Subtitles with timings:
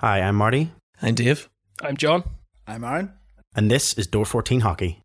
[0.00, 0.72] Hi, I'm Marty.
[1.02, 1.50] I'm Dave.
[1.82, 2.24] I'm John.
[2.66, 3.12] I'm Aaron.
[3.54, 5.02] And this is Door 14 Hockey.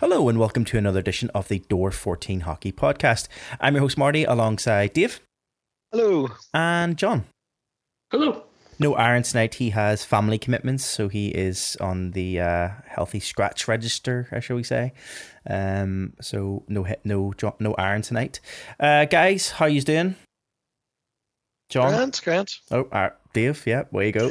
[0.00, 3.28] Hello and welcome to another edition of the Door 14 Hockey Podcast.
[3.60, 5.20] I'm your host Marty alongside Dave.
[5.92, 6.28] Hello.
[6.54, 7.26] And John.
[8.10, 8.44] Hello.
[8.78, 9.54] No Aaron tonight.
[9.54, 14.56] He has family commitments, so he is on the uh, healthy scratch register, uh, shall
[14.56, 14.92] we say?
[15.48, 18.40] Um, so no no no Aaron tonight.
[18.80, 20.16] Uh, guys, how you doing?
[21.70, 21.90] John.
[21.90, 22.54] Grant, Grant.
[22.70, 23.66] Oh, uh, Dave.
[23.66, 24.30] Yeah, where you go.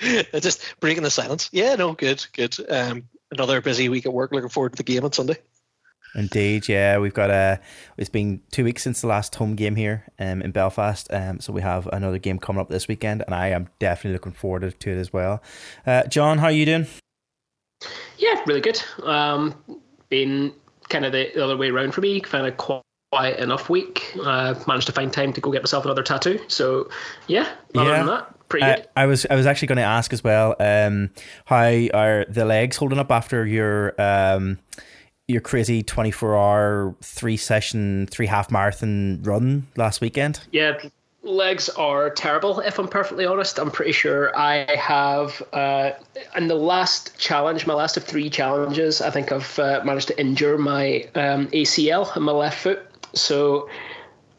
[0.40, 1.48] Just breaking the silence.
[1.52, 2.56] Yeah, no, good, good.
[2.70, 4.32] Um, another busy week at work.
[4.32, 5.36] Looking forward to the game on Sunday.
[6.14, 7.60] Indeed, yeah, we've got a.
[7.96, 11.52] It's been two weeks since the last home game here um, in Belfast, um, so
[11.52, 14.90] we have another game coming up this weekend, and I am definitely looking forward to
[14.90, 15.42] it as well.
[15.86, 16.86] Uh, John, how are you doing?
[18.18, 18.82] Yeah, really good.
[19.02, 19.54] Um,
[20.08, 20.52] been
[20.88, 22.20] kind of the other way around for me.
[22.20, 24.12] Kind of quiet enough week.
[24.22, 26.40] Uh, managed to find time to go get myself another tattoo.
[26.48, 26.90] So
[27.28, 27.96] yeah, other Yeah.
[27.98, 28.88] than that, pretty good.
[28.96, 30.56] I, I was I was actually going to ask as well.
[30.60, 31.10] Um,
[31.46, 31.56] how
[31.94, 34.58] are the legs holding up after your um,
[35.30, 40.40] your crazy twenty four hour three session three half marathon run last weekend?
[40.52, 40.78] Yeah,
[41.22, 42.60] legs are terrible.
[42.60, 45.42] If I'm perfectly honest, I'm pretty sure I have.
[45.52, 45.92] Uh,
[46.36, 50.20] in the last challenge, my last of three challenges, I think I've uh, managed to
[50.20, 52.86] injure my um, ACL in my left foot.
[53.14, 53.68] So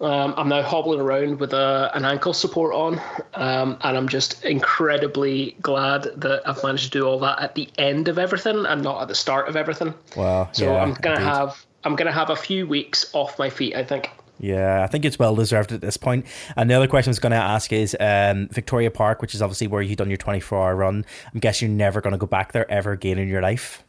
[0.02, 3.02] um, I'm now hobbling around with a, an ankle support on,
[3.36, 7.70] um, and I'm just incredibly glad that I've managed to do all that at the
[7.78, 9.94] end of everything and not at the start of everything.
[10.16, 10.50] Wow.
[10.52, 11.28] So yeah, I'm gonna indeed.
[11.28, 13.76] have I'm gonna have a few weeks off my feet.
[13.76, 14.10] I think.
[14.40, 16.26] Yeah, I think it's well deserved at this point.
[16.56, 19.42] And the other question I was going to ask is um, Victoria Park, which is
[19.42, 21.06] obviously where you've done your 24 hour run.
[21.32, 23.84] I'm guessing you're never going to go back there ever again in your life.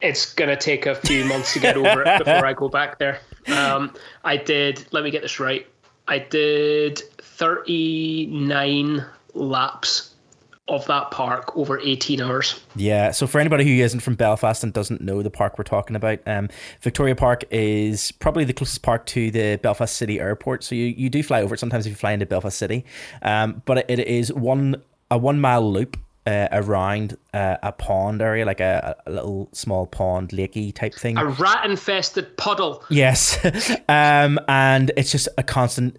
[0.00, 3.20] It's gonna take a few months to get over it before I go back there.
[3.48, 4.86] Um, I did.
[4.92, 5.66] Let me get this right.
[6.08, 9.04] I did thirty nine
[9.34, 10.14] laps
[10.68, 12.60] of that park over eighteen hours.
[12.74, 15.96] Yeah, so for anybody who isn't from Belfast and doesn't know the park we're talking
[15.96, 16.48] about, um,
[16.82, 20.62] Victoria Park is probably the closest park to the Belfast City Airport.
[20.62, 22.84] So you, you do fly over it sometimes if you fly into Belfast City,
[23.22, 28.44] um, but it is one a one mile loop uh, around uh, a pond area,
[28.44, 31.16] like a, a little small pond, lakey type thing.
[31.16, 32.82] A rat infested puddle.
[32.90, 33.38] Yes.
[33.88, 35.98] um, and it's just a constant.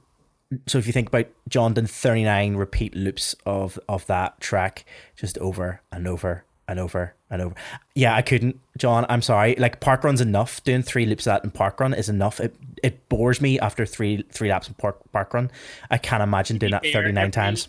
[0.66, 5.38] So if you think about John done 39 repeat loops of, of that track just
[5.40, 7.56] over and over and over and over.
[7.96, 8.60] Yeah, I couldn't.
[8.78, 9.56] John, I'm sorry.
[9.58, 10.64] Like park run's enough.
[10.64, 12.40] Doing three loops of that in park run is enough.
[12.40, 15.52] It it bores me after three three laps in park park run.
[15.90, 17.68] I can't imagine doing that 39 every- times.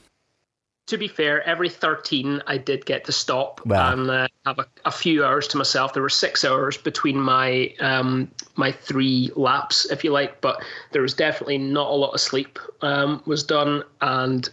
[0.88, 3.92] To be fair, every thirteen I did get to stop Wow.
[3.92, 5.92] and uh, have a, a few hours to myself.
[5.92, 10.62] There were six hours between my um, my three laps, if you like, but
[10.92, 13.84] there was definitely not a lot of sleep um, was done.
[14.00, 14.48] And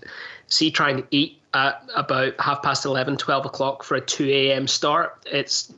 [0.48, 4.68] see, trying to eat at about half past 11, 12 o'clock for a two a.m.
[4.68, 5.74] start, it's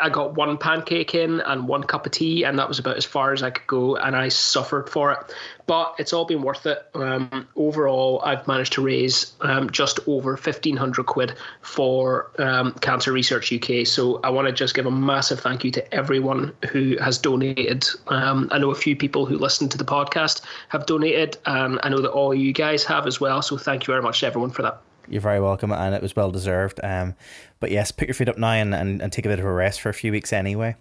[0.00, 3.04] I got one pancake in and one cup of tea, and that was about as
[3.04, 5.18] far as I could go, and I suffered for it.
[5.66, 6.86] But it's all been worth it.
[6.94, 13.12] Um, overall, I've managed to raise um, just over fifteen hundred quid for um, Cancer
[13.12, 13.86] Research UK.
[13.86, 17.86] So I want to just give a massive thank you to everyone who has donated.
[18.08, 21.88] Um, I know a few people who listen to the podcast have donated, and I
[21.88, 23.42] know that all you guys have as well.
[23.42, 24.80] So thank you very much to everyone for that.
[25.08, 26.80] You're very welcome, and it was well deserved.
[26.82, 27.14] Um,
[27.60, 29.52] but yes, put your feet up now and, and, and take a bit of a
[29.52, 30.76] rest for a few weeks anyway.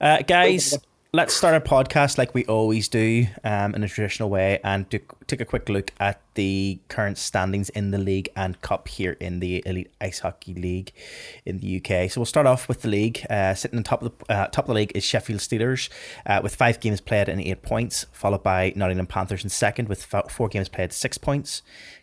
[0.00, 0.78] Uh, guys,
[1.14, 4.98] let's start our podcast like we always do um, in a traditional way and do,
[5.26, 9.40] take a quick look at the current standings in the league and cup here in
[9.40, 10.92] the Elite Ice Hockey League
[11.46, 12.10] in the UK.
[12.10, 13.24] So we'll start off with the league.
[13.30, 15.88] Uh, sitting on top of the uh, top of the league is Sheffield Steelers
[16.26, 20.04] uh, with five games played and eight points, followed by Nottingham Panthers in second with
[20.04, 21.62] fo- four games played, six points.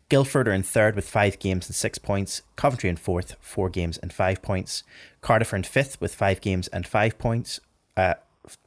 [0.10, 2.44] Guildford are in third with five games and six points.
[2.56, 4.84] Coventry in fourth, four games and five points.
[5.22, 7.60] Cardiff are in fifth with five games and five points.
[7.98, 8.14] Uh,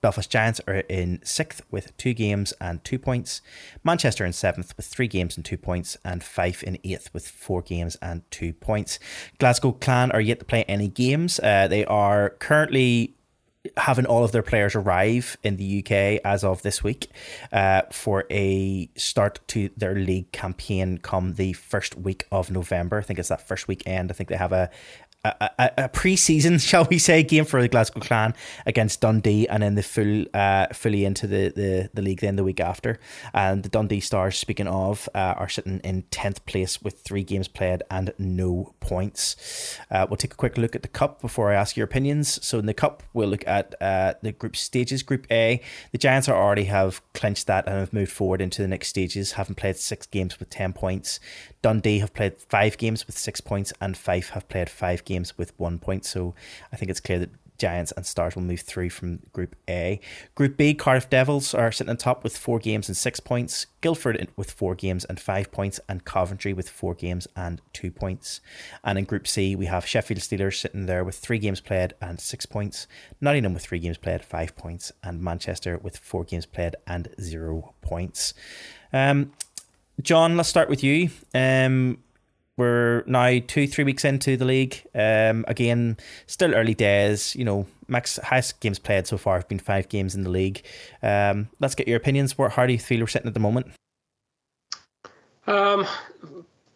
[0.00, 3.40] Belfast Giants are in sixth with two games and two points.
[3.84, 5.96] Manchester in seventh with three games and two points.
[6.04, 8.98] And Fife in eighth with four games and two points.
[9.38, 11.38] Glasgow Clan are yet to play any games.
[11.38, 13.14] Uh, they are currently
[13.76, 17.08] having all of their players arrive in the UK as of this week
[17.52, 22.98] uh, for a start to their league campaign come the first week of November.
[22.98, 24.10] I think it's that first weekend.
[24.10, 24.70] I think they have a
[25.24, 28.34] a, a, a pre-season, shall we say, game for the Glasgow Clan
[28.66, 32.44] against Dundee, and then the full uh, fully into the, the, the league then the
[32.44, 32.98] week after.
[33.34, 37.48] And the Dundee Stars, speaking of, uh, are sitting in tenth place with three games
[37.48, 39.78] played and no points.
[39.90, 42.44] Uh, we'll take a quick look at the cup before I ask your opinions.
[42.44, 45.02] So in the cup, we'll look at uh, the group stages.
[45.02, 45.60] Group A,
[45.92, 49.32] the Giants are already have clinched that and have moved forward into the next stages,
[49.32, 51.20] having played six games with ten points.
[51.62, 55.52] Dundee have played five games with six points, and Fife have played five games with
[55.58, 56.05] one point.
[56.05, 56.34] So
[56.72, 60.00] I think it's clear that Giants and Stars will move through from Group A.
[60.37, 63.66] Group B, Cardiff Devils are sitting on top with four games and six points.
[63.81, 68.40] Guildford with four games and five points, and Coventry with four games and two points.
[68.84, 72.20] And in Group C, we have Sheffield Steelers sitting there with three games played and
[72.20, 72.87] six points.
[73.20, 77.75] Nottingham with three games played, five points, and Manchester with four games played and zero
[77.81, 78.34] points.
[78.93, 79.32] Um,
[80.02, 81.10] John, let's start with you.
[81.34, 81.98] Um,
[82.56, 84.82] we're now two, three weeks into the league.
[84.94, 85.96] Um, again,
[86.26, 87.34] still early days.
[87.36, 90.62] You know, max highest games played so far have been five games in the league.
[91.02, 92.36] Um, let's get your opinions.
[92.36, 93.68] Where how do you feel we're sitting at the moment?
[95.46, 95.86] Um,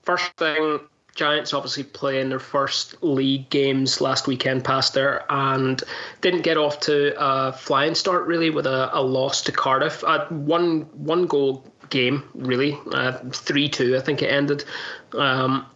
[0.02, 0.80] first thing,
[1.14, 5.82] Giants obviously playing their first league games last weekend past there and
[6.22, 10.02] didn't get off to a flying start really with a, a loss to Cardiff.
[10.04, 12.76] Uh, one one goal game, really.
[12.92, 14.64] Uh, 3 2, I think it ended.
[15.12, 15.66] Um,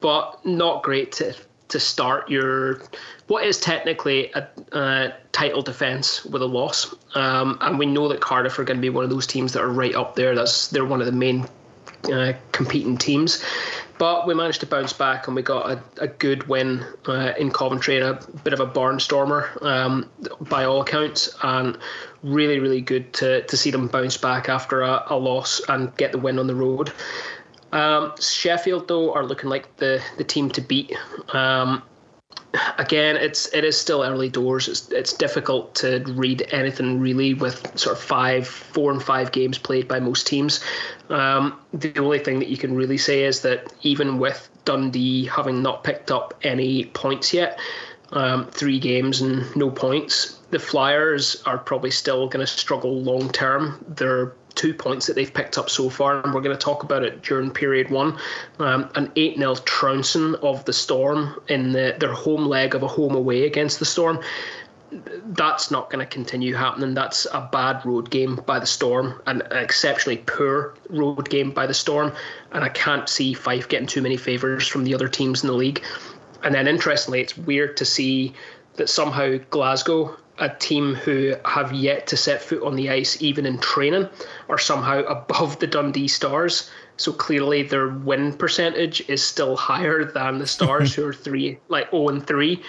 [0.00, 1.34] but not great to,
[1.68, 2.80] to start your
[3.26, 6.94] what is technically a, a title defence with a loss.
[7.14, 9.62] Um, and we know that Cardiff are going to be one of those teams that
[9.62, 10.34] are right up there.
[10.34, 11.46] That's They're one of the main
[12.04, 13.42] uh, competing teams.
[13.98, 17.50] But we managed to bounce back and we got a, a good win uh, in
[17.50, 20.08] Coventry and a bit of a barnstormer um,
[20.42, 21.34] by all accounts.
[21.42, 21.76] And
[22.22, 26.12] really, really good to, to see them bounce back after a, a loss and get
[26.12, 26.92] the win on the road.
[27.72, 30.94] Um, Sheffield, though, are looking like the, the team to beat.
[31.32, 31.82] Um,
[32.78, 34.68] again, it's it is still early doors.
[34.68, 39.58] It's it's difficult to read anything really with sort of five, four and five games
[39.58, 40.62] played by most teams.
[41.08, 45.62] Um, the only thing that you can really say is that even with Dundee having
[45.62, 47.58] not picked up any points yet,
[48.12, 53.30] um, three games and no points, the Flyers are probably still going to struggle long
[53.30, 53.84] term.
[53.88, 57.04] They're two points that they've picked up so far, and we're going to talk about
[57.04, 58.18] it during period one.
[58.58, 62.88] Um, an 8 0 trouncing of the Storm in the, their home leg of a
[62.88, 64.20] home away against the Storm.
[64.90, 66.94] That's not going to continue happening.
[66.94, 71.74] That's a bad road game by the Storm, an exceptionally poor road game by the
[71.74, 72.12] Storm,
[72.52, 75.54] and I can't see Fife getting too many favours from the other teams in the
[75.54, 75.82] league.
[76.42, 78.34] And then, interestingly, it's weird to see
[78.74, 83.46] that somehow Glasgow a team who have yet to set foot on the ice, even
[83.46, 84.08] in training,
[84.48, 86.70] are somehow above the Dundee Stars.
[86.96, 91.90] So clearly, their win percentage is still higher than the Stars, who are three, like
[91.90, 92.62] zero and three,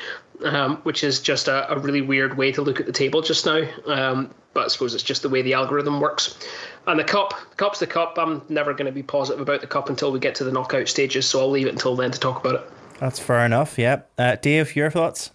[0.43, 3.45] um, which is just a, a, really weird way to look at the table just
[3.45, 3.63] now.
[3.87, 6.37] Um, but I suppose it's just the way the algorithm works.
[6.87, 8.17] And the cup, the cup's the cup.
[8.17, 10.87] I'm never going to be positive about the cup until we get to the knockout
[10.87, 12.71] stages, so I'll leave it until then to talk about it.
[12.99, 13.77] That's fair enough.
[13.77, 15.31] Yeah, uh, Dave, your thoughts?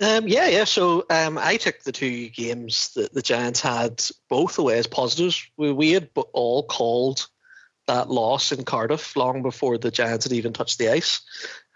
[0.00, 0.64] Um, yeah, yeah.
[0.64, 5.46] So um, I took the two games that the Giants had both away as positives.
[5.58, 7.26] We, we had all called
[7.86, 11.20] that loss in Cardiff long before the Giants had even touched the ice.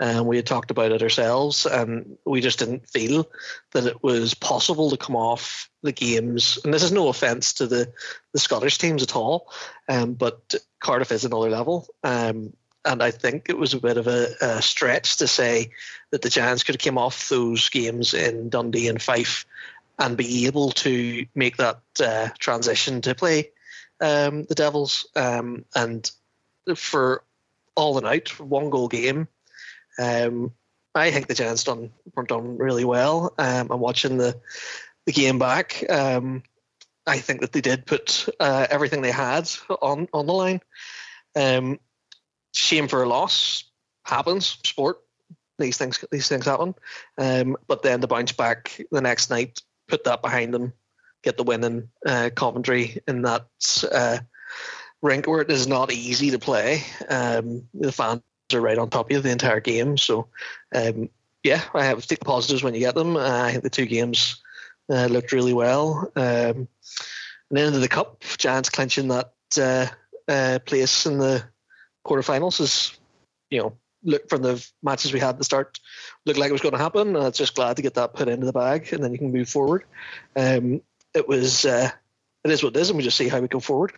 [0.01, 3.29] And um, we had talked about it ourselves, and we just didn't feel
[3.73, 6.59] that it was possible to come off the games.
[6.65, 7.93] And this is no offence to the,
[8.33, 9.53] the Scottish teams at all,
[9.89, 11.87] um, but Cardiff is another level.
[12.03, 12.53] Um,
[12.85, 15.71] and I think it was a bit of a, a, stretch to say
[16.15, 19.47] that the Giants could have came off those games in Dundee and Fife
[19.99, 23.51] and be able to make that uh, transition to play
[24.01, 25.09] um, the Devils.
[25.17, 26.09] Um, and
[26.77, 27.25] for
[27.75, 29.27] all the night, one goal game,
[29.99, 30.53] um,
[30.95, 33.35] I think the Giants done were done really well.
[33.37, 34.41] Um, I'm watching the
[35.07, 35.85] the game back.
[35.91, 36.45] Um,
[37.09, 39.51] I think that they did put uh, everything they had
[39.83, 40.61] on on the line.
[41.35, 41.81] Um,
[42.53, 43.65] shame for a loss
[44.05, 44.59] happens.
[44.65, 45.04] Sport.
[45.59, 46.75] These things these things happen.
[47.19, 50.73] Um, but then to bounce back the next night, put that behind them,
[51.23, 53.47] get the win in uh, Coventry in that
[53.91, 54.19] uh,
[55.03, 56.83] rink where it is not easy to play.
[57.09, 59.97] Um, the fans are right on top of you the entire game.
[59.97, 60.29] So
[60.75, 61.09] um,
[61.45, 63.17] yeah, I have take the positives when you get them.
[63.17, 64.43] Uh, I think the two games
[64.91, 66.11] uh, looked really well.
[66.17, 66.69] Um,
[67.51, 69.87] and then into the cup, Giants clinching that uh,
[70.27, 71.45] uh, place in the
[72.07, 72.99] quarterfinals is,
[73.51, 75.81] you know, look from the matches we had at the start,
[76.27, 77.17] looked like it was going to happen.
[77.17, 79.49] Uh, just glad to get that put into the bag, and then you can move
[79.49, 79.85] forward.
[80.37, 80.83] Um,
[81.15, 81.91] it was, uh,
[82.45, 83.93] it is what it is, and we just see how we go forward.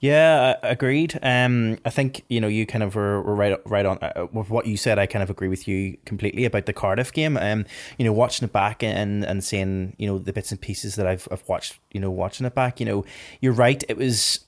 [0.00, 1.18] Yeah, agreed.
[1.22, 4.48] Um, I think you know you kind of were, were right right on uh, with
[4.48, 4.98] what you said.
[4.98, 7.36] I kind of agree with you completely about the Cardiff game.
[7.36, 7.66] Um,
[7.98, 11.06] you know, watching it back and and seeing you know the bits and pieces that
[11.06, 11.78] I've I've watched.
[11.92, 12.80] You know, watching it back.
[12.80, 13.04] You know,
[13.42, 13.84] you're right.
[13.90, 14.40] It was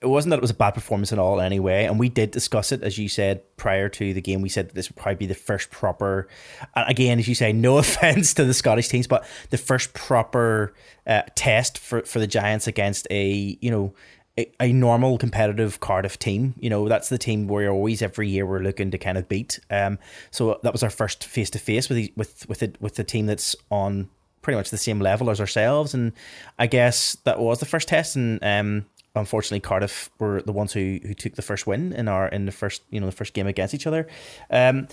[0.00, 2.70] it wasn't that it was a bad performance at all anyway and we did discuss
[2.72, 5.26] it as you said prior to the game we said that this would probably be
[5.26, 6.28] the first proper
[6.74, 10.72] again as you say no offense to the scottish teams but the first proper
[11.06, 13.94] uh, test for, for the giants against a you know
[14.38, 16.54] a, a, normal competitive Cardiff team.
[16.60, 19.58] You know, that's the team where always every year we're looking to kind of beat.
[19.68, 19.98] Um,
[20.30, 23.02] so that was our first face to face with the, with with it with the
[23.02, 24.08] team that's on
[24.40, 25.92] pretty much the same level as ourselves.
[25.92, 26.12] And
[26.56, 28.14] I guess that was the first test.
[28.14, 28.86] And um,
[29.18, 32.52] unfortunately, Cardiff were the ones who who took the first win in our in the
[32.52, 34.06] first you know the first game against each other.
[34.50, 34.88] Um,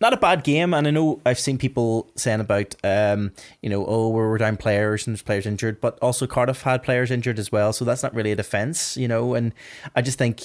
[0.00, 3.84] not a bad game, and I know I've seen people saying about, um, you know,
[3.84, 7.38] oh, we're, we're down players and there's players injured, but also Cardiff had players injured
[7.38, 9.34] as well, so that's not really a defense, you know.
[9.34, 9.52] And
[9.94, 10.42] I just think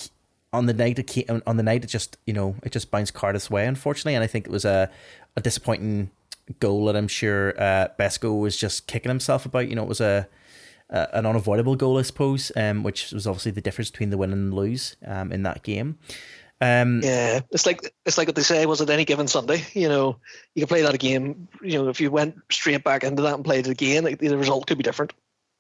[0.52, 3.14] on the night it came, on the night it just, you know, it just bounced
[3.14, 4.90] Cardiff's way, unfortunately, and I think it was a
[5.38, 6.12] a disappointing
[6.60, 9.70] goal that I'm sure uh, Besco was just kicking himself about.
[9.70, 10.28] You know, it was a
[10.90, 14.54] an unavoidable goal, I suppose, um, which was obviously the difference between the win and
[14.54, 15.98] lose um, in that game.
[16.62, 18.66] Um, yeah, it's like it's like what they say.
[18.66, 19.64] Was it any given Sunday?
[19.74, 20.18] You know,
[20.54, 21.48] you can play that game.
[21.62, 24.68] You know, if you went straight back into that and played it again, the result
[24.68, 25.12] could be different.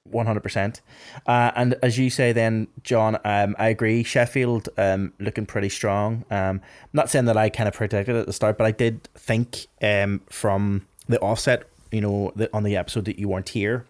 [0.05, 0.81] One hundred percent.
[1.25, 4.03] Uh, and as you say, then John, um, I agree.
[4.03, 6.23] Sheffield um, looking pretty strong.
[6.29, 9.03] Um, I'm not saying that I kind of predicted at the start, but I did
[9.15, 13.85] think um, from the offset, you know, the, on the episode that you weren't here,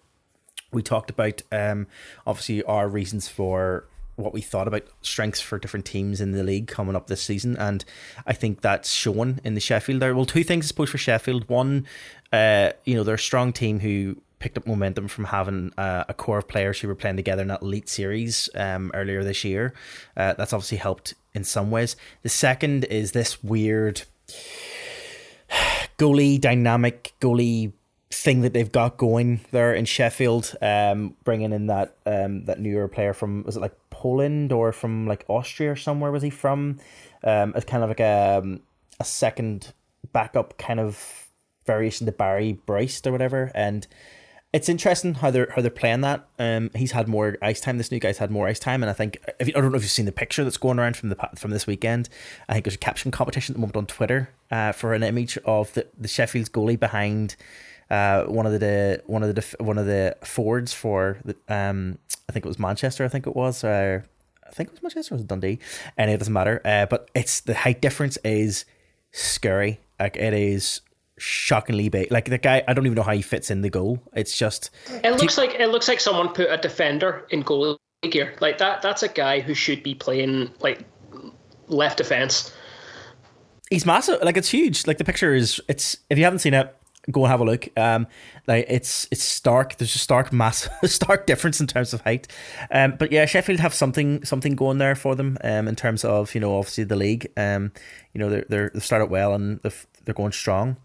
[0.75, 1.87] we talked about um,
[2.27, 6.67] obviously our reasons for what we thought about strengths for different teams in the league
[6.67, 7.83] coming up this season, and
[8.25, 10.01] I think that's shown in the Sheffield.
[10.01, 11.49] There, well, two things I suppose for Sheffield.
[11.49, 11.85] One,
[12.31, 16.13] uh, you know, they're a strong team who picked up momentum from having uh, a
[16.13, 19.73] core of players who were playing together in that elite series um, earlier this year.
[20.15, 21.95] Uh, that's obviously helped in some ways.
[22.23, 24.03] The second is this weird
[25.97, 27.73] goalie dynamic, goalie
[28.11, 32.87] thing that they've got going there in Sheffield, um, bringing in that um, that newer
[32.87, 36.79] player from was it like Poland or from like Austria or somewhere was he from?
[37.23, 38.61] Um, as kind of like a um,
[38.99, 39.73] a second
[40.13, 41.27] backup kind of
[41.65, 43.87] variation to Barry Bryce or whatever, and
[44.55, 46.27] it's interesting how they're how they're playing that.
[46.39, 47.77] Um, he's had more ice time.
[47.77, 49.77] This new guy's had more ice time, and I think if you, I don't know
[49.77, 52.07] if you've seen the picture that's going around from the from this weekend.
[52.47, 55.37] I think there's a caption competition at the moment on Twitter uh, for an image
[55.43, 57.35] of the the Sheffield's goalie behind
[57.89, 62.31] uh, one of the one of the one of the Fords for the, um, I
[62.31, 63.05] think it was Manchester.
[63.05, 63.63] I think it was.
[63.63, 64.01] Uh,
[64.45, 65.15] I think it was Manchester.
[65.15, 65.59] It was Dundee,
[65.97, 66.61] and it doesn't matter.
[66.65, 68.65] Uh, but it's the height difference is
[69.11, 69.79] scary.
[69.99, 70.81] Like it is
[71.17, 72.11] shockingly big.
[72.11, 74.01] Like the guy, I don't even know how he fits in the goal.
[74.13, 74.71] It's just.
[75.03, 77.77] It looks like it looks like someone put a defender in goal
[78.09, 78.35] gear.
[78.39, 78.81] Like that.
[78.81, 80.83] That's a guy who should be playing like
[81.67, 82.51] left defense.
[83.69, 84.21] He's massive.
[84.21, 84.87] Like it's huge.
[84.87, 85.61] Like the picture is.
[85.67, 86.75] It's if you haven't seen it,
[87.11, 87.67] go and have a look.
[87.77, 88.07] Um,
[88.47, 89.77] like it's it's stark.
[89.77, 92.27] There's a stark mass, stark difference in terms of height.
[92.71, 95.37] Um, but yeah, Sheffield have something something going there for them.
[95.43, 97.31] Um, in terms of you know obviously the league.
[97.37, 97.71] Um,
[98.13, 99.73] you know they're they're they started well and they're
[100.05, 100.77] they're going strong.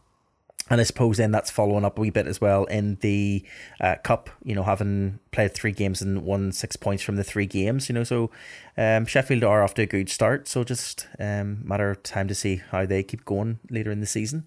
[0.70, 3.44] And I suppose then that's following up a wee bit as well in the
[3.80, 4.30] uh, cup.
[4.44, 7.88] You know, having played three games and won six points from the three games.
[7.88, 8.30] You know, so
[8.76, 10.46] um, Sheffield are off to a good start.
[10.46, 14.06] So just um, matter of time to see how they keep going later in the
[14.06, 14.46] season.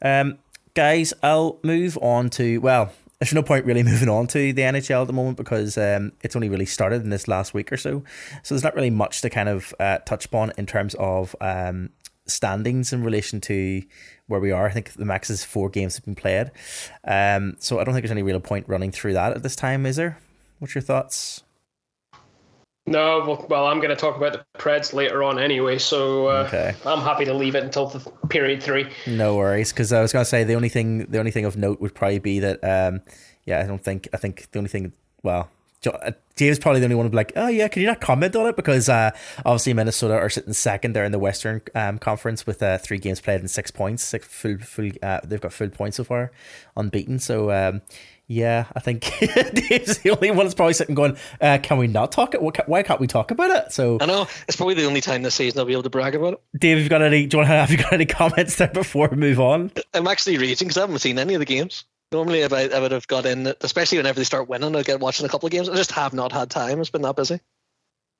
[0.00, 0.38] Um,
[0.78, 2.92] guys, I'll move on to well.
[3.18, 6.36] There's no point really moving on to the NHL at the moment because um, it's
[6.36, 8.04] only really started in this last week or so.
[8.44, 11.90] So there's not really much to kind of uh, touch upon in terms of um,
[12.26, 13.82] standings in relation to
[14.28, 14.66] where we are.
[14.66, 16.52] I think the max is four games have been played.
[17.02, 19.84] Um, so I don't think there's any real point running through that at this time,
[19.84, 20.20] is there?
[20.60, 21.42] What's your thoughts?
[22.90, 26.44] No, well, well I'm going to talk about the Preds later on anyway, so uh,
[26.46, 26.74] okay.
[26.86, 28.88] I'm happy to leave it until the period three.
[29.06, 31.56] No worries, because I was going to say the only thing the only thing of
[31.56, 33.02] note would probably be that, um,
[33.44, 34.92] yeah, I don't think I think the only thing,
[35.22, 35.50] well,
[35.86, 38.34] uh, James probably the only one would be like, oh yeah, can you not comment
[38.34, 38.56] on it?
[38.56, 39.10] Because uh,
[39.44, 43.20] obviously Minnesota are sitting second there in the Western um, Conference with uh, three games
[43.20, 44.90] played and six points, six full full.
[45.02, 46.32] Uh, they've got full points so far,
[46.76, 47.18] unbeaten.
[47.18, 47.82] So um,
[48.28, 52.12] yeah, I think Dave's the only one that's probably sitting going, uh, "Can we not
[52.12, 52.42] talk it?
[52.42, 55.34] Why can't we talk about it?" So I know it's probably the only time this
[55.34, 56.40] season I'll be able to brag about it.
[56.60, 57.26] Dave, have you got any?
[57.26, 59.72] Do you want to have you got any comments there before we move on?
[59.94, 61.84] I'm actually raging because I haven't seen any of the games.
[62.12, 65.00] Normally, if I, I would have got in, especially whenever they start winning, I'll get
[65.00, 65.68] watching a couple of games.
[65.70, 66.80] I just have not had time.
[66.80, 67.40] It's been that busy.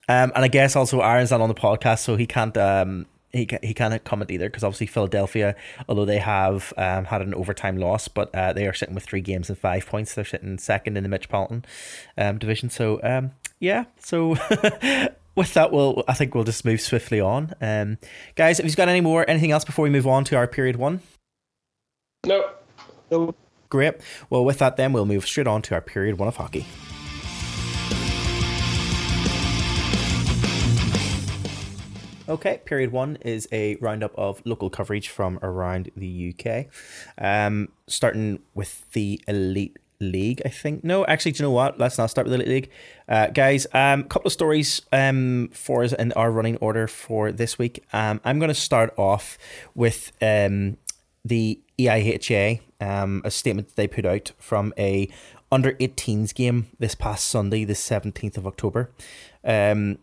[0.08, 3.48] Um, and I guess also Aaron's not on the podcast, so he can't um, he
[3.62, 5.54] he can't comment either because obviously Philadelphia,
[5.88, 9.20] although they have um, had an overtime loss, but uh, they are sitting with three
[9.20, 10.14] games and five points.
[10.14, 11.64] They're sitting second in the Metropolitan
[12.16, 12.70] um, division.
[12.70, 14.30] So um, yeah, so
[15.34, 17.54] with that, we'll I think we'll just move swiftly on.
[17.60, 17.98] Um,
[18.34, 20.76] guys, have you got any more anything else before we move on to our period
[20.76, 21.00] one?
[22.24, 22.50] No.
[23.10, 23.34] No.
[23.68, 23.94] Great.
[24.30, 26.66] Well, with that, then we'll move straight on to our period one of hockey.
[32.28, 36.66] Okay, period one is a roundup of local coverage from around the UK.
[37.16, 40.84] Um, starting with the Elite League, I think.
[40.84, 41.78] No, actually, do you know what?
[41.78, 42.70] Let's not start with the Elite League.
[43.08, 47.32] Uh, guys, a um, couple of stories um, for us in our running order for
[47.32, 47.82] this week.
[47.94, 49.38] Um, I'm going to start off
[49.74, 50.76] with um,
[51.24, 55.08] the EIHA, um, a statement that they put out from a
[55.50, 58.90] under 18s game this past Sunday, the 17th of October.
[59.42, 59.96] Um,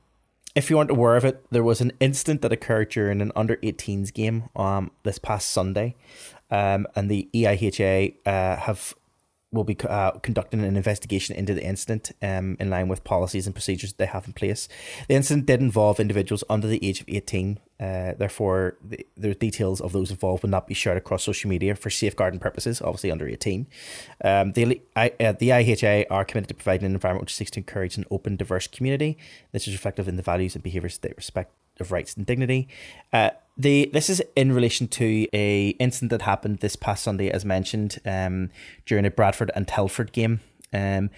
[0.55, 3.57] if you aren't aware of it, there was an incident that occurred during an under
[3.57, 5.95] 18s game um, this past Sunday.
[6.49, 8.93] Um, and the EIHA uh, have
[9.51, 13.55] will be uh, conducting an investigation into the incident um, in line with policies and
[13.55, 14.67] procedures they have in place.
[15.07, 17.59] The incident did involve individuals under the age of 18.
[17.79, 21.75] Uh, therefore, the, the details of those involved will not be shared across social media
[21.75, 23.67] for safeguarding purposes, obviously under 18.
[24.23, 27.59] Um, the, I, uh, the IHA are committed to providing an environment which seeks to
[27.59, 29.17] encourage an open, diverse community.
[29.51, 32.69] This is reflective in the values and behaviours that respect of rights and dignity.
[33.11, 37.43] Uh, the this is in relation to a incident that happened this past Sunday, as
[37.43, 38.49] mentioned, um,
[38.85, 40.39] during a Bradford and Telford game.
[40.73, 41.09] Um,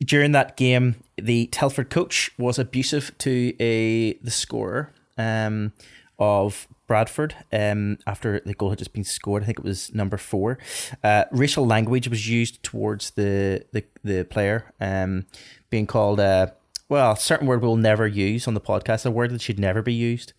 [0.00, 5.72] during that game, the Telford coach was abusive to a the scorer um,
[6.20, 9.42] of Bradford um, after the goal had just been scored.
[9.42, 10.58] I think it was number four.
[11.02, 15.26] Uh, racial language was used towards the the, the player, um,
[15.70, 16.20] being called.
[16.20, 16.48] Uh,
[16.88, 19.80] well, a certain word we'll never use on the podcast, a word that should never
[19.80, 20.32] be used.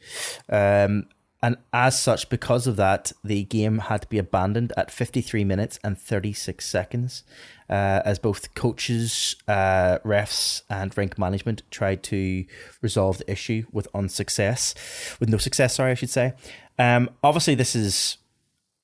[0.50, 1.06] Um,
[1.44, 5.80] and as such, because of that, the game had to be abandoned at 53 minutes
[5.84, 7.24] and 36 seconds,
[7.68, 12.46] uh, as both coaches, uh, refs, and rink management tried to
[12.82, 14.76] resolve the issue with unsuccess,
[15.20, 15.76] with no success.
[15.76, 16.34] Sorry, I should say.
[16.78, 18.18] Um, obviously, this is,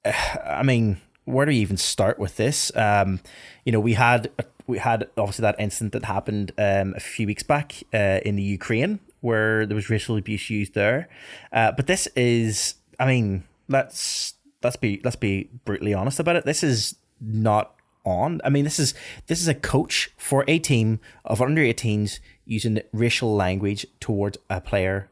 [0.03, 2.75] I mean, where do we even start with this?
[2.75, 3.19] Um,
[3.65, 4.31] you know, we had
[4.65, 8.43] we had obviously that incident that happened um, a few weeks back uh, in the
[8.43, 11.09] Ukraine where there was racial abuse used there.
[11.51, 16.45] Uh, but this is, I mean, let's let's be let's be brutally honest about it.
[16.45, 18.39] This is not on.
[18.43, 18.93] I mean, this is
[19.27, 24.61] this is a coach for a team of under 18s using racial language towards a
[24.61, 25.09] player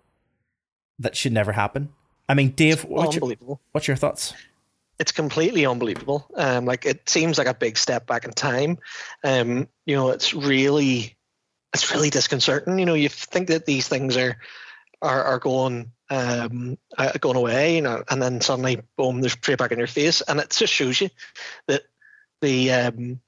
[0.98, 1.90] that should never happen.
[2.30, 4.34] I mean, Dave, what's your, what's your thoughts?
[4.98, 6.26] It's completely unbelievable.
[6.36, 8.80] Um, like it seems like a big step back in time.
[9.26, 11.15] Um, you know, it's really
[11.76, 12.80] it's really disconcerting.
[12.80, 14.38] You know, you think that these things are
[15.02, 19.58] are, are going um, uh, going away, you know, and then suddenly, boom, they're straight
[19.58, 21.10] back in your face, and it just shows you
[21.68, 21.84] that
[22.42, 23.20] the um,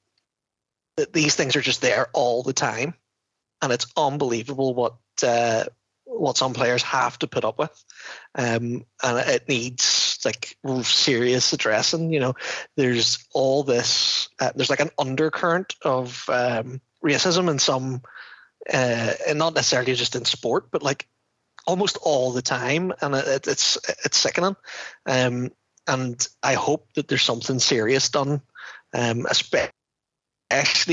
[0.95, 2.93] that these things are just there all the time,
[3.61, 5.65] and it's unbelievable what uh,
[6.05, 7.83] what some players have to put up with,
[8.35, 12.13] um, and it needs like serious addressing.
[12.13, 12.33] You know,
[12.77, 14.29] there's all this.
[14.39, 18.01] Uh, there's like an undercurrent of um, racism in some
[18.71, 21.07] uh, and not necessarily just in sport, but like
[21.65, 24.55] almost all the time, and it, it's it's sickening.
[25.05, 25.51] Um,
[25.87, 28.41] and I hope that there's something serious done,
[28.93, 29.69] um, especially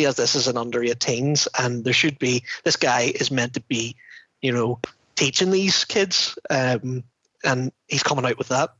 [0.06, 2.44] as this is an under 18s, and there should be.
[2.64, 3.96] This guy is meant to be,
[4.40, 4.80] you know,
[5.16, 7.04] teaching these kids, um,
[7.44, 8.74] and he's coming out with that.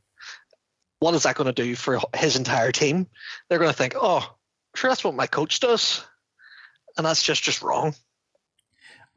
[0.99, 3.07] What is that going to do for his entire team?
[3.49, 4.35] They're going to think, oh,
[4.75, 6.03] sure, that's what my coach does,
[6.97, 7.93] and that's just just wrong.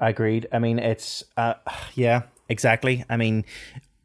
[0.00, 0.46] Agreed.
[0.52, 1.54] I mean, it's uh,
[1.94, 3.04] yeah, exactly.
[3.10, 3.44] I mean,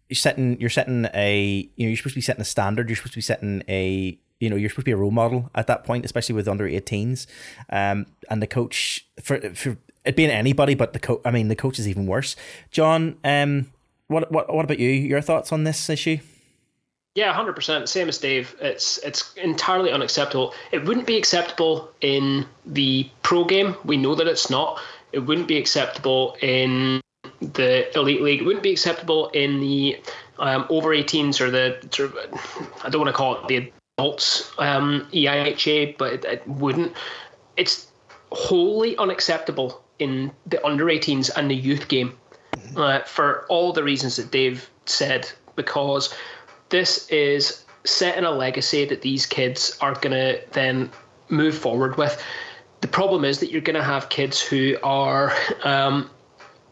[0.09, 2.89] you're setting you're setting a you know you're supposed to be setting a standard.
[2.89, 5.49] You're supposed to be setting a you know you're supposed to be a role model
[5.55, 7.27] at that point, especially with under 18s.
[7.69, 11.21] Um, and the coach for for it being anybody, but the coach.
[11.25, 12.35] I mean, the coach is even worse.
[12.71, 13.67] John, um,
[14.07, 14.89] what what what about you?
[14.89, 16.17] Your thoughts on this issue?
[17.15, 17.87] Yeah, hundred percent.
[17.89, 18.55] Same as Dave.
[18.59, 20.53] It's it's entirely unacceptable.
[20.71, 23.75] It wouldn't be acceptable in the pro game.
[23.85, 24.81] We know that it's not.
[25.13, 27.01] It wouldn't be acceptable in
[27.39, 28.41] the elite league.
[28.41, 30.01] It wouldn't be acceptable in the
[30.39, 34.51] um, over 18s or the sort of, I don't want to call it the adults
[34.57, 36.93] um, EIHA, but it, it wouldn't.
[37.57, 37.87] It's
[38.31, 42.17] wholly unacceptable in the under 18s and the youth game
[42.75, 46.13] uh, for all the reasons that Dave said, because
[46.69, 50.89] this is setting a legacy that these kids are going to then
[51.29, 52.21] move forward with
[52.83, 56.09] the problem is that you're going to have kids who are um,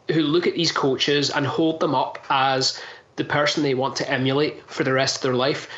[0.09, 2.81] who look at these coaches and hold them up as
[3.15, 5.69] the person they want to emulate for the rest of their life,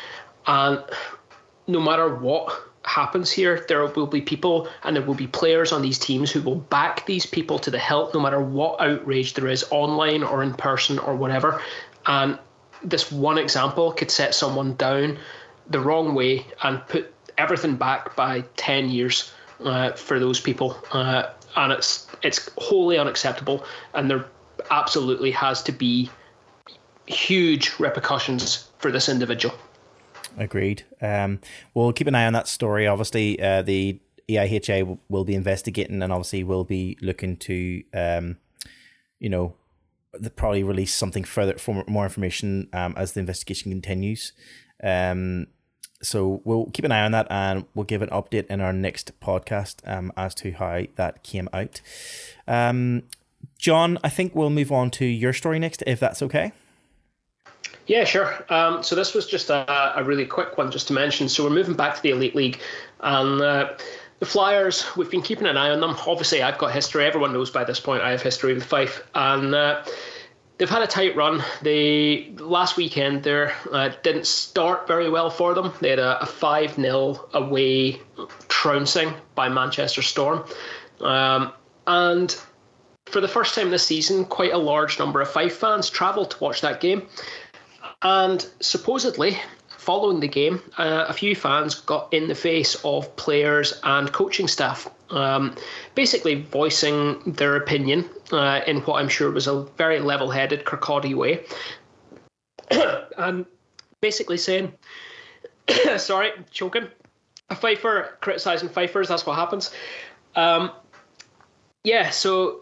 [0.48, 0.82] and
[1.68, 5.82] no matter what happens here, there will be people and there will be players on
[5.82, 9.46] these teams who will back these people to the hilt, no matter what outrage there
[9.46, 11.62] is online or in person or whatever.
[12.06, 12.40] And
[12.82, 15.16] this one example could set someone down
[15.70, 20.76] the wrong way and put everything back by 10 years uh, for those people.
[20.92, 23.64] Uh, and it's it's wholly unacceptable.
[23.94, 24.26] And there
[24.70, 26.10] absolutely has to be
[27.06, 29.54] huge repercussions for this individual.
[30.38, 30.84] Agreed.
[31.00, 31.40] Um,
[31.74, 32.86] we'll keep an eye on that story.
[32.86, 38.38] Obviously, uh, the EIHA will be investigating and obviously will be looking to, um,
[39.20, 39.54] you know,
[40.36, 44.32] probably release something further for more information um, as the investigation continues.
[44.82, 45.46] Um,
[46.04, 49.18] so we'll keep an eye on that and we'll give an update in our next
[49.20, 51.80] podcast um, as to how that came out.
[52.46, 53.04] Um,
[53.58, 56.52] John, I think we'll move on to your story next, if that's okay.
[57.86, 58.44] Yeah, sure.
[58.48, 61.28] Um, so this was just a, a, really quick one, just to mention.
[61.28, 62.58] So we're moving back to the Elite League,
[63.00, 63.74] and uh,
[64.20, 64.84] the Flyers.
[64.96, 65.96] We've been keeping an eye on them.
[66.06, 67.04] Obviously, I've got history.
[67.04, 69.84] Everyone knows by this point I have history with Fife, and uh,
[70.58, 71.42] they've had a tight run.
[71.62, 75.72] They last weekend there uh, didn't start very well for them.
[75.80, 78.00] They had a, five 0 away
[78.48, 80.44] trouncing by Manchester Storm,
[81.00, 81.52] um,
[81.86, 82.36] and
[83.06, 86.38] for the first time this season, quite a large number of Fife fans travelled to
[86.42, 87.06] watch that game.
[88.02, 89.38] And supposedly,
[89.68, 94.48] following the game, uh, a few fans got in the face of players and coaching
[94.48, 95.54] staff, um,
[95.94, 101.14] basically voicing their opinion uh, in what I'm sure was a very level headed, Kirkcaldy
[101.14, 101.44] way.
[103.18, 103.46] and
[104.00, 104.72] basically saying,
[105.96, 106.88] sorry, choking,
[107.50, 109.70] a Fifer criticising Fifers, that's what happens.
[110.34, 110.70] Um,
[111.84, 112.60] yeah, so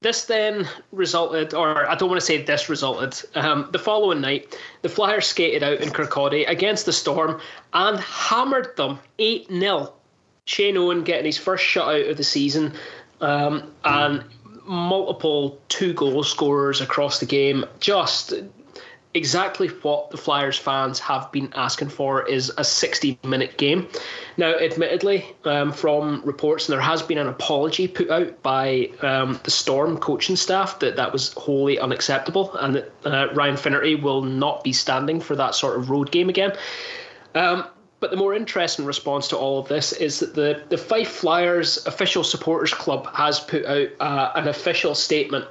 [0.00, 3.22] this then resulted, or I don't want to say this resulted.
[3.34, 7.40] Um, the following night, the Flyers skated out in Kirkcaldy against the Storm
[7.72, 9.94] and hammered them 8 0.
[10.44, 12.74] Shane Owen getting his first shutout of the season
[13.20, 14.24] um, and
[14.64, 17.64] multiple two goal scorers across the game.
[17.80, 18.34] Just
[19.14, 23.88] exactly what the Flyers fans have been asking for is a 60 minute game.
[24.36, 29.38] Now, admittedly, um, from reports, and there has been an apology put out by um,
[29.44, 34.22] the Storm coaching staff that that was wholly unacceptable and that uh, Ryan Finnerty will
[34.22, 36.52] not be standing for that sort of road game again.
[37.34, 37.66] Um,
[38.02, 41.86] but the more interesting response to all of this is that the, the Fife Flyers
[41.86, 45.46] official supporters club has put out uh, an official statement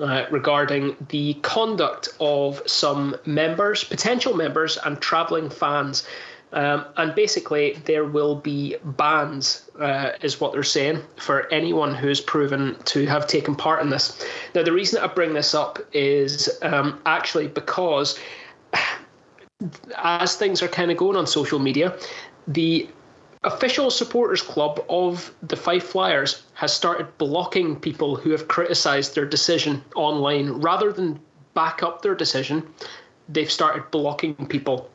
[0.00, 6.06] uh, regarding the conduct of some members, potential members, and travelling fans.
[6.52, 12.20] Um, and basically, there will be bans, uh, is what they're saying, for anyone who's
[12.20, 14.22] proven to have taken part in this.
[14.54, 18.20] Now, the reason I bring this up is um, actually because
[19.96, 21.96] as things are kind of going on social media,
[22.48, 22.88] the
[23.44, 29.26] official supporters club of the Fife Flyers has started blocking people who have criticised their
[29.26, 31.20] decision online rather than
[31.52, 32.66] back up their decision.
[33.28, 34.90] They've started blocking people.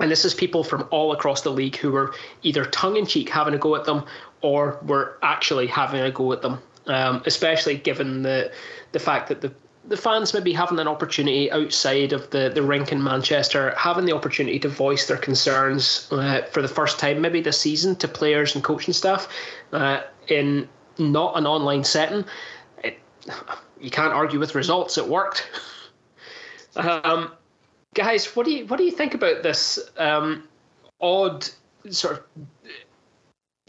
[0.00, 3.28] And this is people from all across the league who were either tongue in cheek
[3.28, 4.04] having a go at them
[4.40, 6.60] or were actually having a go at them.
[6.86, 8.52] Um, especially given the
[8.92, 9.54] the fact that the
[9.86, 14.12] the fans maybe having an opportunity outside of the, the rink in Manchester, having the
[14.12, 18.54] opportunity to voice their concerns uh, for the first time, maybe this season, to players
[18.54, 19.28] and coaching staff
[19.72, 20.68] uh, in
[20.98, 22.24] not an online setting.
[22.82, 22.98] It,
[23.80, 24.96] you can't argue with results.
[24.96, 25.46] It worked.
[26.76, 27.32] um,
[27.92, 30.48] guys, what do you what do you think about this um,
[31.00, 31.46] odd
[31.90, 32.46] sort of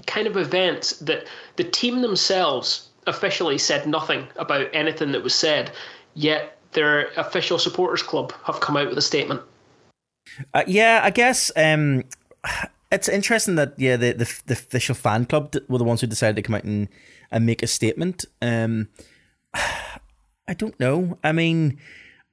[0.06, 5.72] kind of event that the team themselves officially said nothing about anything that was said
[6.16, 9.42] yet their official supporters club have come out with a statement.
[10.54, 12.04] Uh, yeah, I guess um,
[12.92, 16.36] it's interesting that yeah the, the, the official fan club were the ones who decided
[16.36, 16.90] to come out and
[17.32, 18.26] and make a statement.
[18.42, 18.90] Um,
[20.48, 21.18] I don't know.
[21.24, 21.80] I mean,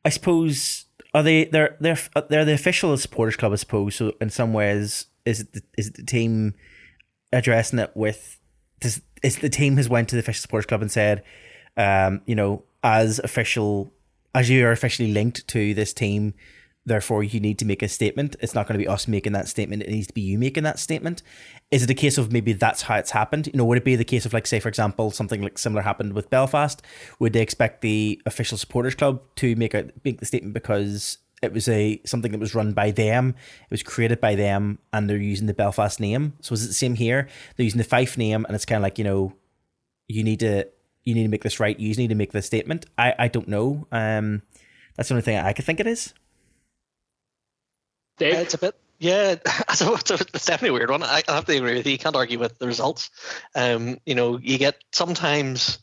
[0.05, 3.97] I suppose are they they're they're they're the official supporters club, I suppose.
[3.97, 6.55] So in some ways, is it the, is it the team
[7.33, 8.39] addressing it with?
[8.81, 11.23] Does is the team has went to the official supporters club and said,
[11.77, 13.93] um, you know, as official
[14.35, 16.35] as you are officially linked to this team
[16.85, 18.37] therefore you need to make a statement.
[18.41, 20.65] It's not going to be us making that statement it needs to be you making
[20.65, 21.23] that statement.
[21.71, 23.47] Is it a case of maybe that's how it's happened?
[23.47, 25.83] You know would it be the case of like say for example something like similar
[25.83, 26.83] happened with belfast?
[27.19, 31.53] Would they expect the official supporters club to make a make the statement because it
[31.53, 35.17] was a something that was run by them it was created by them and they're
[35.17, 36.35] using the belfast name?
[36.41, 37.29] So is it the same here?
[37.57, 39.35] They're using the fife name and it's kind of like you know
[40.09, 40.67] you need to
[41.05, 41.79] you need to make this right.
[41.79, 42.87] You need to make this statement.
[42.97, 43.87] I, I don't know.
[43.93, 44.43] Um,
[44.97, 46.15] that's the only thing I could think it is.
[48.19, 48.35] Dave?
[48.35, 49.37] It's a bit Yeah,
[49.75, 51.03] so it's, it's definitely a weird one.
[51.03, 51.93] I, I have to agree with you.
[51.93, 53.11] You can't argue with the results.
[53.55, 55.79] Um, you know, you get sometimes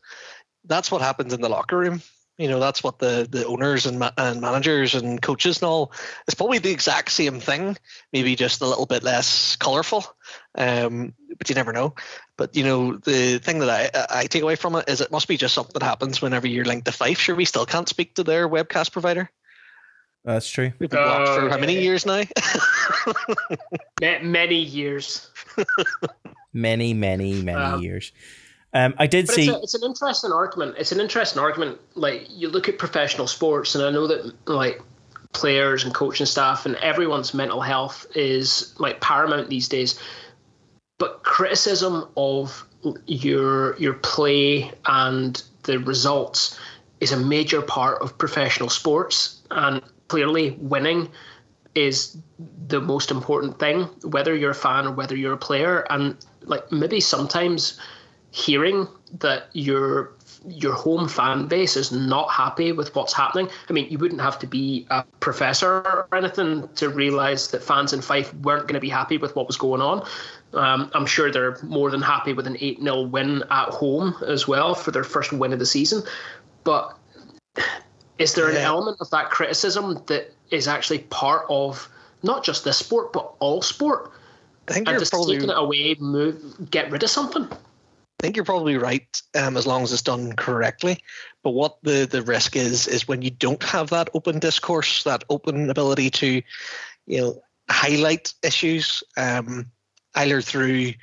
[0.65, 2.01] that's what happens in the locker room.
[2.39, 5.91] You know, that's what the, the owners and, ma- and managers and coaches and all.
[6.25, 7.75] It's probably the exact same thing,
[8.13, 10.05] maybe just a little bit less colourful.
[10.55, 11.95] Um, but you never know.
[12.37, 15.27] But you know, the thing that I I take away from it is it must
[15.27, 17.19] be just something that happens whenever you're linked to Fife.
[17.19, 19.29] Sure, we still can't speak to their webcast provider.
[20.23, 20.71] That's true.
[20.79, 21.79] We've been blocked for Oh, how many yeah.
[21.81, 22.23] years now?
[24.01, 25.29] Many years.
[26.53, 28.11] Many, many, many Um, years.
[28.73, 29.49] Um, I did But see.
[29.49, 30.75] it's, a, it's an interesting argument.
[30.77, 31.79] It's an interesting argument.
[31.95, 34.81] Like you look at professional sports, and I know that like
[35.33, 39.99] players and coaching staff and everyone's mental health is like paramount these days.
[40.97, 42.65] But criticism of
[43.07, 46.59] your your play and the results
[46.99, 51.09] is a major part of professional sports, and clearly winning
[51.75, 52.17] is
[52.67, 55.85] the most important thing, whether you're a fan or whether you're a player.
[55.89, 57.79] And like maybe sometimes
[58.31, 58.87] hearing
[59.19, 60.11] that your
[60.47, 63.49] your home fan base is not happy with what's happening.
[63.69, 67.91] I mean, you wouldn't have to be a professor or anything to realize that fans
[67.91, 70.07] in Fife weren't going to be happy with what was going on.
[70.53, 74.47] Um, I'm sure they're more than happy with an 8 0 win at home as
[74.47, 76.03] well for their first win of the season.
[76.63, 76.97] But
[78.17, 78.67] is there an Yeah.
[78.67, 81.89] element of that criticism that is actually part of
[82.23, 84.11] not just this sport, but all sport?
[84.67, 87.47] I think And you're just probably taking it away, move, get rid of something.
[88.19, 91.01] I think you're probably right, um, as long as it's done correctly.
[91.41, 95.23] But what the, the risk is is when you don't have that open discourse, that
[95.29, 96.41] open ability to,
[97.07, 99.71] you know, highlight issues, um,
[100.15, 100.93] either through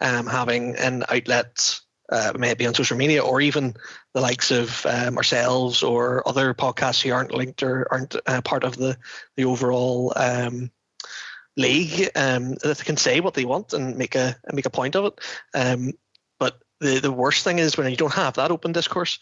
[0.00, 1.78] um, having an outlet,
[2.10, 3.74] uh, maybe on social media, or even
[4.12, 8.64] the likes of um, ourselves or other podcasts who aren't linked or aren't uh, part
[8.64, 8.96] of the
[9.36, 10.72] the overall um,
[11.56, 15.04] league um, that can say what they want and make a make a point of
[15.04, 15.20] it.
[15.54, 15.92] Um,
[16.80, 19.18] the, the worst thing is when you don't have that open discourse,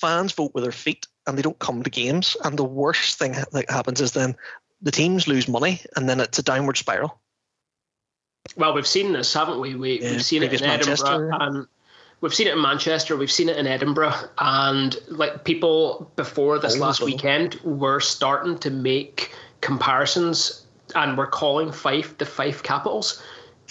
[0.00, 2.36] fans vote with their feet and they don't come to games.
[2.44, 4.36] And the worst thing that happens is then
[4.82, 7.20] the teams lose money and then it's a downward spiral.
[8.56, 9.74] Well, we've seen this, haven't we?
[9.74, 11.30] we Yeah, we've seen it in Edinburgh, Manchester.
[11.32, 11.66] and
[12.20, 13.16] we've seen it in Manchester.
[13.16, 18.70] We've seen it in Edinburgh, and like people before this last weekend were starting to
[18.70, 23.22] make comparisons, and were calling Fife the Fife Capitals,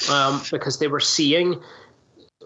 [0.10, 1.60] um, because they were seeing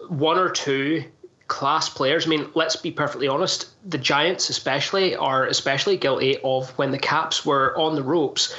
[0.08, 1.04] one or two
[1.48, 2.26] class players.
[2.26, 3.68] I mean, let's be perfectly honest.
[3.88, 8.54] The Giants, especially, are especially guilty of when the Caps were on the ropes,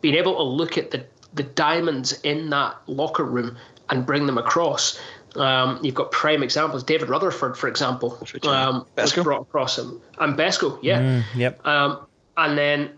[0.00, 3.56] being able to look at the the diamonds in that locker room
[3.90, 4.98] and bring them across.
[5.36, 6.82] Um, you've got prime examples.
[6.82, 8.68] David Rutherford, for example, right, yeah.
[8.68, 11.00] um, was brought across him, and Besco, yeah.
[11.00, 11.66] Mm, yep.
[11.66, 12.90] Um, and then,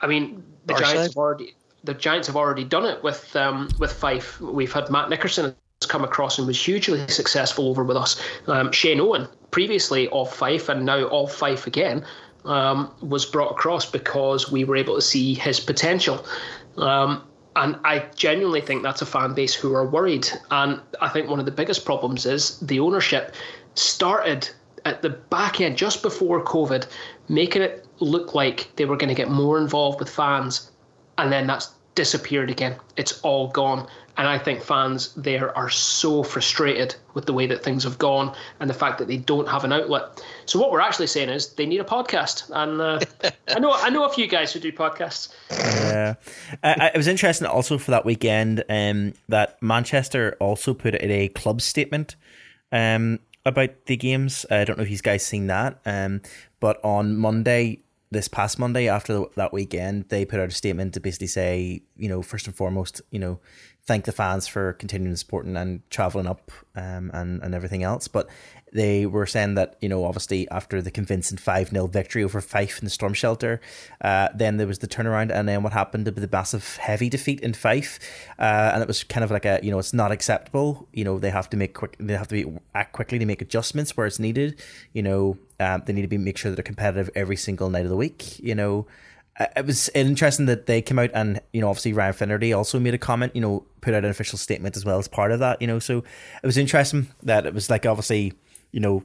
[0.00, 1.10] I mean, the Our Giants side.
[1.10, 4.40] have already the Giants have already done it with um, with Fife.
[4.40, 5.54] We've had Matt Nickerson has
[5.86, 8.20] come across and was hugely successful over with us.
[8.46, 12.04] Um, Shane Owen, previously of Fife and now of Fife again,
[12.44, 16.24] um, was brought across because we were able to see his potential.
[16.76, 17.22] Um,
[17.56, 20.28] and I genuinely think that's a fan base who are worried.
[20.50, 23.34] And I think one of the biggest problems is the ownership
[23.74, 24.48] started
[24.84, 26.86] at the back end just before COVID,
[27.28, 30.70] making it look like they were going to get more involved with fans.
[31.16, 32.76] And then that's disappeared again.
[32.96, 33.88] It's all gone.
[34.16, 38.34] And I think fans there are so frustrated with the way that things have gone
[38.60, 40.22] and the fact that they don't have an outlet.
[40.46, 42.50] So what we're actually saying is they need a podcast.
[42.50, 45.34] And uh, I know I know a few guys who do podcasts.
[45.50, 46.14] Yeah,
[46.62, 51.28] I, it was interesting also for that weekend um, that Manchester also put in a
[51.28, 52.16] club statement
[52.70, 54.46] um, about the games.
[54.50, 56.22] I don't know if you guys seen that, um,
[56.60, 61.00] but on Monday, this past Monday after that weekend, they put out a statement to
[61.00, 63.40] basically say, you know, first and foremost, you know,
[63.86, 68.28] thank the fans for continuing supporting and traveling up um, and and everything else, but
[68.74, 72.84] they were saying that you know obviously after the convincing 5-0 victory over Fife in
[72.84, 73.60] the storm shelter
[74.00, 77.40] uh, then there was the turnaround and then what happened with the massive heavy defeat
[77.40, 78.00] in Fife.
[78.38, 80.88] Uh, and it was kind of like a you know it's not acceptable.
[80.92, 83.40] You know they have to make quick they have to be act quickly to make
[83.40, 84.60] adjustments where it's needed.
[84.92, 87.84] You know um, they need to be make sure that they're competitive every single night
[87.84, 88.86] of the week you know
[89.38, 92.78] Uh, it was interesting that they came out and you know obviously Ryan Finnerty also
[92.78, 95.40] made a comment you know put out an official statement as well as part of
[95.40, 95.78] that you know.
[95.78, 95.98] So
[96.42, 98.32] it was interesting that it was like obviously
[98.70, 99.02] you know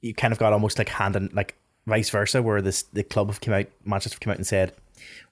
[0.00, 1.56] you kind of got almost like hand and like
[1.86, 4.72] vice versa where this the club have come out Manchester have come out and said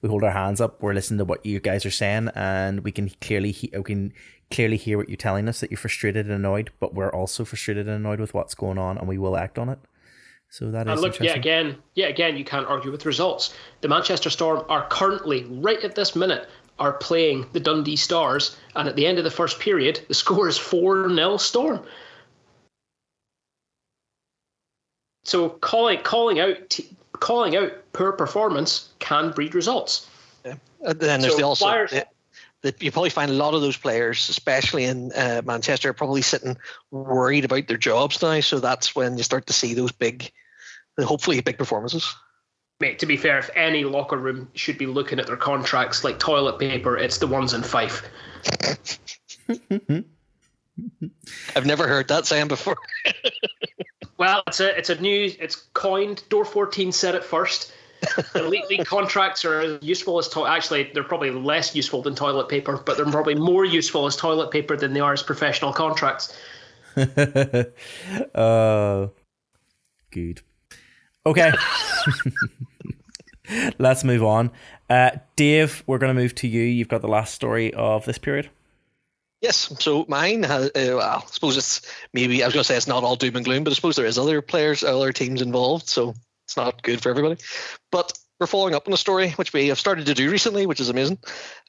[0.03, 0.83] we hold our hands up.
[0.83, 4.13] We're listening to what you guys are saying and we can clearly he- we can
[4.51, 7.87] clearly hear what you're telling us that you're frustrated and annoyed but we're also frustrated
[7.87, 9.79] and annoyed with what's going on and we will act on it
[10.53, 13.55] so that is And look, yeah, again, yeah, again, you can't argue with results.
[13.81, 16.47] The Manchester Storm are currently, right at this minute,
[16.79, 20.49] are playing the Dundee Stars, and at the end of the first period, the score
[20.49, 21.83] is 4 0 Storm.
[25.25, 26.79] So calling calling out
[27.13, 30.07] calling out poor performance can breed results.
[30.45, 30.57] Yeah.
[30.83, 32.07] And then there's so the also players, the,
[32.61, 36.21] the, you probably find a lot of those players, especially in uh, Manchester, are probably
[36.21, 36.59] sitting
[36.91, 38.41] worried about their jobs now.
[38.41, 40.31] So that's when you start to see those big,
[41.01, 42.15] hopefully big performances.
[42.81, 46.19] Mate, to be fair, if any locker room should be looking at their contracts like
[46.19, 48.03] toilet paper, it's the ones in Fife.
[51.55, 52.77] I've never heard that saying before.
[54.19, 56.25] well, it's a it's a new it's coined.
[56.29, 57.73] Door fourteen said it first.
[58.35, 62.49] Elite league contracts are as useful as to- actually they're probably less useful than toilet
[62.49, 66.37] paper, but they're probably more useful as toilet paper than they are as professional contracts.
[66.97, 67.07] uh,
[70.11, 70.43] good.
[71.25, 71.53] Okay.
[73.79, 74.51] Let's move on.
[74.89, 76.63] Uh, Dave, we're going to move to you.
[76.63, 78.51] You've got the last story of this period.
[79.41, 80.67] Yes, so mine has.
[80.67, 81.83] Uh, well, I suppose it's
[82.13, 83.97] maybe I was going to say it's not all doom and gloom, but I suppose
[83.97, 86.15] there is other players, other teams involved, so
[86.47, 87.41] it's not good for everybody.
[87.91, 90.81] But we're following up on a story which we have started to do recently, which
[90.81, 91.19] is amazing.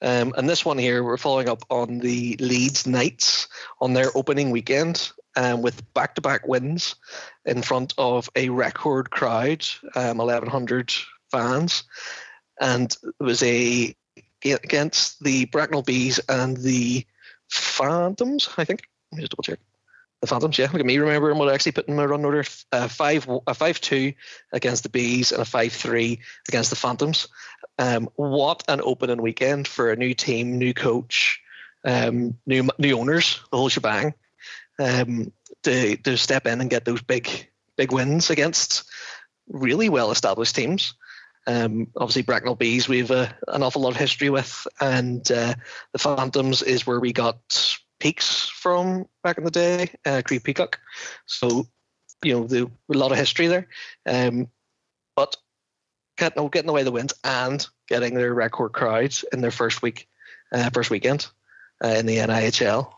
[0.03, 3.47] Um, and this one here, we're following up on the Leeds Knights
[3.81, 6.95] on their opening weekend um, with back-to-back wins
[7.45, 9.65] in front of a record crowd,
[9.95, 10.93] um, 1,100
[11.31, 11.83] fans,
[12.59, 13.95] and it was a
[14.45, 17.05] against the Bracknell Bees and the
[17.49, 18.49] Phantoms.
[18.57, 18.83] I think.
[19.11, 19.59] Let me just double check.
[20.21, 20.69] The Phantoms, yeah.
[20.71, 22.45] Look at me remembering what I actually put in my run order.
[22.71, 24.13] Uh, five, a five-two
[24.53, 27.27] against the Bees and a five-three against the Phantoms.
[27.77, 31.41] Um, what an opening weekend for a new team, new coach,
[31.83, 34.13] um, new new owners, the whole shebang.
[34.79, 35.31] Um,
[35.63, 37.29] to to step in and get those big
[37.77, 38.83] big wins against
[39.47, 40.95] really well established teams.
[41.45, 45.55] Um, obviously, Bracknell Bees we have a, an awful lot of history with, and uh,
[45.91, 47.37] the Phantoms is where we got
[47.99, 50.79] peaks from back in the day, uh, Creve Peacock.
[51.25, 51.67] So,
[52.23, 53.67] you know, the, a lot of history there.
[54.05, 54.47] Um,
[55.15, 55.35] but
[56.17, 60.07] getting, getting away the wins and getting their record crowds in their first week,
[60.51, 61.27] uh, first weekend
[61.83, 62.91] uh, in the NIHL.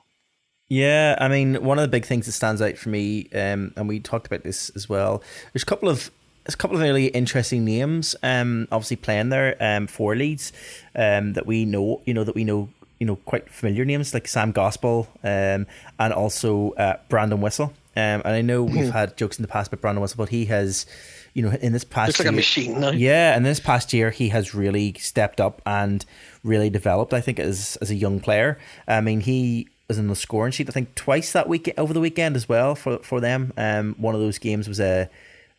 [0.67, 3.88] Yeah, I mean, one of the big things that stands out for me, um, and
[3.88, 5.21] we talked about this as well.
[5.54, 6.12] There's a couple of
[6.45, 10.54] there's a couple of really interesting names, um, obviously playing there um, for Leeds,
[10.95, 14.28] um, that we know, you know, that we know, you know, quite familiar names like
[14.28, 15.65] Sam Gospel, um,
[15.99, 17.73] and also uh, Brandon Whistle.
[17.97, 18.91] Um, and I know we've hmm.
[18.91, 20.86] had jokes in the past about Brandon Whistle, but he has,
[21.34, 22.89] you know, in this past Looks like year, a machine now.
[22.91, 26.06] Yeah, and this past year he has really stepped up and
[26.43, 27.13] really developed.
[27.13, 28.60] I think as as a young player.
[28.88, 30.69] I mean, he was in the scoring sheet.
[30.69, 33.53] I think twice that week over the weekend as well for for them.
[33.57, 35.09] Um, one of those games was a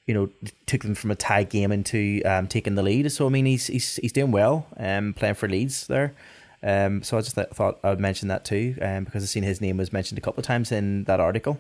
[0.06, 0.28] you know,
[0.66, 3.10] took them from a tie game into um, taking the lead.
[3.10, 6.14] So I mean, he's he's he's doing well, um, playing for Leeds there.
[6.62, 9.42] Um, so I just th- thought I would mention that too, um, because I've seen
[9.42, 11.58] his name was mentioned a couple of times in that article.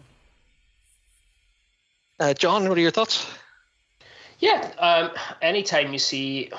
[2.18, 3.26] Uh, John, what are your thoughts?
[4.38, 5.10] Yeah, um,
[5.42, 6.50] anytime you see,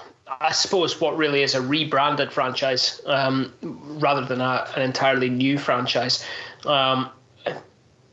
[0.42, 5.58] I suppose what really is a rebranded franchise um, rather than a, an entirely new
[5.58, 6.26] franchise.
[6.66, 7.10] Um,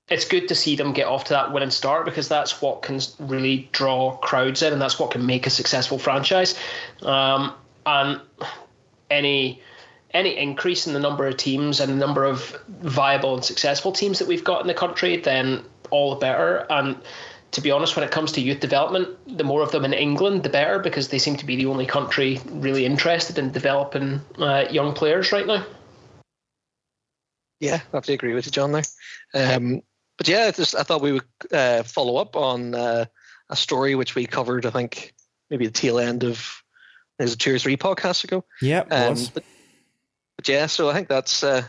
[0.09, 3.01] it's good to see them get off to that winning start because that's what can
[3.19, 6.59] really draw crowds in and that's what can make a successful franchise.
[7.03, 7.55] Um,
[7.87, 8.21] and
[9.11, 9.63] any
[10.13, 14.21] any increase in the number of teams and the number of viable and successful teams
[14.21, 16.67] that we've got in the country, then all the better.
[16.71, 16.97] And
[17.55, 20.43] to be honest, when it comes to youth development, the more of them in England,
[20.43, 24.67] the better because they seem to be the only country really interested in developing uh,
[24.71, 25.65] young players right now.
[27.61, 28.73] Yeah, I have to agree with you, John.
[28.73, 28.83] There,
[29.35, 29.83] um,
[30.19, 33.07] but yeah, just I thought we would uh, follow up on uh,
[33.49, 34.67] a story which we covered.
[34.67, 35.15] I think
[35.49, 36.63] maybe the tail end of
[37.21, 38.45] is it was two or three podcasts ago.
[38.61, 39.45] Yeah, um, but,
[40.37, 41.63] but, yeah, so I think that's uh,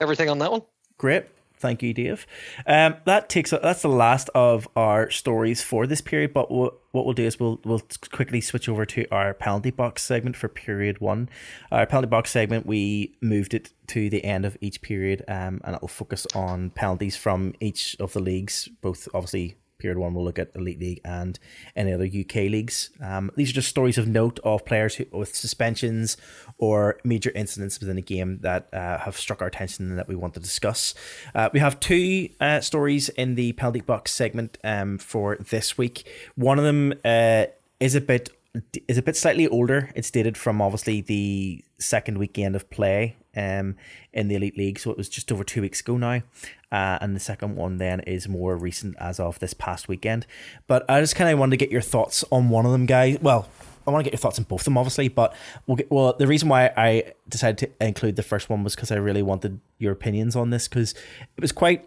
[0.00, 0.62] everything on that one.
[0.98, 1.26] Great.
[1.62, 2.26] Thank you, Dave.
[2.66, 6.34] Um, that takes that's the last of our stories for this period.
[6.34, 10.02] But what what we'll do is we'll we'll quickly switch over to our penalty box
[10.02, 11.28] segment for period one.
[11.70, 15.76] Our penalty box segment we moved it to the end of each period, um, and
[15.76, 20.38] it'll focus on penalties from each of the leagues, both obviously Period one, we'll look
[20.38, 21.40] at Elite League and
[21.74, 22.90] any other UK leagues.
[23.02, 26.16] Um, these are just stories of note of players who, with suspensions
[26.56, 30.14] or major incidents within the game that uh, have struck our attention and that we
[30.14, 30.94] want to discuss.
[31.34, 36.08] Uh, we have two uh, stories in the penalty box segment um, for this week.
[36.36, 37.46] One of them uh,
[37.80, 38.30] is a bit
[38.86, 39.90] is a bit slightly older.
[39.96, 43.76] It's dated from obviously the second weekend of play um,
[44.12, 46.22] in the Elite League, so it was just over two weeks ago now.
[46.70, 50.26] Uh, and the second one then is more recent as of this past weekend.
[50.66, 53.18] But I just kind of wanted to get your thoughts on one of them, guys.
[53.20, 53.48] Well,
[53.86, 55.08] I want to get your thoughts on both of them, obviously.
[55.08, 55.34] But
[55.66, 58.90] we'll get, well, the reason why I decided to include the first one was because
[58.90, 60.92] I really wanted your opinions on this because
[61.36, 61.86] it was quite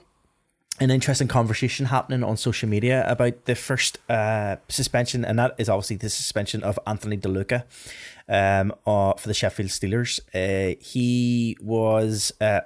[0.79, 5.69] an interesting conversation happening on social media about the first uh, suspension, and that is
[5.69, 7.63] obviously the suspension of Anthony DeLuca
[8.27, 10.19] um, uh, for the Sheffield Steelers.
[10.33, 12.61] Uh, he was uh,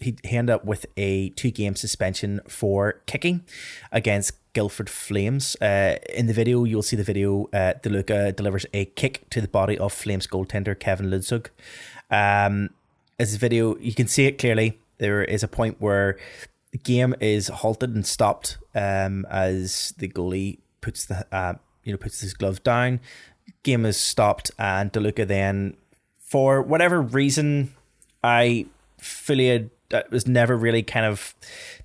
[0.00, 3.42] he, he ended up with a two game suspension for kicking
[3.90, 5.56] against Guildford Flames.
[5.56, 7.44] Uh, in the video, you'll see the video.
[7.54, 11.48] Uh, DeLuca delivers a kick to the body of Flames goaltender Kevin Lindskog.
[12.10, 12.70] Um,
[13.18, 14.78] as the video, you can see it clearly.
[14.98, 16.18] There is a point where
[16.76, 21.54] the game is halted and stopped um, as the goalie puts the uh,
[21.84, 23.00] you know puts his glove down.
[23.62, 25.76] Game is stopped, and DeLuca then,
[26.18, 27.74] for whatever reason,
[28.22, 28.66] I
[28.98, 31.34] fully that was never really kind of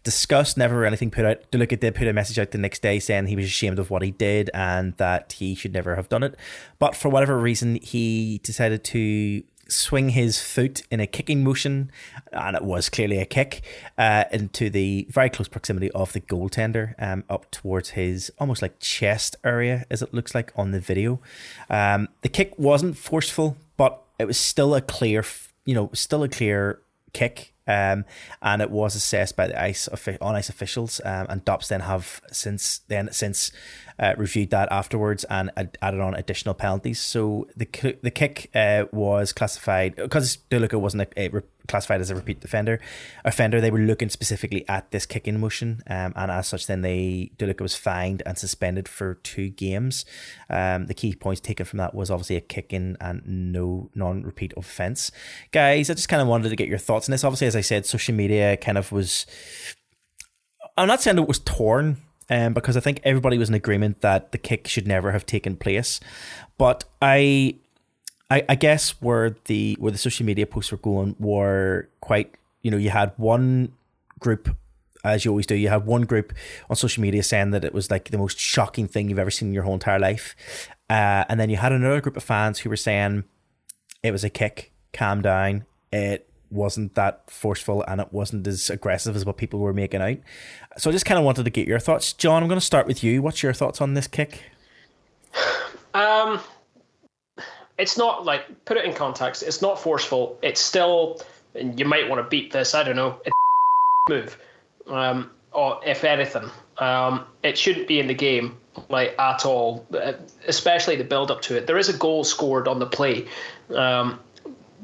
[0.04, 1.52] discussed, never anything put out.
[1.52, 4.02] DeLuca did put a message out the next day saying he was ashamed of what
[4.02, 6.36] he did and that he should never have done it.
[6.80, 11.92] But for whatever reason, he decided to swing his foot in a kicking motion,
[12.32, 13.62] and it was clearly a kick,
[13.98, 18.80] uh, into the very close proximity of the goaltender, um, up towards his almost like
[18.80, 21.20] chest area, as it looks like on the video.
[21.70, 25.24] Um, the kick wasn't forceful, but it was still a clear,
[25.66, 26.82] you know, still a clear
[27.14, 27.51] kick.
[27.68, 28.06] Um,
[28.42, 29.88] and it was assessed by the ice
[30.20, 33.52] on ice officials, um, and Dops then have since then since
[34.00, 35.52] uh, reviewed that afterwards and
[35.82, 37.00] added on additional penalties.
[37.00, 37.68] So the
[38.02, 42.80] the kick uh, was classified because DeLuca wasn't a, a, classified as a repeat defender
[43.26, 43.62] offender.
[43.62, 47.62] They were looking specifically at this kicking motion, um, and as such, then they DeLuca
[47.62, 50.06] was fined and suspended for two games.
[50.50, 55.12] Um, the key points taken from that was obviously a kicking and no non-repeat offense.
[55.52, 57.24] Guys, I just kind of wanted to get your thoughts on this.
[57.24, 59.26] Obviously, as I said, social media kind of was.
[60.78, 61.98] I'm not saying it was torn
[62.30, 65.58] um, because I think everybody was in agreement that the kick should never have taken
[65.58, 66.00] place.
[66.58, 67.56] But I,
[68.32, 72.34] I, I guess where the where the social media posts were going were quite.
[72.64, 73.74] You know, you had one
[74.20, 74.56] group
[75.04, 76.34] as you always do, you had one group
[76.70, 79.50] on social media saying that it was like the most shocking thing you've ever seen
[79.50, 80.36] in your whole entire life.
[80.90, 83.24] Uh, and then you had another group of fans who were saying
[84.04, 89.16] it was a kick, calm down, it wasn't that forceful and it wasn't as aggressive
[89.16, 90.18] as what people were making out.
[90.78, 92.14] So I just kind of wanted to get your thoughts.
[92.14, 93.22] John, I'm going to start with you.
[93.22, 94.44] What's your thoughts on this kick?
[95.94, 96.40] Um,
[97.82, 99.42] it's not like put it in context.
[99.42, 100.38] It's not forceful.
[100.44, 101.20] It's still,
[101.56, 102.76] and you might want to beat this.
[102.76, 103.20] I don't know.
[103.26, 103.36] It's
[104.10, 104.38] move,
[104.88, 108.56] um, or if anything, um, it shouldn't be in the game
[108.90, 109.88] like at all.
[110.48, 111.66] Especially the build up to it.
[111.66, 113.26] There is a goal scored on the play.
[113.76, 114.20] Um,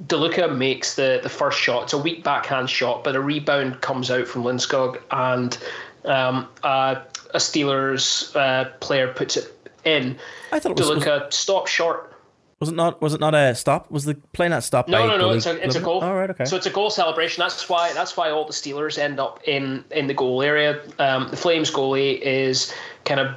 [0.08, 1.84] DeLuca makes the, the first shot.
[1.84, 5.56] It's a weak backhand shot, but a rebound comes out from Lindskog, and
[6.06, 6.96] um, uh,
[7.34, 10.18] a Steelers uh, player puts it in.
[10.52, 12.17] I thought it was, DeLuca was, stops short.
[12.60, 13.02] Was it not?
[13.02, 13.92] Was it not a stop?
[13.92, 14.90] Was the play not stopped?
[14.90, 15.30] No, no, no.
[15.32, 16.04] It's a, it's a goal.
[16.04, 16.46] Oh, right, okay.
[16.46, 17.42] So it's a goal celebration.
[17.42, 17.94] That's why.
[17.94, 20.82] That's why all the Steelers end up in in the goal area.
[20.98, 22.74] Um, the Flames goalie is
[23.06, 23.36] kind of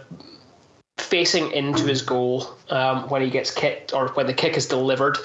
[0.96, 5.16] facing into his goal um, when he gets kicked or when the kick is delivered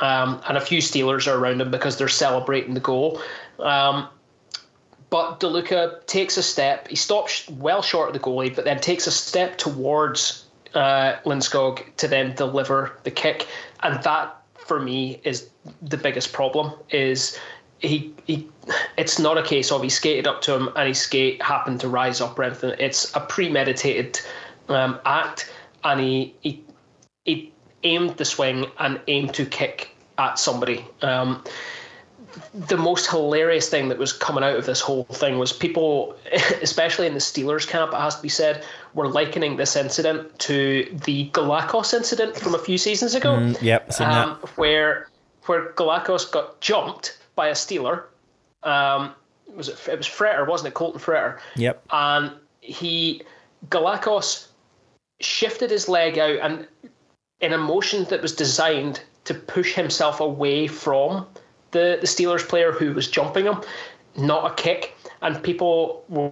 [0.00, 3.20] um, and a few Steelers are around him because they're celebrating the goal.
[3.58, 4.08] Um,
[5.08, 6.88] but DeLuca takes a step.
[6.88, 10.45] He stops well short of the goalie, but then takes a step towards
[10.76, 13.46] uh, Lindskog to then deliver the kick,
[13.82, 15.48] and that for me is
[15.82, 16.72] the biggest problem.
[16.90, 17.38] Is
[17.78, 18.48] he, he
[18.96, 21.88] it's not a case of he skated up to him and his skate happened to
[21.88, 22.74] rise up or anything.
[22.78, 24.20] It's a premeditated
[24.68, 25.52] um, act,
[25.84, 26.62] and he, he
[27.24, 27.52] he
[27.82, 30.84] aimed the swing and aimed to kick at somebody.
[31.02, 31.42] Um,
[32.56, 36.16] the most hilarious thing that was coming out of this whole thing was people,
[36.62, 40.88] especially in the Steelers camp, it has to be said, were likening this incident to
[41.04, 43.34] the Galakos incident from a few seasons ago.
[43.34, 45.08] Mm, yep, um, where
[45.44, 48.04] where Galakos got jumped by a Steeler.
[48.62, 49.14] Um,
[49.54, 49.78] was it?
[49.88, 50.74] It was Fretter, wasn't it?
[50.74, 51.38] Colton Fretter.
[51.56, 51.84] Yep.
[51.90, 53.22] And he
[53.68, 54.48] Galakos
[55.20, 56.66] shifted his leg out and
[57.40, 61.26] in a motion that was designed to push himself away from
[61.76, 63.60] the, the Steelers player who was jumping him,
[64.16, 64.96] not a kick.
[65.22, 66.30] And people were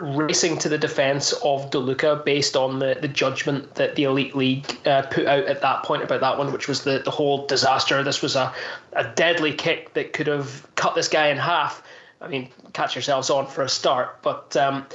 [0.00, 4.66] racing to the defense of DeLuca based on the, the judgment that the Elite League
[4.86, 8.02] uh, put out at that point about that one, which was the, the whole disaster.
[8.02, 8.52] This was a,
[8.92, 11.82] a deadly kick that could have cut this guy in half.
[12.20, 14.20] I mean, catch yourselves on for a start.
[14.22, 14.86] But um,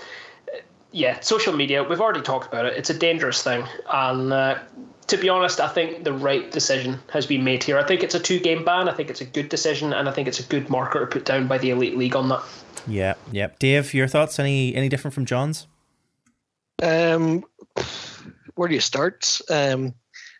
[0.91, 2.77] yeah, social media, we've already talked about it.
[2.77, 3.65] It's a dangerous thing.
[3.91, 4.59] And uh,
[5.07, 7.77] to be honest, I think the right decision has been made here.
[7.77, 8.89] I think it's a two game ban.
[8.89, 11.25] I think it's a good decision, and I think it's a good marker to put
[11.25, 12.43] down by the Elite League on that.
[12.87, 13.49] Yeah, yeah.
[13.59, 14.39] Dave, your thoughts?
[14.39, 15.67] Any any different from John's?
[16.81, 17.43] Um,
[18.55, 19.39] where do you start?
[19.49, 19.93] Um,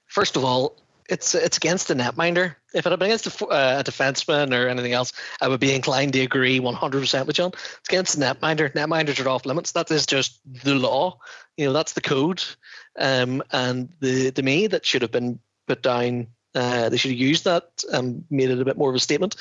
[0.07, 0.77] first of all,
[1.09, 2.55] it's it's against the netminder.
[2.73, 5.73] If it had been against a, uh, a defenseman or anything else, I would be
[5.73, 7.51] inclined to agree 100% with John.
[7.53, 8.73] It's against the netminder.
[8.73, 9.71] Netminders are off limits.
[9.73, 11.19] That is just the law.
[11.57, 12.43] You know, that's the code.
[12.97, 16.27] Um, and the to me, that should have been put down.
[16.53, 19.35] Uh, they should have used that and made it a bit more of a statement.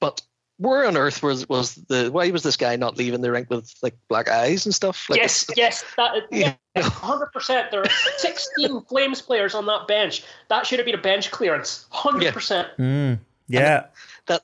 [0.00, 0.22] But
[0.58, 3.72] where on earth was was the why was this guy not leaving the rink with
[3.82, 5.08] like black eyes and stuff?
[5.10, 7.70] Like, yes, yes, that hundred percent.
[7.70, 10.24] There are sixteen Flames players on that bench.
[10.48, 11.86] That should have been a bench clearance.
[11.90, 12.68] Hundred percent.
[12.78, 13.86] Mm, yeah,
[14.26, 14.42] that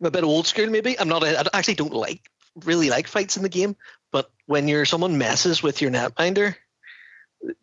[0.00, 0.68] I'm a bit old school.
[0.68, 1.24] Maybe I'm not.
[1.24, 2.30] I actually don't like
[2.64, 3.76] really like fights in the game.
[4.12, 6.56] But when you're someone messes with your netminder,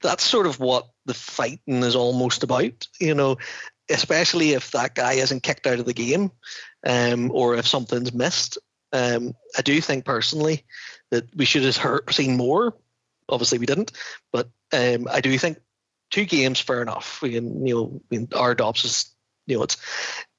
[0.02, 2.88] that's sort of what the fighting is almost about.
[3.00, 3.38] You know,
[3.90, 6.32] especially if that guy isn't kicked out of the game
[6.86, 8.58] um, or if something's missed.
[8.94, 10.66] Um, I do think personally
[11.12, 12.76] that we should have heard, seen more.
[13.30, 13.92] Obviously, we didn't,
[14.32, 15.60] but um, I do think
[16.12, 17.22] two games fair enough.
[17.22, 19.16] We can, you know, our DOPS is,
[19.46, 19.78] you know, it's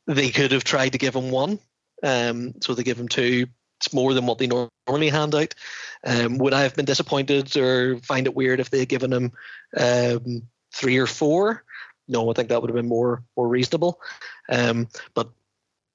[0.07, 1.59] they could have tried to give him one,
[2.03, 3.47] um, so they give him two.
[3.81, 5.55] It's more than what they normally hand out.
[6.05, 9.33] Um, would I have been disappointed or find it weird if they had given him
[9.77, 10.43] um,
[10.75, 11.65] three or four?
[12.09, 14.01] No, I think that would have been more more reasonable.
[14.49, 15.31] Um, but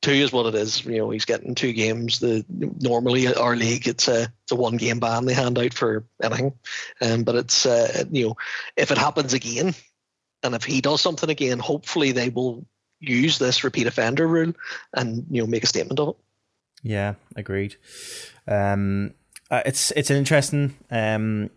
[0.01, 0.85] two is what it is.
[0.85, 2.19] You know, he's getting two games.
[2.19, 6.05] The normally our league it's a it's a one game ban they hand out for
[6.21, 6.53] anything,
[7.01, 8.37] um, but it's uh, you know
[8.77, 9.73] if it happens again,
[10.43, 12.65] and if he does something again, hopefully they will
[12.99, 14.53] use this repeat offender rule
[14.93, 16.15] and you know make a statement of it.
[16.83, 17.77] Yeah, agreed.
[18.47, 19.13] Um,
[19.49, 21.49] uh, it's it's an interesting um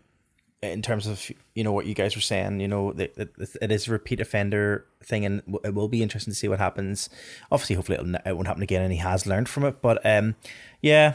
[0.61, 3.13] in terms of you know what you guys were saying, you know, that
[3.61, 7.09] it is a repeat offender thing, and it will be interesting to see what happens.
[7.51, 9.81] Obviously, hopefully, it'll, it won't happen again, and he has learned from it.
[9.81, 10.35] But um,
[10.81, 11.13] yeah,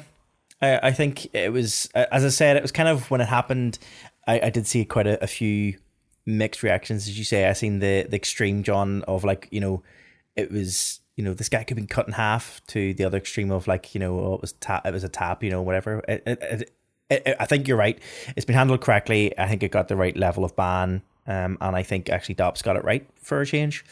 [0.60, 3.78] I, I think it was as I said, it was kind of when it happened.
[4.26, 5.76] I, I did see quite a, a few
[6.24, 7.48] mixed reactions, as you say.
[7.48, 9.82] I seen the the extreme John of like you know,
[10.36, 13.52] it was you know this guy could be cut in half to the other extreme
[13.52, 16.02] of like you know oh, it was tap it was a tap you know whatever
[16.08, 17.98] it, it, I think you're right.
[18.36, 19.38] It's been handled correctly.
[19.38, 22.62] I think it got the right level of ban, um, and I think actually Dops
[22.62, 23.84] got it right for a change.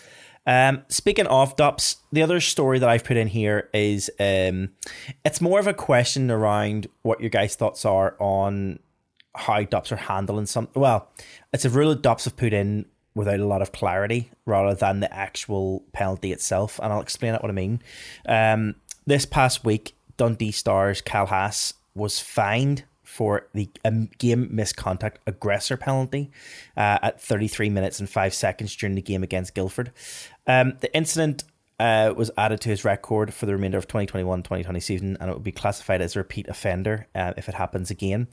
[0.47, 4.70] Um, speaking of Dops, the other story that I've put in here is um,
[5.22, 8.78] it's more of a question around what your guys' thoughts are on
[9.35, 10.68] how Dops are handling some.
[10.74, 11.11] Well,
[11.53, 15.01] it's a rule that Dops have put in without a lot of clarity rather than
[15.01, 17.83] the actual penalty itself, and I'll explain what I mean.
[18.27, 25.19] Um, this past week, Dundee Stars Cal Haas was fined for the um, game misconduct
[25.27, 26.31] aggressor penalty
[26.77, 29.91] uh, at 33 minutes and 5 seconds during the game against Guildford.
[30.47, 31.43] Um, the incident
[31.81, 35.35] uh, was added to his record for the remainder of 2021 2020 season, and it
[35.35, 38.29] would be classified as a repeat offender uh, if it happens again.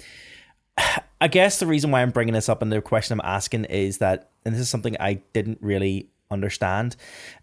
[1.21, 3.97] I guess the reason why I'm bringing this up and the question I'm asking is
[3.99, 6.95] that, and this is something I didn't really understand.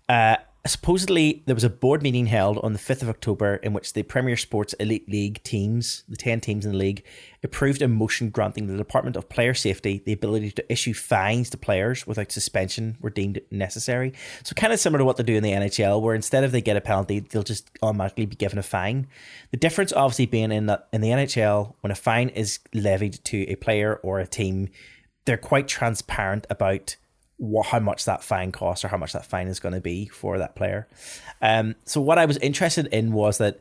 [0.09, 3.93] Uh, supposedly there was a board meeting held on the 5th of October in which
[3.93, 7.05] the Premier Sports Elite League teams, the 10 teams in the league,
[7.43, 11.59] approved a motion granting the Department of Player Safety the ability to issue fines to
[11.59, 14.15] players without suspension were deemed necessary.
[14.43, 16.63] So kind of similar to what they do in the NHL where instead of they
[16.63, 19.07] get a penalty, they'll just automatically be given a fine.
[19.51, 23.43] The difference obviously being in that in the NHL when a fine is levied to
[23.51, 24.71] a player or a team,
[25.27, 26.97] they're quite transparent about
[27.37, 30.07] what, how much that fine costs or how much that fine is going to be
[30.07, 30.87] for that player.
[31.43, 33.59] Um, so what I was interested in was that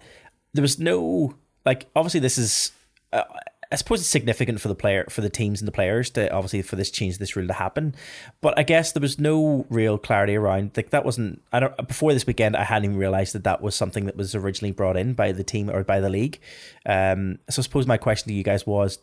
[0.54, 2.72] there was no like obviously this is
[3.12, 3.24] uh,
[3.72, 6.62] I suppose it's significant for the player for the teams and the players to obviously
[6.62, 7.96] for this change this rule to happen,
[8.42, 12.14] but I guess there was no real clarity around like that wasn't I don't before
[12.14, 15.14] this weekend I hadn't even realized that that was something that was originally brought in
[15.14, 16.40] by the team or by the league.
[16.86, 19.00] Um, so I suppose my question to you guys was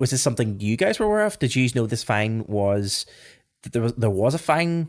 [0.00, 1.38] was this something you guys were aware of?
[1.38, 3.04] Did you know this fine was
[3.72, 4.88] there was there was a fine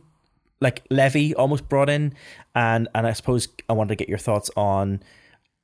[0.62, 2.14] like levy almost brought in,
[2.54, 5.02] and and I suppose I wanted to get your thoughts on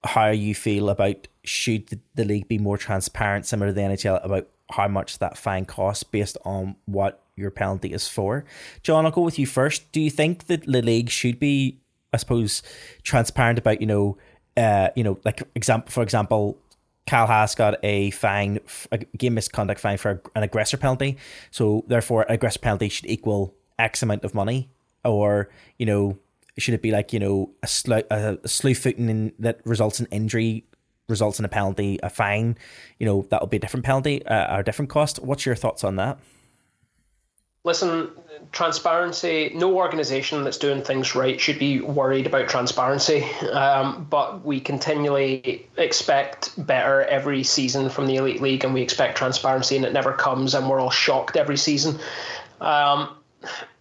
[0.04, 4.24] how you feel about should the, the league be more transparent, similar to the NHL,
[4.24, 8.46] about how much that fine costs based on what your penalty is for.
[8.84, 9.92] John, I'll go with you first.
[9.92, 11.78] Do you think that the league should be,
[12.14, 12.64] I suppose,
[13.04, 14.18] transparent about you know,
[14.58, 16.58] uh, you know, like example for example,
[17.12, 21.18] Cal Haas got a fine, a game misconduct fine for an aggressor penalty.
[21.52, 24.70] So therefore, an aggressor penalty should equal X amount of money,
[25.04, 26.18] or you know,
[26.58, 30.06] should it be like you know a, sl- a slew footing in, that results in
[30.06, 30.64] injury
[31.10, 32.58] results in a penalty, a fine?
[32.98, 35.20] You know, that will be a different penalty uh, or a different cost.
[35.20, 36.18] What's your thoughts on that?
[37.64, 38.10] Listen,
[38.52, 39.52] transparency.
[39.54, 43.24] No organization that's doing things right should be worried about transparency.
[43.52, 49.16] Um, but we continually expect better every season from the elite league, and we expect
[49.16, 52.00] transparency, and it never comes, and we're all shocked every season.
[52.60, 53.16] Um,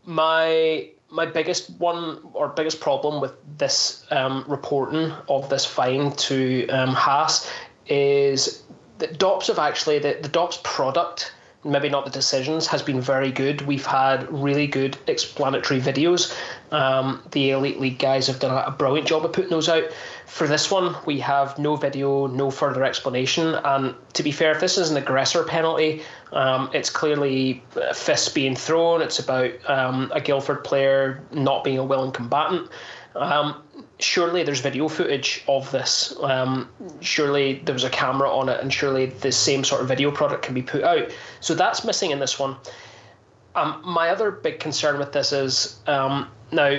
[0.05, 6.69] my my biggest one or biggest problem with this um, reporting of this fine to
[6.69, 7.51] um, Haas
[7.89, 8.63] is
[8.99, 11.33] that DOPS have actually the, the DOPS product
[11.65, 13.63] maybe not the decisions, has been very good.
[13.63, 16.35] We've had really good explanatory videos.
[16.73, 19.85] Um, the Elite League guys have done a brilliant job of putting those out.
[20.27, 23.55] For this one, we have no video, no further explanation.
[23.57, 26.03] And to be fair, if this is an aggressor penalty,
[26.33, 27.63] um, it's clearly
[27.95, 29.03] fists being thrown.
[29.03, 32.71] It's about um, a Guildford player not being a willing combatant.
[33.15, 33.63] Um,
[34.03, 36.15] surely there's video footage of this.
[36.23, 36.69] Um,
[37.01, 40.43] surely there was a camera on it, and surely the same sort of video product
[40.43, 41.11] can be put out.
[41.41, 42.57] So that's missing in this one.
[43.55, 46.79] Um, my other big concern with this is um, now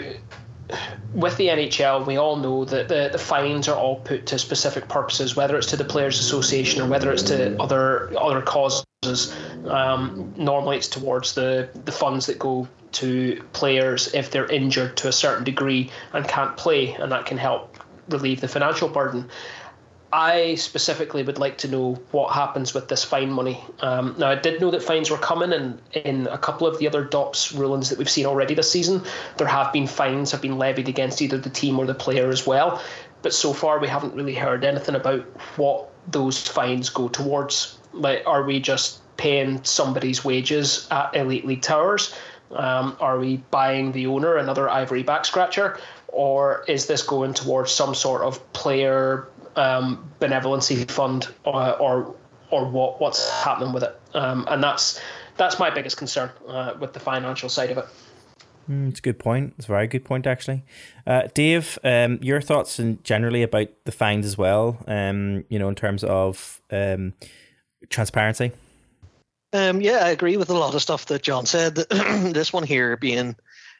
[1.13, 4.87] with the NHL, we all know that the, the fines are all put to specific
[4.87, 8.85] purposes, whether it's to the Players Association or whether it's to other other causes.
[9.67, 15.07] Um, normally, it's towards the, the funds that go to players if they're injured to
[15.07, 17.77] a certain degree and can't play, and that can help
[18.09, 19.29] relieve the financial burden.
[20.13, 23.63] I specifically would like to know what happens with this fine money.
[23.79, 26.87] Um, now, I did know that fines were coming, and in a couple of the
[26.87, 29.03] other DOPS rulings that we've seen already this season,
[29.37, 32.45] there have been fines have been levied against either the team or the player as
[32.45, 32.83] well.
[33.21, 35.21] But so far, we haven't really heard anything about
[35.57, 37.77] what those fines go towards.
[37.93, 42.13] Like, are we just paying somebody's wages at Elite League Towers?
[42.53, 45.79] Um, are we buying the owner another ivory back scratcher?
[46.07, 52.15] Or is this going towards some sort of player um, benevolency fund or,
[52.49, 53.99] or what what's happening with it?
[54.13, 54.99] Um, and that's
[55.37, 57.85] that's my biggest concern uh, with the financial side of it.
[58.69, 59.53] Mm, it's a good point.
[59.57, 60.63] It's a very good point, actually.
[61.07, 64.77] Uh, Dave, um, your thoughts and generally about the fines as well.
[64.87, 67.13] Um, you know, in terms of um,
[67.89, 68.51] transparency.
[69.53, 71.75] Um, yeah, I agree with a lot of stuff that John said.
[71.89, 73.35] this one here being,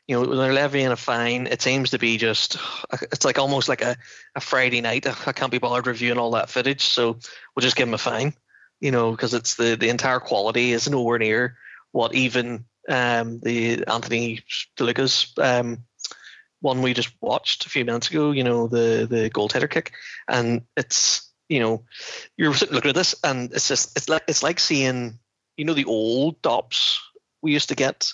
[0.08, 2.58] you know, they're levying a fine, it seems to be just,
[3.04, 3.96] it's like almost like a,
[4.36, 5.08] a Friday night.
[5.28, 7.18] I can't be bothered reviewing all that footage, so
[7.56, 8.34] we'll just give them a fine,
[8.82, 11.58] you know, because it's the, the entire quality is nowhere near
[11.94, 14.42] what even um, the Anthony
[14.78, 15.84] DeLuca's um,
[16.60, 19.94] one we just watched a few minutes ago, you know, the the goaltender kick,
[20.28, 21.84] and it's you know,
[22.38, 25.20] you're looking at this, and it's just it's like it's like seeing
[25.62, 27.00] you know the old DOPS
[27.44, 28.12] we used to get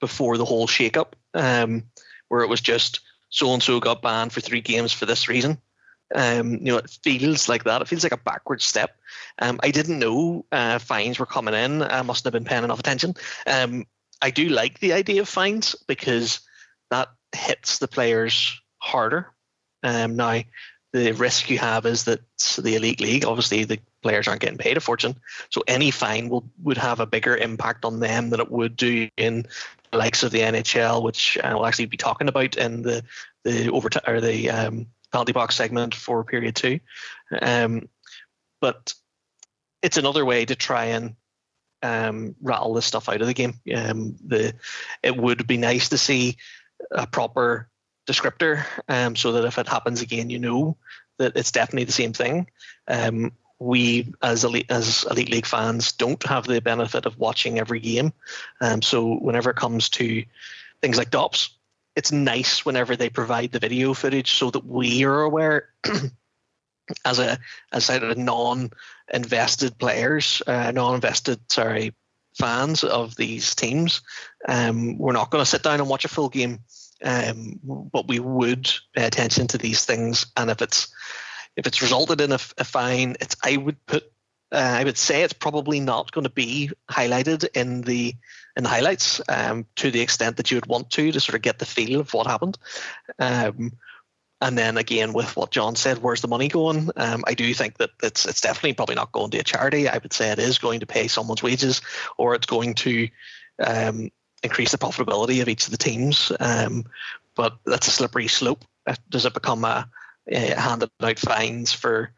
[0.00, 1.84] before the whole shake-up, um,
[2.26, 5.58] where it was just so and so got banned for three games for this reason.
[6.12, 7.82] Um, you know, it feels like that.
[7.82, 8.96] It feels like a backward step.
[9.38, 11.82] Um, I didn't know uh, fines were coming in.
[11.82, 13.14] I mustn't have been paying enough attention.
[13.46, 13.86] Um,
[14.20, 16.40] I do like the idea of fines because
[16.90, 19.30] that hits the players harder.
[19.84, 20.40] Um, now,
[20.92, 22.22] the risk you have is that
[22.60, 25.16] the elite league, obviously, the players aren't getting paid a fortune.
[25.50, 29.08] So any fine will would have a bigger impact on them than it would do
[29.16, 29.46] in
[29.90, 33.02] the likes of the NHL, which I will actually be talking about in the
[33.44, 36.80] the overtime or the um, penalty box segment for period two.
[37.40, 37.88] Um,
[38.60, 38.94] but
[39.82, 41.14] it's another way to try and
[41.82, 43.54] um, rattle this stuff out of the game.
[43.74, 44.54] Um, the
[45.02, 46.36] it would be nice to see
[46.90, 47.68] a proper
[48.08, 50.76] descriptor, um, so that if it happens again, you know
[51.18, 52.48] that it's definitely the same thing.
[52.86, 57.80] Um, we as elite as elite league fans don't have the benefit of watching every
[57.80, 58.12] game.
[58.60, 60.24] Um, so whenever it comes to
[60.80, 61.50] things like dops
[61.96, 65.70] it's nice whenever they provide the video footage so that we are aware
[67.04, 67.36] as a
[67.72, 71.92] as a non-invested players uh, non-invested sorry
[72.36, 74.00] fans of these teams
[74.46, 76.60] um, we're not going to sit down and watch a full game.
[77.02, 80.26] Um, but we would pay attention to these things.
[80.36, 80.88] And if it's
[81.58, 84.04] if it's resulted in a, a fine, it's I would put
[84.50, 88.14] uh, I would say it's probably not going to be highlighted in the
[88.56, 91.42] in the highlights um, to the extent that you would want to to sort of
[91.42, 92.56] get the feel of what happened.
[93.18, 93.72] Um,
[94.40, 96.90] and then again, with what John said, where's the money going?
[96.96, 99.88] Um, I do think that it's it's definitely probably not going to a charity.
[99.88, 101.82] I would say it is going to pay someone's wages,
[102.16, 103.08] or it's going to
[103.58, 104.10] um,
[104.44, 106.30] increase the profitability of each of the teams.
[106.38, 106.84] Um,
[107.34, 108.64] but that's a slippery slope.
[109.10, 109.90] Does it become a
[110.32, 112.10] uh, handed out fines for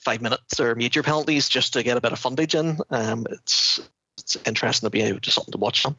[0.00, 2.78] five minutes or major penalties just to get a bit of fundage in.
[2.90, 3.80] Um, it's
[4.18, 5.96] it's interesting to be able to something to watch them.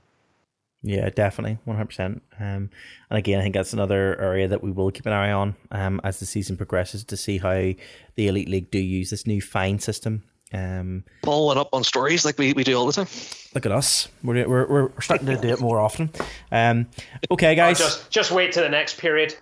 [0.83, 2.21] Yeah, definitely, one hundred percent.
[2.39, 2.69] Um,
[3.09, 5.99] and again, I think that's another area that we will keep an eye on um,
[6.03, 7.73] as the season progresses to see how
[8.15, 10.23] the elite league do use this new fine system.
[10.53, 13.07] Um, Following up on stories like we, we do all the time.
[13.55, 16.11] Look at us, we're we're, we're starting to do it more often.
[16.51, 16.87] Um,
[17.31, 19.35] okay, guys, oh, just just wait to the next period.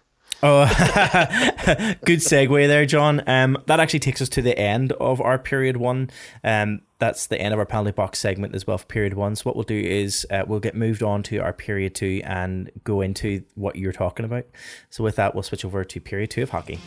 [0.45, 0.65] Oh,
[2.05, 3.23] good segue there, John.
[3.27, 6.09] Um, that actually takes us to the end of our period one.
[6.43, 9.37] Um, that's the end of our penalty box segment as well for period one.
[9.37, 12.69] So what we'll do is uh, we'll get moved on to our period two and
[12.83, 14.45] go into what you're talking about.
[14.89, 16.77] So with that, we'll switch over to period two of hockey.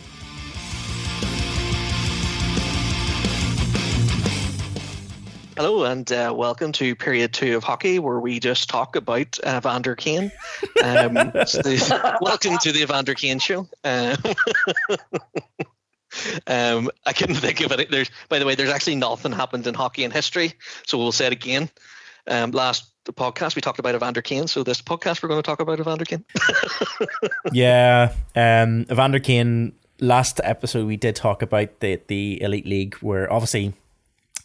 [5.56, 9.58] Hello and uh, welcome to period two of hockey, where we just talk about uh,
[9.60, 10.30] Vander Kane.
[10.84, 13.66] Um, the, welcome to the Vander Kane show.
[13.82, 14.16] Um,
[16.46, 17.90] um, I couldn't think of it.
[17.90, 20.52] There's, by the way, there's actually nothing happened in hockey in history,
[20.86, 21.70] so we'll say it again.
[22.26, 25.60] Um, last podcast we talked about Evander Kane, so this podcast we're going to talk
[25.60, 26.26] about Evander Kane.
[27.52, 29.72] yeah, um, Evander Kane.
[30.00, 33.72] Last episode we did talk about the the elite league, where obviously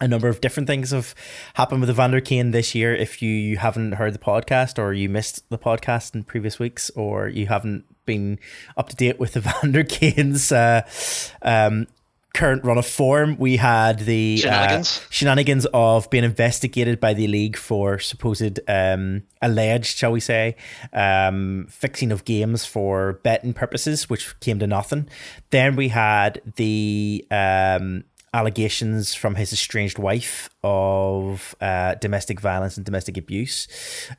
[0.01, 1.13] a number of different things have
[1.53, 2.93] happened with Evander Kane this year.
[2.93, 7.29] If you haven't heard the podcast or you missed the podcast in previous weeks or
[7.29, 8.39] you haven't been
[8.75, 10.81] up to date with Evander Kane's uh,
[11.43, 11.87] um,
[12.33, 14.97] current run of form, we had the shenanigans.
[14.97, 20.55] Uh, shenanigans of being investigated by the league for supposed um, alleged, shall we say,
[20.93, 25.07] um, fixing of games for betting purposes, which came to nothing.
[25.49, 32.85] Then we had the um, allegations from his estranged wife of uh, domestic violence and
[32.85, 33.67] domestic abuse.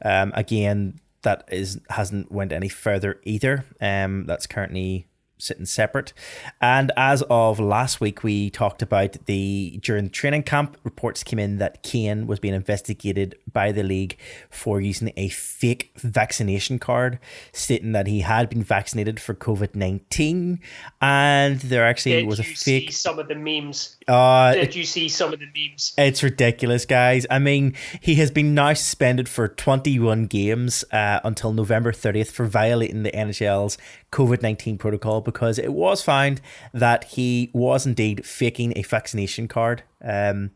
[0.04, 3.64] Um, again, that is hasn't went any further either.
[3.80, 5.06] Um, that's currently
[5.42, 6.12] sitting separate.
[6.60, 11.38] And as of last week, we talked about the during the training camp reports came
[11.38, 14.16] in that Kane was being investigated by the league
[14.50, 17.18] for using a fake vaccination card,
[17.52, 20.60] stating that he had been vaccinated for COVID nineteen,
[21.00, 22.86] and there actually Did was a you fake.
[22.88, 23.96] See some of the memes.
[24.08, 25.94] Uh, Did you see some of the memes?
[25.96, 27.26] It's ridiculous, guys.
[27.30, 32.46] I mean, he has been now suspended for 21 games uh, until November 30th for
[32.46, 33.78] violating the NHL's
[34.12, 36.40] COVID 19 protocol because it was found
[36.72, 39.82] that he was indeed faking a vaccination card.
[40.02, 40.50] Um,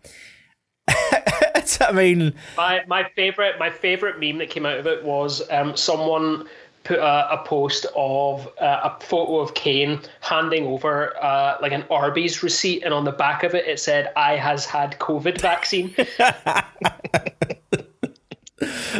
[1.80, 5.76] I mean, my my favorite my favorite meme that came out of it was um,
[5.76, 6.48] someone
[6.84, 11.84] put a, a post of uh, a photo of Kane handing over uh, like an
[11.90, 15.94] Arby's receipt, and on the back of it it said, "I has had COVID vaccine."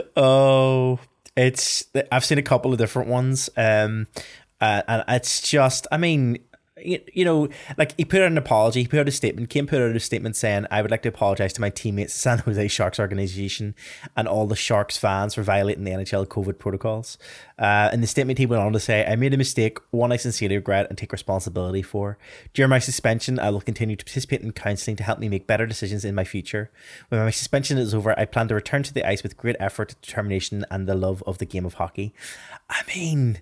[0.16, 0.98] oh,
[1.36, 4.06] it's I've seen a couple of different ones, um,
[4.60, 6.38] uh, and it's just, I mean,
[6.82, 7.48] you, you know,
[7.78, 10.00] like he put out an apology, he put out a statement, Kim put out a
[10.00, 13.74] statement saying, I would like to apologize to my teammates, San Jose Sharks organization,
[14.14, 17.16] and all the Sharks fans for violating the NHL COVID protocols.
[17.58, 20.16] Uh, in the statement, he went on to say, I made a mistake, one I
[20.16, 22.18] sincerely regret and take responsibility for.
[22.52, 25.66] During my suspension, I will continue to participate in counseling to help me make better
[25.66, 26.70] decisions in my future.
[27.08, 29.94] When my suspension is over, I plan to return to the ice with great effort,
[30.02, 32.12] determination, and the love of the game of hockey.
[32.68, 33.40] I mean,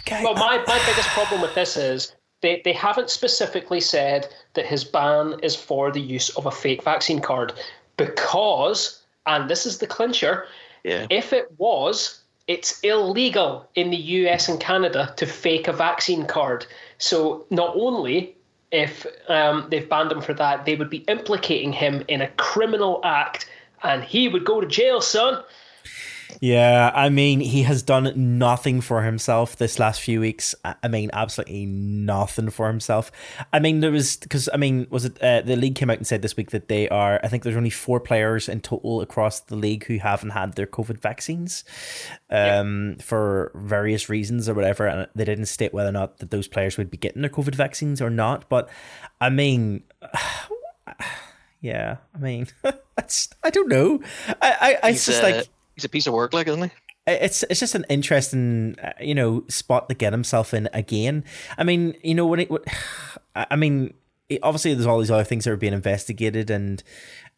[0.00, 0.22] Okay.
[0.22, 4.84] Well, my, my biggest problem with this is they, they haven't specifically said that his
[4.84, 7.52] ban is for the use of a fake vaccine card
[7.96, 10.46] because, and this is the clincher,
[10.84, 11.06] yeah.
[11.10, 16.66] if it was, it's illegal in the US and Canada to fake a vaccine card.
[16.98, 18.36] So not only
[18.70, 23.00] if um, they've banned him for that, they would be implicating him in a criminal
[23.02, 23.48] act
[23.82, 25.42] and he would go to jail, son.
[26.40, 30.54] Yeah, I mean, he has done nothing for himself this last few weeks.
[30.64, 33.10] I mean, absolutely nothing for himself.
[33.52, 36.06] I mean, there was because I mean, was it uh, the league came out and
[36.06, 37.20] said this week that they are?
[37.22, 40.66] I think there's only four players in total across the league who haven't had their
[40.66, 41.64] COVID vaccines,
[42.30, 43.02] um, yeah.
[43.02, 46.76] for various reasons or whatever, and they didn't state whether or not that those players
[46.76, 48.48] would be getting their COVID vaccines or not.
[48.48, 48.68] But
[49.20, 49.84] I mean.
[51.62, 52.46] Yeah, I mean,
[52.96, 54.00] that's I don't know.
[54.40, 56.70] I I, I just uh, like he's a piece of work, like, isn't he?
[57.06, 61.24] It's it's just an interesting, uh, you know, spot to get himself in again.
[61.56, 62.50] I mean, you know, when it,
[63.36, 63.94] I mean,
[64.42, 66.82] obviously there's all these other things that are being investigated, and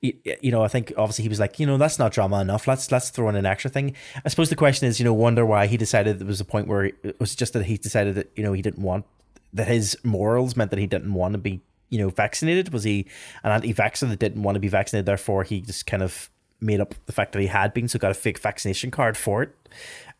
[0.00, 2.66] you know, I think obviously he was like, you know, that's not drama enough.
[2.66, 3.94] Let's let's throw in an extra thing.
[4.24, 6.68] I suppose the question is, you know, wonder why he decided there was a point
[6.68, 9.04] where it was just that he decided that you know he didn't want
[9.52, 11.60] that his morals meant that he didn't want to be
[11.90, 12.72] you know vaccinated.
[12.72, 13.06] Was he
[13.42, 15.06] an anti-vaxxer that didn't want to be vaccinated?
[15.06, 16.30] Therefore, he just kind of
[16.60, 19.42] made up the fact that he had been, so got a fake vaccination card for
[19.42, 19.54] it.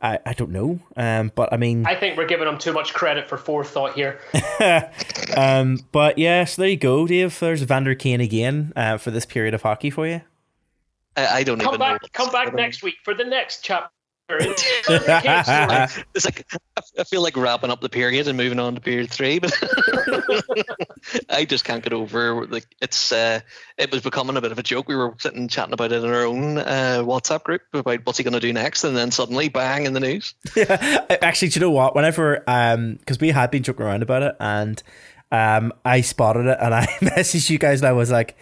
[0.01, 2.95] I, I don't know, um, but I mean, I think we're giving him too much
[2.95, 4.21] credit for forethought here.
[5.37, 7.37] um, but yeah, so there you go, Dave.
[7.41, 10.21] There's Vander Kane again uh, for this period of hockey for you.
[11.17, 12.13] I, I don't come even back.
[12.13, 13.91] Come back next week for the next chapter
[16.15, 16.47] it's like
[16.99, 19.53] I feel like wrapping up the period and moving on to period three, but
[21.31, 23.11] I just can't get over like it's.
[23.11, 23.41] Uh,
[23.79, 24.87] it was becoming a bit of a joke.
[24.87, 28.25] We were sitting chatting about it in our own uh, WhatsApp group about what's he
[28.25, 30.35] going to do next, and then suddenly, bang, in the news.
[30.55, 31.95] Yeah, actually, do you know what?
[31.95, 34.83] Whenever um, because we had been joking around about it, and
[35.33, 38.37] um, I spotted it, and I messaged you guys, and I was like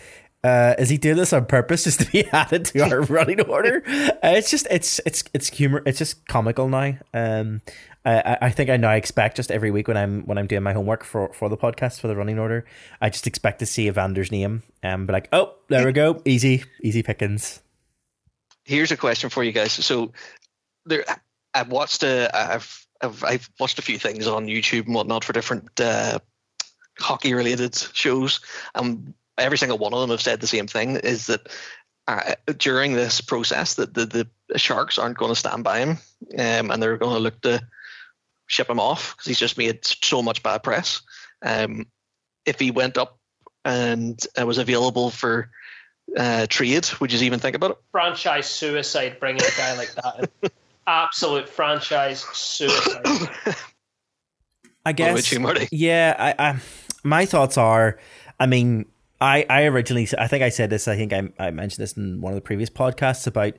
[0.47, 3.83] uh, is he doing this on purpose just to be added to our running order?
[3.87, 5.83] Uh, it's just it's it's it's humor.
[5.85, 6.97] It's just comical now.
[7.13, 7.63] Um,
[8.05, 10.73] I, I think I now expect just every week when I'm when I'm doing my
[10.73, 12.65] homework for, for the podcast for the running order,
[13.01, 16.63] I just expect to see Evander's name and be like, oh, there we go, easy
[16.81, 17.61] easy pickings.
[18.65, 19.73] Here's a question for you guys.
[19.73, 20.13] So
[20.85, 21.05] there,
[21.55, 25.33] I've watched a I've I've, I've watched a few things on YouTube and whatnot for
[25.33, 26.21] different uh,
[27.01, 28.39] hockey related shows.
[28.77, 31.49] Um, every single one of them have said the same thing: is that
[32.09, 35.99] uh, during this process, that the, the Sharks aren't going to stand by him,
[36.39, 37.61] um, and they're going to look to
[38.47, 41.03] ship him off because he's just made so much bad press.
[41.43, 41.87] Um,
[42.45, 43.19] if he went up
[43.65, 45.51] and uh, was available for
[46.17, 47.79] uh, trade, would you even think about it?
[47.91, 50.51] Franchise suicide bringing a guy like that in.
[50.89, 53.03] Absolute franchise suicide.
[54.85, 55.33] I guess.
[55.33, 56.61] You, yeah, I, I,
[57.03, 57.99] my thoughts are,
[58.39, 58.87] I mean,
[59.21, 62.21] I, I originally I think I said this I think I, I mentioned this in
[62.21, 63.55] one of the previous podcasts about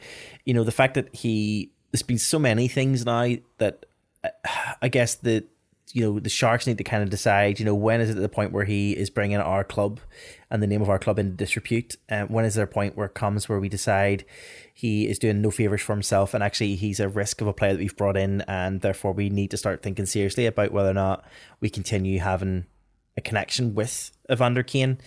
[0.45, 3.85] you know the fact that he there's been so many things now that
[4.23, 4.29] uh,
[4.81, 5.45] I guess the
[5.93, 8.29] you know the Sharks need to kind of decide you know when is it the
[8.29, 9.99] point where he is bringing our club
[10.51, 11.95] and the name of our club into disrepute?
[12.07, 14.25] And when is there a point where it comes where we decide
[14.73, 17.73] he is doing no favors for himself and actually he's a risk of a player
[17.73, 20.93] that we've brought in and therefore we need to start thinking seriously about whether or
[20.93, 21.25] not
[21.61, 22.65] we continue having
[23.17, 24.99] a connection with Evander Kane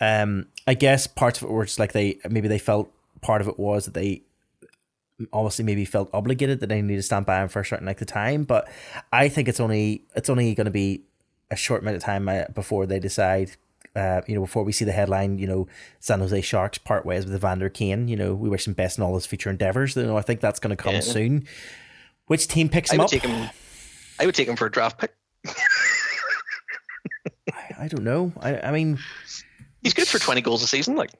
[0.00, 3.48] um, I guess parts of it were just like they maybe they felt part of
[3.48, 4.22] it was that they
[5.32, 8.02] obviously maybe felt obligated that they need to stand by him for a certain length
[8.02, 8.44] of time.
[8.44, 8.68] But
[9.12, 11.02] I think it's only it's only going to be
[11.50, 13.52] a short amount of time uh, before they decide.
[13.94, 15.68] Uh, you know, before we see the headline, you know,
[16.00, 18.08] San Jose Sharks part ways with Evander Kane.
[18.08, 19.94] You know, we wish him best in all his future endeavors.
[19.94, 21.00] You know, I think that's going to come yeah.
[21.00, 21.46] soon.
[22.26, 23.10] Which team picks him I would up?
[23.10, 23.50] Take him,
[24.18, 25.14] I would take him for a draft pick.
[27.78, 28.32] I, I, don't know.
[28.40, 28.98] I, I mean,
[29.84, 31.10] He's good for twenty goals a season, like.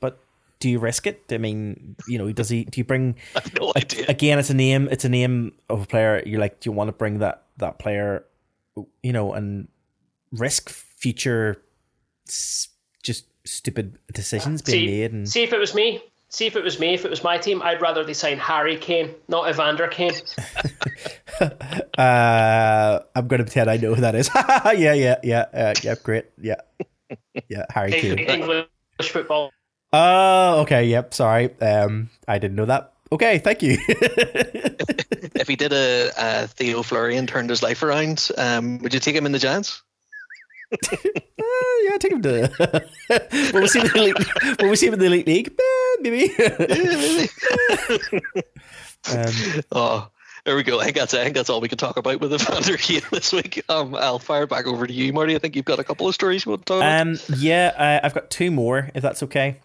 [0.00, 0.18] But
[0.60, 1.24] do you risk it?
[1.30, 2.64] I mean, you know, does he?
[2.64, 3.16] Do you bring?
[3.36, 4.06] I have no idea.
[4.08, 4.88] Again, it's a name.
[4.90, 6.22] It's a name of a player.
[6.24, 8.24] You're like, do you want to bring that that player?
[9.02, 9.68] You know, and
[10.32, 11.62] risk future,
[13.02, 15.12] just stupid decisions being see, made.
[15.12, 16.02] And see if it was me.
[16.30, 18.76] See if it was me, if it was my team, I'd rather they sign Harry
[18.76, 20.12] Kane, not Evander Kane.
[21.98, 24.28] uh, I'm going to pretend I know who that is.
[24.36, 26.60] yeah, yeah, yeah, uh, yeah, great, yeah.
[27.48, 28.18] yeah, Harry Kane.
[28.18, 28.66] English
[29.04, 29.50] football.
[29.92, 30.84] Oh, okay.
[30.84, 31.14] Yep.
[31.14, 31.58] Sorry.
[31.60, 32.92] Um, I didn't know that.
[33.10, 33.78] Okay, thank you.
[33.88, 39.00] if he did a, a Theo Fleury and turned his life around, um, would you
[39.00, 39.82] take him in the Giants?
[40.92, 40.96] uh,
[41.82, 42.50] yeah, take him to.
[43.54, 44.60] will we see him in the elite?
[44.60, 45.48] Will we see him in the elite league?
[45.58, 46.30] Uh, maybe.
[46.38, 47.28] yeah, maybe.
[49.14, 50.10] um, oh,
[50.44, 50.80] there we go.
[50.80, 53.32] I think that's I think that's all we can talk about with Evander Kane this
[53.32, 53.64] week.
[53.68, 55.34] Um, I'll fire back over to you, Marty.
[55.34, 57.00] I think you've got a couple of stories you want to talk about.
[57.00, 59.60] Um, yeah, uh, I've got two more, if that's okay.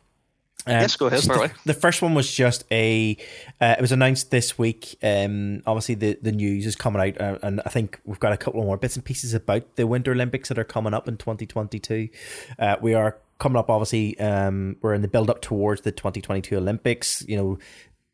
[0.66, 1.22] Um, yes, go ahead.
[1.22, 3.18] The, the, first one was just a.
[3.60, 4.98] Uh, it was announced this week.
[5.04, 8.38] Um, obviously, the, the news is coming out, uh, and I think we've got a
[8.38, 12.10] couple more bits and pieces about the Winter Olympics that are coming up in 2022.
[12.58, 13.70] Uh, we are coming up.
[13.70, 17.26] Obviously, um, we're in the build up towards the 2022 Olympics.
[17.28, 17.60] You know,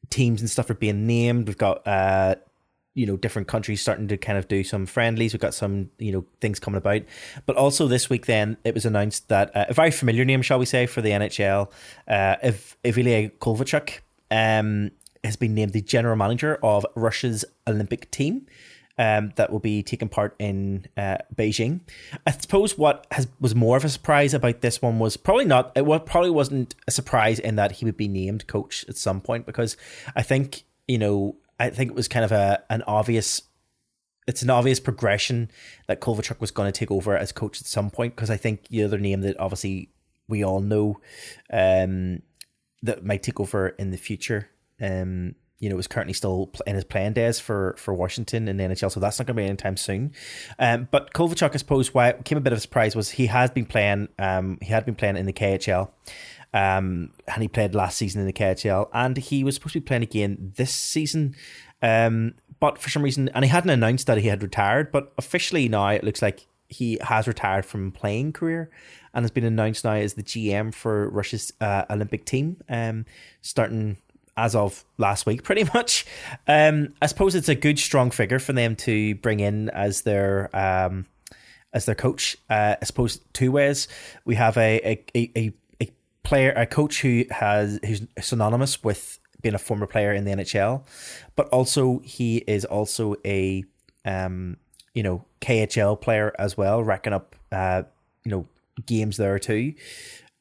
[0.09, 1.47] teams and stuff are being named.
[1.47, 2.35] We've got uh,
[2.95, 5.33] you know different countries starting to kind of do some friendlies.
[5.33, 7.03] We've got some you know things coming about,
[7.45, 10.59] but also this week then it was announced that uh, a very familiar name, shall
[10.59, 11.71] we say, for the NHL,
[12.07, 13.99] uh, Ev- Kovalchuk,
[14.31, 14.91] um,
[15.23, 18.47] has been named the general manager of Russia's Olympic team.
[18.97, 21.79] Um, that will be taking part in uh, Beijing.
[22.27, 25.71] I suppose what has was more of a surprise about this one was probably not.
[25.73, 29.21] It was, probably wasn't a surprise in that he would be named coach at some
[29.21, 29.77] point because
[30.17, 33.41] I think you know I think it was kind of a an obvious
[34.27, 35.49] it's an obvious progression
[35.87, 38.67] that Kovalchuk was going to take over as coach at some point because I think
[38.67, 39.89] the other name that obviously
[40.27, 40.99] we all know
[41.51, 42.21] um,
[42.83, 44.49] that might take over in the future
[44.79, 48.63] um, you know, is currently still in his playing days for for Washington in the
[48.63, 50.13] NHL, so that's not going to be anytime soon.
[50.57, 53.27] Um, but Kovalchuk, I suppose, why it came a bit of a surprise was he
[53.27, 54.09] has been playing.
[54.17, 55.89] Um, he had been playing in the KHL,
[56.53, 59.85] um, and he played last season in the KHL, and he was supposed to be
[59.85, 61.35] playing again this season.
[61.81, 65.69] Um, but for some reason, and he hadn't announced that he had retired, but officially
[65.69, 68.69] now it looks like he has retired from playing career
[69.13, 73.05] and has been announced now as the GM for Russia's uh, Olympic team, um,
[73.41, 73.97] starting
[74.39, 76.05] as of last week, pretty much.
[76.47, 80.49] Um, I suppose it's a good, strong figure for them to bring in as their
[80.55, 81.05] um,
[81.73, 82.37] as their coach.
[82.49, 83.87] Uh, I suppose two ways.
[84.25, 85.89] We have a a, a, a
[86.23, 90.83] player, a coach who has who's synonymous with being a former player in the NHL,
[91.35, 93.63] but also he is also a
[94.05, 94.57] um,
[94.93, 97.83] you know KHL player as well, racking up uh,
[98.23, 98.47] you know
[98.85, 99.73] games there too.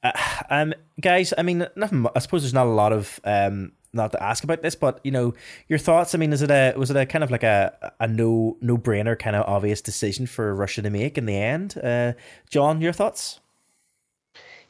[0.03, 0.13] Uh,
[0.51, 2.07] um, guys, I mean, nothing.
[2.15, 5.11] I suppose there's not a lot of um, not to ask about this, but you
[5.11, 5.35] know,
[5.69, 6.15] your thoughts.
[6.15, 8.79] I mean, is it a was it a kind of like a a no no
[8.79, 11.77] brainer kind of obvious decision for Russia to make in the end?
[11.77, 12.15] Uh,
[12.49, 13.41] John, your thoughts?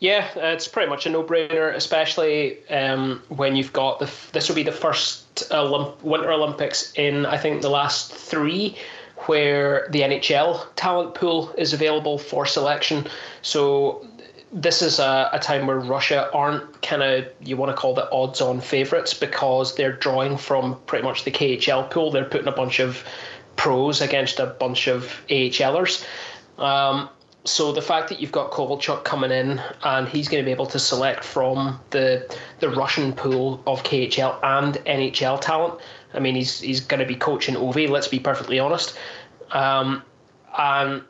[0.01, 4.57] Yeah, it's pretty much a no brainer, especially um, when you've got the this will
[4.57, 8.77] be the first Olymp- Winter Olympics in I think the last three
[9.27, 13.07] where the NHL talent pool is available for selection.
[13.43, 14.07] So
[14.53, 18.11] this is a, a time where Russia aren't kind of you want to call the
[18.11, 22.11] odds on favourites because they're drawing from pretty much the KHL pool.
[22.11, 23.05] They're putting a bunch of
[23.57, 26.05] pros against a bunch of AHLers.
[26.59, 27.11] Um,
[27.45, 30.67] so the fact that you've got Kovalchuk coming in and he's going to be able
[30.67, 35.81] to select from the the Russian pool of KHL and NHL talent.
[36.15, 37.89] I mean, he's he's going to be coaching Ovi.
[37.89, 38.99] Let's be perfectly honest.
[39.53, 40.03] Um,
[40.59, 41.03] and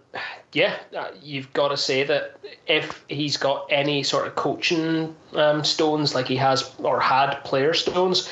[0.52, 5.62] yeah, uh, you've got to say that if he's got any sort of coaching um,
[5.62, 8.30] stones like he has or had player stones,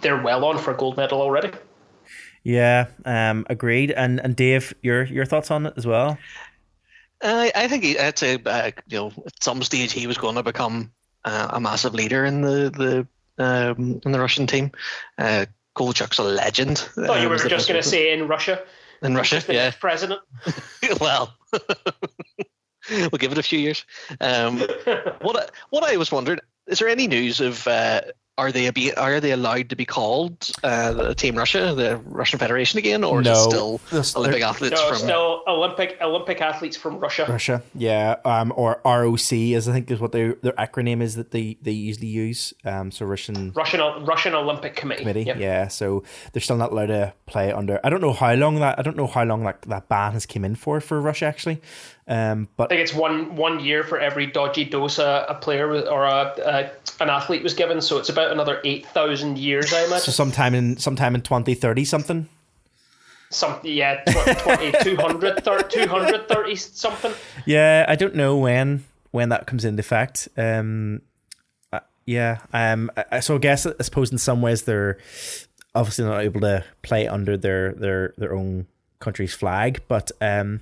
[0.00, 1.50] they're well on for a gold medal already.
[2.44, 3.90] Yeah, um, agreed.
[3.90, 6.18] And and Dave, your your thoughts on it as well?
[7.22, 10.36] I I think he, I'd say uh, you know at some stage he was going
[10.36, 10.92] to become
[11.24, 13.06] uh, a massive leader in the
[13.38, 14.70] the um, in the Russian team.
[15.18, 15.46] Uh,
[15.76, 16.78] Kovalchuk's a legend.
[16.78, 18.62] thought you were just going to say in Russia.
[19.02, 19.72] In Russia, yeah.
[19.78, 20.20] President.
[21.00, 21.34] well,
[22.90, 23.84] we'll give it a few years.
[24.20, 24.58] Um,
[25.20, 28.02] what I, what I was wondering is there any news of uh,
[28.40, 32.78] are they be, are they allowed to be called uh, Team Russia, the Russian Federation
[32.78, 33.32] again, or No.
[33.32, 34.98] is it still This- Olympic athletes No, from?
[34.98, 37.24] still Olympic Olympic athletes from Russia.
[37.28, 41.30] Russia, yeah, um, or ROC is I think is what their their acronym is that
[41.36, 42.54] they they usually use.
[42.64, 43.80] Um, so Russian Russian
[44.12, 45.02] Russian Olympic Committee.
[45.02, 45.36] committee, Yep.
[45.38, 45.68] yeah.
[45.68, 47.78] So they're still not allowed to play under.
[47.84, 50.24] I don't know how long that I don't know how long that that ban has
[50.26, 51.60] came in for for Russia actually.
[52.10, 55.68] Um, but I think it's one one year for every dodgy dose a, a player
[55.68, 56.70] was- or a, a
[57.02, 60.12] an athlete was given, so it's about another eight thousand years, I so imagine.
[60.12, 62.28] sometime in sometime in twenty thirty something.
[63.32, 67.12] Some yeah, tw- 20, 200, 230 something.
[67.46, 68.82] Yeah, I don't know when
[69.12, 70.28] when that comes into effect.
[70.36, 71.02] Um,
[71.72, 72.38] uh, yeah.
[72.52, 72.90] Um.
[72.96, 74.98] I, I- so I guess I suppose in some ways they're
[75.76, 78.66] obviously not able to play under their their their own
[78.98, 80.60] country's flag, but um,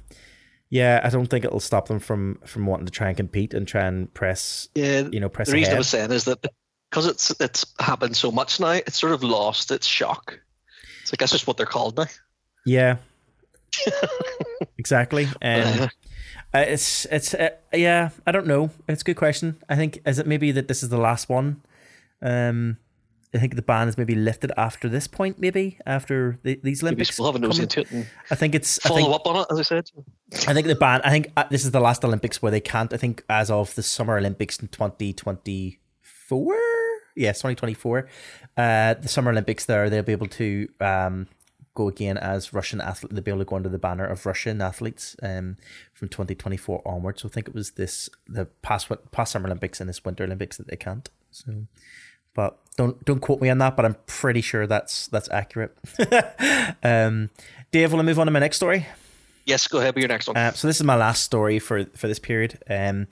[0.70, 3.66] yeah, I don't think it'll stop them from from wanting to try and compete and
[3.66, 4.68] try and press.
[4.74, 6.44] yeah, You know, press the reason I was saying is that
[6.90, 10.38] because it's it's happened so much now, it's sort of lost its shock.
[11.02, 12.06] It's like that's just what they're called now.
[12.66, 12.96] Yeah.
[14.78, 15.26] exactly.
[15.40, 15.88] Um,
[16.54, 18.10] uh, it's it's uh, yeah.
[18.26, 18.70] I don't know.
[18.88, 19.56] It's a good question.
[19.68, 21.62] I think is it maybe that this is the last one.
[22.20, 22.78] Um,
[23.34, 25.38] I think the ban is maybe lifted after this point.
[25.38, 27.18] Maybe after the, these Olympics.
[27.18, 28.84] we'll have a nose into it I think it's.
[28.84, 29.90] I follow think, up on it, as I said.
[30.46, 31.02] I think the ban.
[31.04, 32.92] I think uh, this is the last Olympics where they can't.
[32.92, 36.56] I think as of the Summer Olympics in twenty twenty four.
[37.16, 38.08] Yes, twenty twenty four.
[38.56, 41.28] Uh, the Summer Olympics there, they'll be able to um
[41.74, 43.12] go again as Russian athlete.
[43.14, 45.58] They'll be able to go under the banner of Russian athletes um
[45.92, 47.20] from twenty twenty four onwards.
[47.22, 50.56] So I think it was this the past past Summer Olympics and this Winter Olympics
[50.56, 51.10] that they can't.
[51.30, 51.66] So.
[52.34, 53.76] But don't don't quote me on that.
[53.76, 55.76] But I'm pretty sure that's that's accurate.
[56.82, 57.30] um,
[57.70, 58.86] Dave, will I move on to my next story?
[59.44, 60.36] Yes, go ahead with your next one.
[60.36, 62.62] Uh, so this is my last story for for this period.
[62.68, 63.08] Um,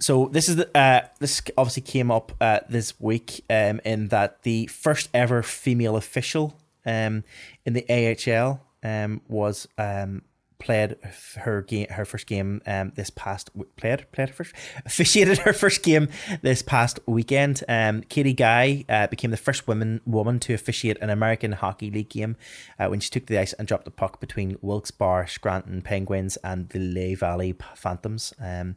[0.00, 4.42] so this is the uh, this obviously came up uh, this week um, in that
[4.42, 7.24] the first ever female official um,
[7.64, 10.22] in the AHL um, was um,
[10.64, 10.96] played
[11.36, 14.54] her game her first game um, this past played played her first
[14.86, 16.08] officiated her first game
[16.42, 17.62] this past weekend.
[17.68, 22.08] Um, Katie Guay uh, became the first woman woman to officiate an American Hockey League
[22.08, 22.36] game
[22.78, 26.70] uh, when she took the ice and dropped the puck between Wilkes-Barre Scranton Penguins and
[26.70, 28.32] the Lehigh Valley Phantoms.
[28.40, 28.76] Um,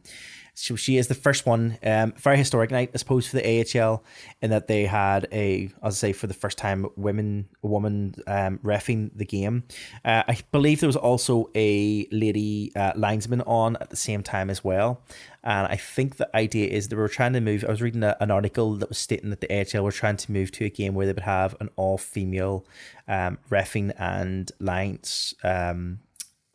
[0.58, 1.78] so she is the first one.
[1.84, 4.02] Um, very historic night, I suppose, for the AHL,
[4.42, 8.16] in that they had a, as I say, for the first time, women, a woman
[8.26, 9.62] um, refing the game.
[10.04, 14.50] Uh, I believe there was also a lady uh, linesman on at the same time
[14.50, 15.00] as well.
[15.44, 17.64] And I think the idea is they were trying to move.
[17.64, 20.32] I was reading a, an article that was stating that the AHL were trying to
[20.32, 22.66] move to a game where they would have an all female
[23.06, 26.00] um, refing and lines um,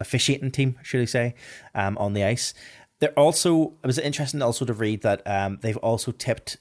[0.01, 1.35] officiating team, should I say,
[1.73, 2.53] um, on the ice.
[3.03, 6.55] They're also it was interesting also to read that um, they've also tipped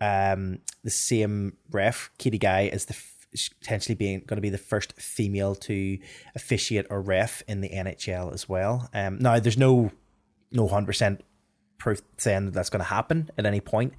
[0.00, 2.96] um, the same ref, Kitty Guay, as the
[3.60, 5.98] potentially being going to be the first female to
[6.34, 8.88] officiate or ref in the NHL as well.
[8.94, 9.90] Um, now there's no
[10.50, 11.24] no hundred percent
[11.76, 13.92] proof saying that that's going to happen at any point,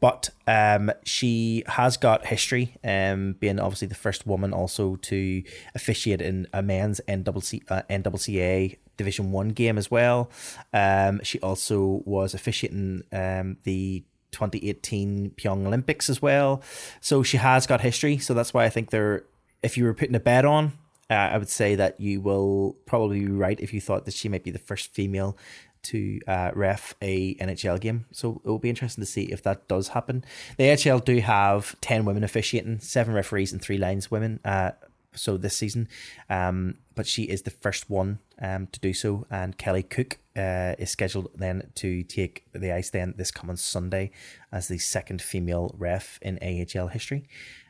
[0.00, 5.42] but um, she has got history, um, being obviously the first woman also to
[5.74, 10.30] officiate in a men's uh, NWCA Division One game as well.
[10.72, 16.62] Um, she also was officiating um, the 2018 Pyong Olympics as well.
[17.00, 18.18] So she has got history.
[18.18, 19.24] So that's why I think they're,
[19.62, 20.72] if you were putting a bet on,
[21.10, 24.28] uh, I would say that you will probably be right if you thought that she
[24.28, 25.36] might be the first female
[25.84, 28.06] to uh, ref a NHL game.
[28.10, 30.24] So it will be interesting to see if that does happen.
[30.56, 34.40] The NHL do have 10 women officiating, seven referees, and three lines women.
[34.44, 34.72] Uh,
[35.14, 35.88] so this season,
[36.28, 39.26] um, but she is the first one um, to do so.
[39.30, 44.10] And Kelly Cooke uh, is scheduled then to take the ice then this coming Sunday
[44.52, 47.24] as the second female ref in AHL history.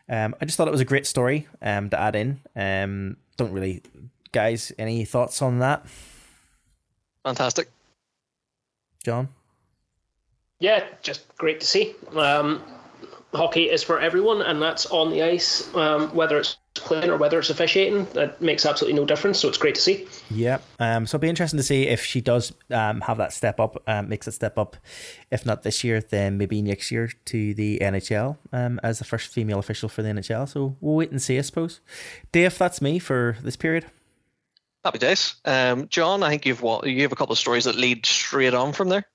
[0.08, 2.40] Um, I just thought it was a great story um, to add in.
[2.54, 3.82] Um, don't really,
[4.32, 5.86] guys, any thoughts on that?
[7.24, 7.70] Fantastic,
[9.02, 9.28] John.
[10.60, 11.94] Yeah, just great to see.
[12.14, 12.62] Um,
[13.32, 17.38] hockey is for everyone, and that's on the ice, um, whether it's playing or whether
[17.38, 18.06] it's officiating.
[18.12, 19.38] That makes absolutely no difference.
[19.40, 20.06] So it's great to see.
[20.30, 20.58] Yeah.
[20.78, 21.06] Um.
[21.06, 24.08] So it'll be interesting to see if she does um have that step up, um,
[24.08, 24.76] makes it step up.
[25.30, 29.28] If not this year, then maybe next year to the NHL um as the first
[29.28, 30.48] female official for the NHL.
[30.48, 31.80] So we'll wait and see, I suppose.
[32.32, 33.86] Dave, that's me for this period.
[34.84, 35.36] Happy days.
[35.46, 38.74] Um, John, I think you've you have a couple of stories that lead straight on
[38.74, 39.06] from there.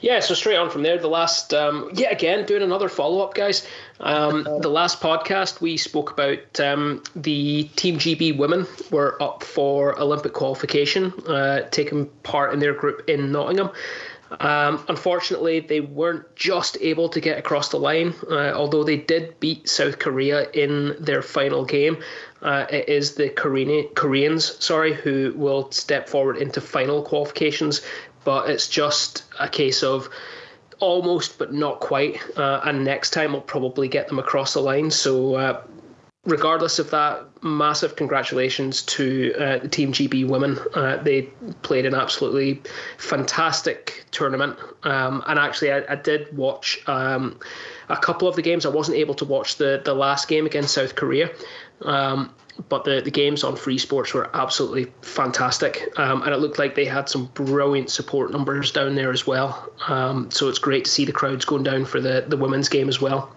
[0.00, 3.34] Yeah, so straight on from there, the last, um, yeah, again, doing another follow up,
[3.34, 3.66] guys.
[4.00, 9.98] Um, the last podcast, we spoke about um, the Team GB women were up for
[10.00, 13.70] Olympic qualification, uh, taking part in their group in Nottingham.
[14.40, 19.40] Um, unfortunately, they weren't just able to get across the line, uh, although they did
[19.40, 22.02] beat South Korea in their final game.
[22.42, 27.80] Uh, it is the Korean, Koreans, sorry, who will step forward into final qualifications
[28.24, 30.08] but it's just a case of
[30.80, 32.20] almost but not quite.
[32.36, 34.90] Uh, and next time we'll probably get them across the line.
[34.90, 35.62] So, uh,
[36.24, 40.58] regardless of that, massive congratulations to uh, the Team GB women.
[40.74, 41.22] Uh, they
[41.62, 42.62] played an absolutely
[42.98, 44.56] fantastic tournament.
[44.82, 46.80] Um, and actually, I, I did watch.
[46.86, 47.40] Um,
[47.88, 50.74] a couple of the games I wasn't able to watch the the last game against
[50.74, 51.30] South Korea,
[51.82, 52.34] um,
[52.68, 55.92] but the, the games on Free Sports were absolutely fantastic.
[55.98, 59.70] Um, and it looked like they had some brilliant support numbers down there as well.
[59.86, 62.88] Um, so it's great to see the crowds going down for the, the women's game
[62.88, 63.34] as well.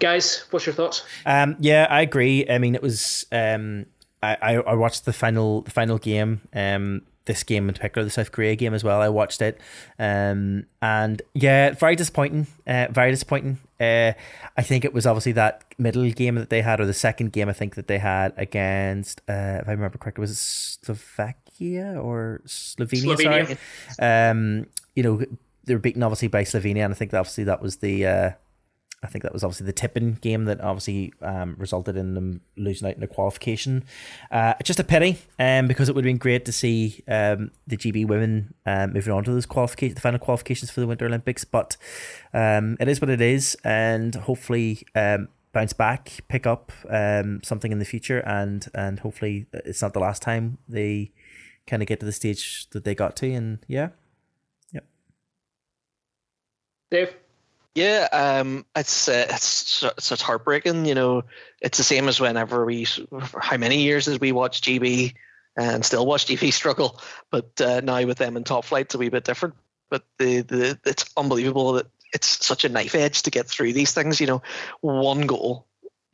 [0.00, 1.04] Guys, what's your thoughts?
[1.26, 2.48] Um, yeah, I agree.
[2.48, 3.26] I mean, it was.
[3.32, 3.86] Um,
[4.22, 6.40] I, I watched the final the final game.
[6.52, 9.00] Um, this game in particular, the South Korea game as well.
[9.00, 9.60] I watched it,
[9.98, 12.48] um, and yeah, very disappointing.
[12.66, 13.58] Uh, very disappointing.
[13.80, 14.12] Uh,
[14.56, 17.48] I think it was obviously that middle game that they had, or the second game
[17.48, 22.40] I think that they had against, uh, if I remember correctly, was it Slovakia or
[22.46, 23.16] Slovenia?
[23.16, 23.58] Slovenia.
[23.90, 24.66] Sorry, um,
[24.96, 25.24] you know
[25.64, 28.30] they were beaten obviously by Slovenia, and I think that obviously that was the uh,
[29.02, 32.88] I think that was obviously the tipping game that obviously um, resulted in them losing
[32.88, 33.84] out in the qualification.
[34.30, 37.76] Uh, just a pity, um, because it would have been great to see um, the
[37.76, 41.44] GB women uh, moving on to those qualifications, the final qualifications for the Winter Olympics.
[41.44, 41.76] But
[42.34, 47.70] um, it is what it is, and hopefully um, bounce back, pick up um, something
[47.70, 51.12] in the future, and and hopefully it's not the last time they
[51.68, 53.32] kind of get to the stage that they got to.
[53.32, 53.90] And yeah,
[54.72, 54.86] yep.
[56.90, 57.14] Dave.
[57.74, 60.84] Yeah, um, it's uh, it's it's heartbreaking.
[60.84, 61.22] You know,
[61.60, 62.86] it's the same as whenever we,
[63.40, 65.14] how many years as we watch GB
[65.56, 67.00] and still watch GB struggle,
[67.30, 69.54] but uh, now with them in top flight, it's a wee bit different.
[69.90, 73.92] But the the it's unbelievable that it's such a knife edge to get through these
[73.92, 74.20] things.
[74.20, 74.42] You know,
[74.80, 75.66] one goal.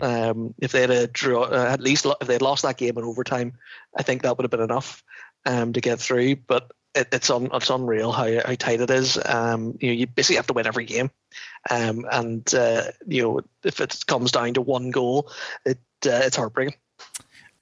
[0.02, 2.98] Um, if they had a draw, uh, at least if they had lost that game
[2.98, 3.54] in overtime,
[3.96, 5.04] I think that would have been enough
[5.46, 6.36] um, to get through.
[6.36, 9.18] But it, it's un, it's unreal how, how tight it is.
[9.24, 11.10] Um, you know, you basically have to win every game,
[11.70, 15.30] um, and uh, you know if it comes down to one goal,
[15.64, 16.74] it uh, it's heartbreaking.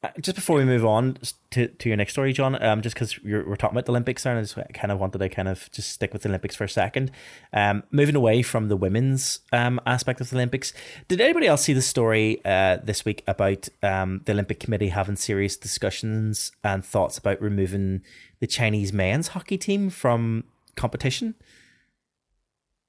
[0.05, 1.16] Uh, just before we move on
[1.50, 4.32] to, to your next story, John, um, just because we're talking about the Olympics there,
[4.32, 6.64] and I just kind of wanted to kind of just stick with the Olympics for
[6.64, 7.12] a second.
[7.53, 10.72] Um, moving away from the women's um, aspect of the Olympics,
[11.07, 15.14] did anybody else see the story uh, this week about um, the Olympic Committee having
[15.14, 18.03] serious discussions and thoughts about removing
[18.41, 20.42] the Chinese men's hockey team from
[20.74, 21.37] competition?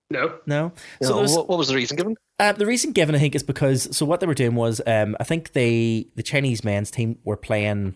[0.10, 0.34] No.
[0.48, 0.72] No.
[1.04, 2.16] So no, was, what, what was the reason given?
[2.44, 5.16] Uh, the reason given, I think, is because so what they were doing was, um,
[5.18, 7.96] I think they the Chinese men's team were playing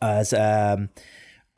[0.00, 0.90] as, um,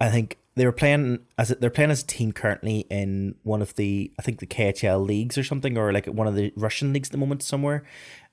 [0.01, 3.61] I think they were playing as a, they're playing as a team currently in one
[3.61, 6.95] of the I think the KHL leagues or something or like one of the Russian
[6.95, 7.85] leagues at the moment somewhere.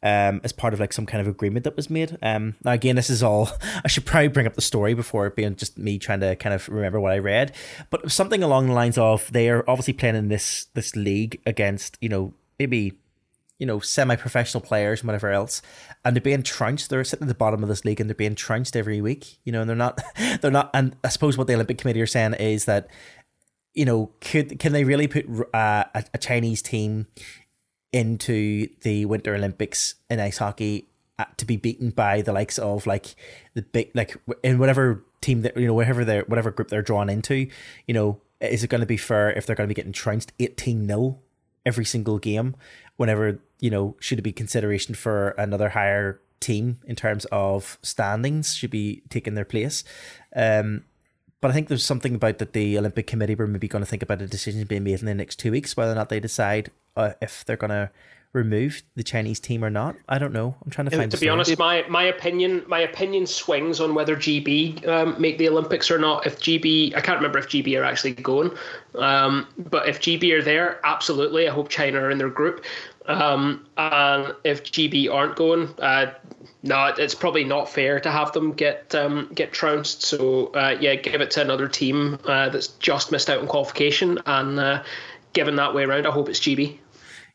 [0.02, 2.18] Um, as part of like some kind of agreement that was made.
[2.22, 3.49] Um, now again, this is all.
[3.84, 6.56] I should probably bring up the story before it being just me trying to kind
[6.56, 7.53] of remember what I read,
[7.89, 11.97] but something along the lines of they are obviously playing in this this league against
[11.99, 12.93] you know maybe
[13.60, 15.61] you know, semi-professional players and whatever else,
[16.03, 16.90] and they're being trounced.
[16.90, 19.40] They're sitting at the bottom of this league and they're being trounced every week.
[19.45, 20.02] You know, and they're not,
[20.41, 20.69] they're not.
[20.73, 22.90] And I suppose what the Olympic Committee are saying is that,
[23.73, 27.07] you know, could can they really put uh, a, a Chinese team
[27.94, 32.86] into the Winter Olympics in ice hockey uh, to be beaten by the likes of
[32.86, 33.15] like
[33.53, 37.10] the big like in whatever team that you know whatever they whatever group they're drawn
[37.10, 37.48] into,
[37.88, 40.34] you know, is it going to be fair if they're going to be getting trounced
[40.40, 41.19] eighteen 0
[41.65, 42.56] every single game?
[42.97, 48.53] Whenever you know, should it be consideration for another higher team in terms of standings
[48.53, 49.84] should be taking their place.
[50.35, 50.84] Um,
[51.41, 54.03] but I think there's something about that the Olympic Committee were maybe going to think
[54.03, 56.72] about a decision being made in the next two weeks, whether or not they decide
[56.95, 57.89] uh, if they're going to
[58.36, 59.95] remove the Chinese team or not.
[60.07, 60.56] I don't know.
[60.64, 61.12] I'm trying to find.
[61.12, 65.49] To be honest, my my opinion my opinion swings on whether GB um, make the
[65.49, 66.28] Olympics or not.
[66.28, 68.52] If GB, I can't remember if GB are actually going,
[68.99, 71.48] um, but if GB are there, absolutely.
[71.48, 72.64] I hope China are in their group.
[73.07, 76.14] Um, and if GB aren't going, uh,
[76.64, 80.03] no, it's probably not fair to have them get um, get trounced.
[80.03, 84.20] So uh, yeah, give it to another team uh, that's just missed out on qualification,
[84.26, 84.84] and uh,
[85.34, 86.80] given that way around, I hope it's GB.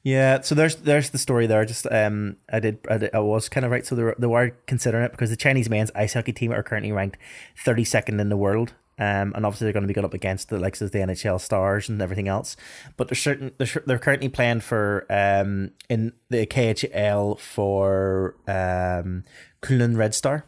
[0.03, 1.65] Yeah, so there's there's the story there.
[1.65, 3.85] Just um, I did I, did, I was kind of right.
[3.85, 7.19] So they were considering it because the Chinese men's ice hockey team are currently ranked
[7.65, 10.59] 32nd in the world um, and obviously they're going to be going up against the
[10.59, 12.55] likes of the NHL stars and everything else.
[12.99, 19.25] But they're certain they're, they're currently playing for um in the KHL for um
[19.63, 20.45] Kunlun Red Star,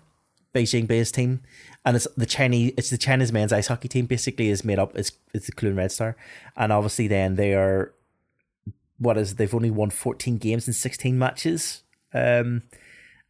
[0.54, 1.40] Beijing based team,
[1.86, 4.94] and it's the Chinese it's the Chinese men's ice hockey team basically is made up
[4.96, 6.14] it's it's the Kunlun Red Star,
[6.54, 7.94] and obviously then they are
[9.02, 11.82] what is they've only won fourteen games in sixteen matches.
[12.14, 12.62] Um,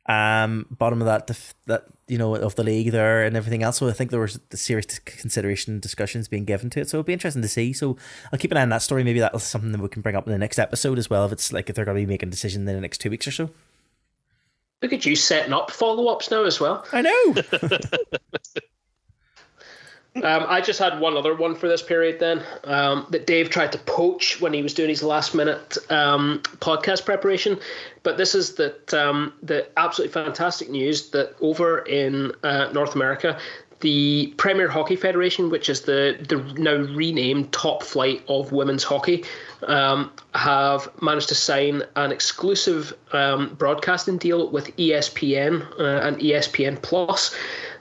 [0.06, 1.30] um, bottom of that
[1.66, 3.78] that you know of the league there and everything else.
[3.78, 6.88] So I think there was the serious consideration discussions being given to it.
[6.88, 7.72] So it'll be interesting to see.
[7.72, 7.96] So
[8.32, 9.04] I'll keep an eye on that story.
[9.04, 11.24] Maybe that's something that we can bring up in the next episode as well.
[11.26, 13.10] If it's like if they're going to be making a decision in the next two
[13.10, 13.50] weeks or so.
[14.82, 16.84] Look at you setting up follow ups now as well.
[16.92, 17.34] I know.
[20.16, 23.72] Um, I just had one other one for this period then um, that Dave tried
[23.72, 27.58] to poach when he was doing his last minute um, podcast preparation.
[28.02, 33.38] But this is that um, the absolutely fantastic news that over in uh, North America,
[33.82, 39.24] the Premier Hockey Federation, which is the, the now renamed top flight of women's hockey,
[39.66, 46.80] um, have managed to sign an exclusive um, broadcasting deal with ESPN uh, and ESPN
[46.80, 47.34] Plus.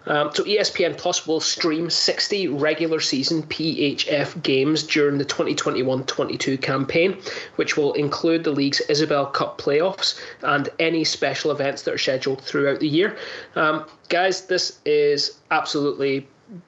[0.08, 7.18] Um, so ESPN Plus will stream 60 regular season PHF games during the 2021-22 campaign,
[7.56, 12.42] which will include the league's Isobel Cup playoffs and any special events that are scheduled
[12.42, 13.18] throughout the year.
[13.56, 16.28] Um, guys, this is absolutely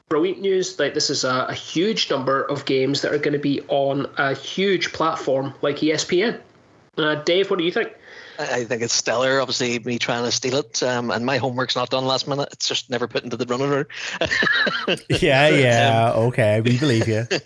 [0.10, 0.80] brilliant news.
[0.80, 4.07] Like this is a, a huge number of games that are going to be on
[4.18, 6.39] a huge platform like ESPN.
[6.97, 7.91] Uh, Dave, what do you think?
[8.39, 9.39] I think it's stellar.
[9.39, 12.49] Obviously, me trying to steal it, um, and my homework's not done last minute.
[12.51, 13.88] It's just never put into the runner.
[15.22, 17.27] yeah, yeah, um, okay, we believe you.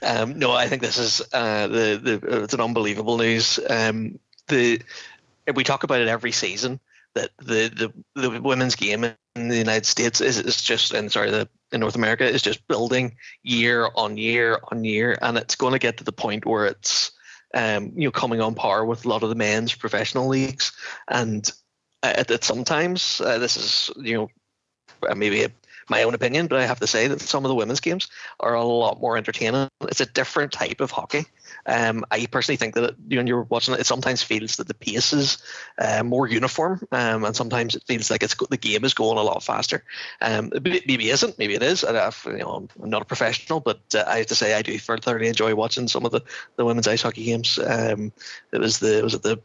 [0.00, 3.58] Um, no, I think this is uh, the the it's an unbelievable news.
[3.68, 4.80] Um, the
[5.54, 6.80] we talk about it every season
[7.14, 9.04] that the the, the women's game
[9.34, 12.66] in the United States is, is just and sorry the in North America is just
[12.68, 16.66] building year on year on year, and it's going to get to the point where
[16.66, 17.12] it's
[17.54, 20.72] um, you know, coming on par with a lot of the men's professional leagues.
[21.08, 21.50] And
[22.02, 24.28] at, at sometimes, uh, this is, you know,
[25.08, 25.48] uh, maybe a,
[25.88, 28.08] my own opinion, but I have to say that some of the women's games
[28.40, 29.68] are a lot more entertaining.
[29.82, 31.26] It's a different type of hockey.
[31.66, 34.74] Um, I personally think that know, when you're watching it, it sometimes feels that the
[34.74, 35.38] pace is
[35.78, 39.22] uh, more uniform, um, and sometimes it feels like it's the game is going a
[39.22, 39.84] lot faster.
[40.20, 41.84] Um, maybe it isn't, maybe it is.
[41.84, 44.78] I, you know, I'm not a professional, but uh, I have to say I do
[44.78, 46.22] thoroughly enjoy watching some of the,
[46.56, 47.58] the women's ice hockey games.
[47.58, 48.12] Um,
[48.52, 49.40] it was the was it the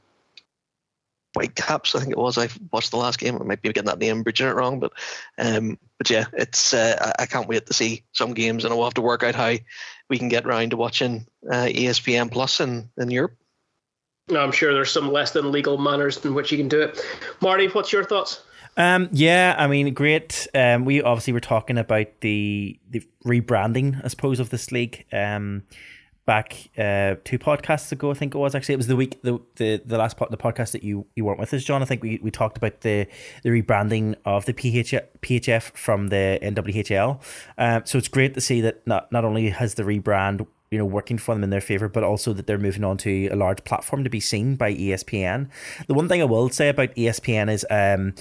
[1.33, 2.37] Whitecaps, I think it was.
[2.37, 3.35] I watched the last game.
[3.39, 4.91] I might be getting that name, bridging it wrong, but
[5.37, 8.95] um, but yeah, it's uh, I can't wait to see some games, and we'll have
[8.95, 9.55] to work out how
[10.09, 13.37] we can get around to watching uh, ESPN Plus in in Europe.
[14.35, 16.99] I'm sure there's some less than legal manners in which you can do it.
[17.41, 18.41] Marty, what's your thoughts?
[18.75, 20.47] Um, yeah, I mean, great.
[20.53, 25.05] Um, we obviously were talking about the the rebranding, I suppose, of this league.
[25.11, 25.63] Um,
[26.27, 28.11] back uh, two podcasts ago.
[28.11, 30.37] I think it was actually it was the week the the, the last part the
[30.37, 31.81] podcast that you you weren't with us, John.
[31.81, 33.07] I think we, we talked about the
[33.41, 37.19] the rebranding of the PH, PHF from the NWHL.
[37.57, 40.85] Um, so it's great to see that not not only has the rebrand you know
[40.85, 43.63] working for them in their favor, but also that they're moving on to a large
[43.63, 45.49] platform to be seen by ESPN.
[45.87, 48.13] The one thing I will say about ESPN is um,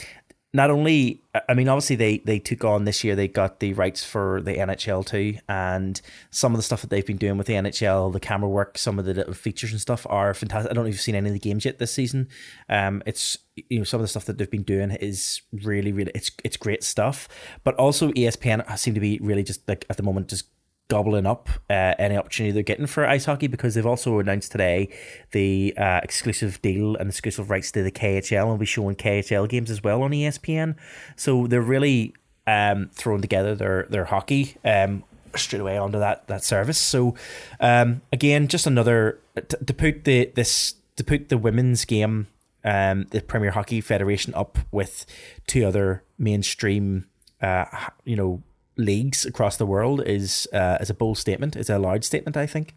[0.57, 4.03] not only I mean obviously they they took on this year they got the rights
[4.03, 6.01] for the NHL too and
[6.31, 8.99] some of the stuff that they've been doing with the NHL the camera work some
[8.99, 10.71] of the little features and stuff are fantastic.
[10.71, 12.29] I don't know if you've seen any of the games yet this season.
[12.71, 13.37] Um it's
[13.69, 16.57] you know some of the stuff that they've been doing is really really it's it's
[16.57, 17.29] great stuff.
[17.63, 20.47] But also ESPN seem to be really just like at the moment just
[20.89, 24.89] gobbling up uh, any opportunity they're getting for ice hockey because they've also announced today
[25.33, 29.71] the uh, exclusive deal and exclusive rights to the KHL and be showing KHL games
[29.71, 30.77] as well on ESPN.
[31.17, 32.15] So they're really
[32.47, 35.03] um, throwing together their their hockey um,
[35.35, 36.79] straight away onto that that service.
[36.79, 37.15] So
[37.61, 42.29] um, again, just another to, to put the this to put the women's game.
[42.65, 45.07] Um, the Premier Hockey Federation up with
[45.47, 47.07] two other mainstream,
[47.41, 47.65] uh,
[48.05, 48.43] you know,
[48.77, 51.57] leagues across the world is uh, is a bold statement.
[51.57, 52.75] It's a large statement, I think.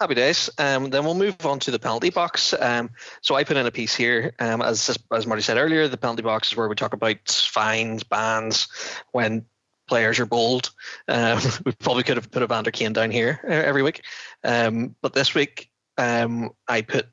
[0.00, 0.50] Happy days.
[0.58, 2.54] Um, then we'll move on to the penalty box.
[2.58, 2.90] Um,
[3.20, 4.34] so I put in a piece here.
[4.38, 8.02] Um, as as Marty said earlier, the penalty box is where we talk about fines,
[8.02, 8.68] bans,
[9.12, 9.44] when
[9.86, 10.70] players are bold.
[11.06, 14.02] Um, we probably could have put Evander Kane down here every week,
[14.42, 17.06] um, but this week um, I put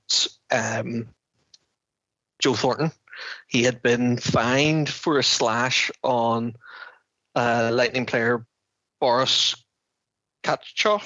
[2.40, 2.92] Joe Thornton.
[3.48, 6.56] He had been fined for a slash on
[7.36, 8.46] uh, Lightning player
[9.00, 9.56] Boris
[10.44, 11.04] Katchov.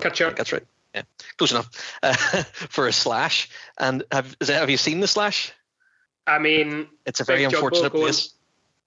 [0.00, 0.36] Katchov.
[0.36, 0.66] That's right.
[0.94, 1.02] Yeah,
[1.36, 1.68] close enough
[2.02, 3.48] uh, for a slash.
[3.78, 5.52] And have that, have you seen the slash?
[6.26, 8.34] I mean, it's a very unfortunate going, place.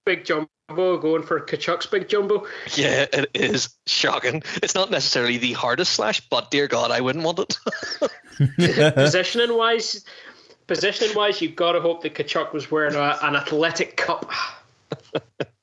[0.04, 2.46] Big jumbo going for Tkachuk's big jumbo.
[2.74, 4.42] Yeah, it is shocking.
[4.62, 7.58] It's not necessarily the hardest slash, but dear God, I wouldn't want it.
[8.94, 10.04] positioning wise,
[10.66, 14.30] positioning wise, you've got to hope that Tkachuk was wearing a, an athletic cup.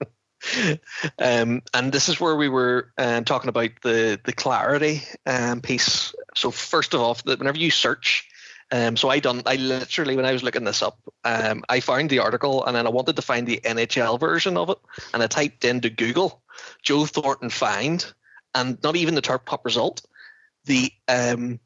[1.20, 6.14] um, and this is where we were um, talking about the the clarity um, piece.
[6.36, 8.28] So first of all, that whenever you search,
[8.72, 12.10] um, so I done I literally when I was looking this up, um, I found
[12.10, 14.78] the article and then I wanted to find the NHL version of it,
[15.14, 16.42] and I typed into Google
[16.84, 18.06] Joe Thornton find,
[18.54, 20.02] and not even the top result.
[20.66, 20.92] The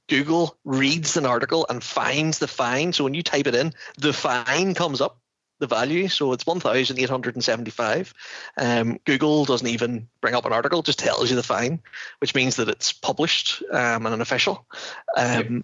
[0.08, 2.94] Google reads an article and finds the fine.
[2.94, 5.20] So when you type it in, the fine comes up
[5.60, 6.08] the value.
[6.08, 8.14] So it's 1,875.
[8.58, 11.80] Um, Google doesn't even bring up an article, just tells you the fine,
[12.20, 14.66] which means that it's published um, and an official.
[15.16, 15.64] Um,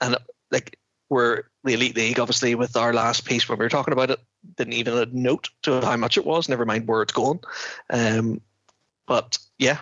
[0.00, 0.16] and
[0.50, 0.78] like
[1.08, 4.20] we're the Elite League, obviously, with our last piece when we were talking about it,
[4.56, 7.40] didn't even a note to how much it was, never mind where it's going.
[7.90, 8.40] Um,
[9.06, 9.78] but yeah,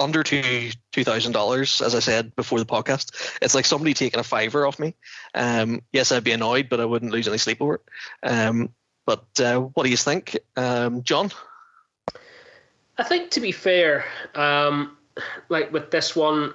[0.00, 3.38] under two two thousand dollars, as I said before the podcast.
[3.40, 4.94] It's like somebody taking a fiver off me.
[5.34, 7.82] Um, yes, I'd be annoyed, but I wouldn't lose any sleep over it.
[8.22, 8.70] Um,
[9.06, 11.30] but uh, what do you think, um, John?
[12.96, 14.04] I think to be fair,
[14.34, 14.96] um,
[15.48, 16.54] like with this one,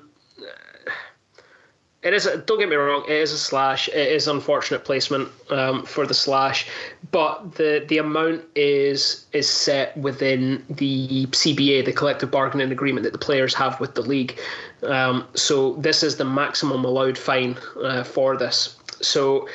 [2.02, 2.30] it is.
[2.46, 3.04] Don't get me wrong.
[3.10, 3.90] It is a slash.
[3.90, 6.66] It is unfortunate placement um, for the slash,
[7.12, 13.12] but the the amount is is set within the CBA, the collective bargaining agreement that
[13.12, 14.40] the players have with the league.
[14.84, 18.78] Um, so this is the maximum allowed fine uh, for this.
[19.02, 19.50] So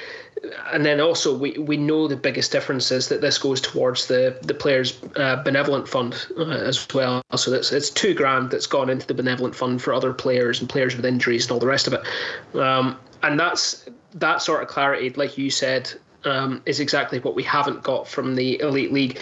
[0.73, 4.37] and then also we, we know the biggest difference is that this goes towards the
[4.43, 7.23] the players uh, benevolent fund uh, as well.
[7.37, 10.69] So that's it's two grand that's gone into the benevolent fund for other players and
[10.69, 12.59] players with injuries and all the rest of it.
[12.59, 15.93] Um, and that's that sort of clarity like you said
[16.25, 19.19] um, is exactly what we haven't got from the elite league.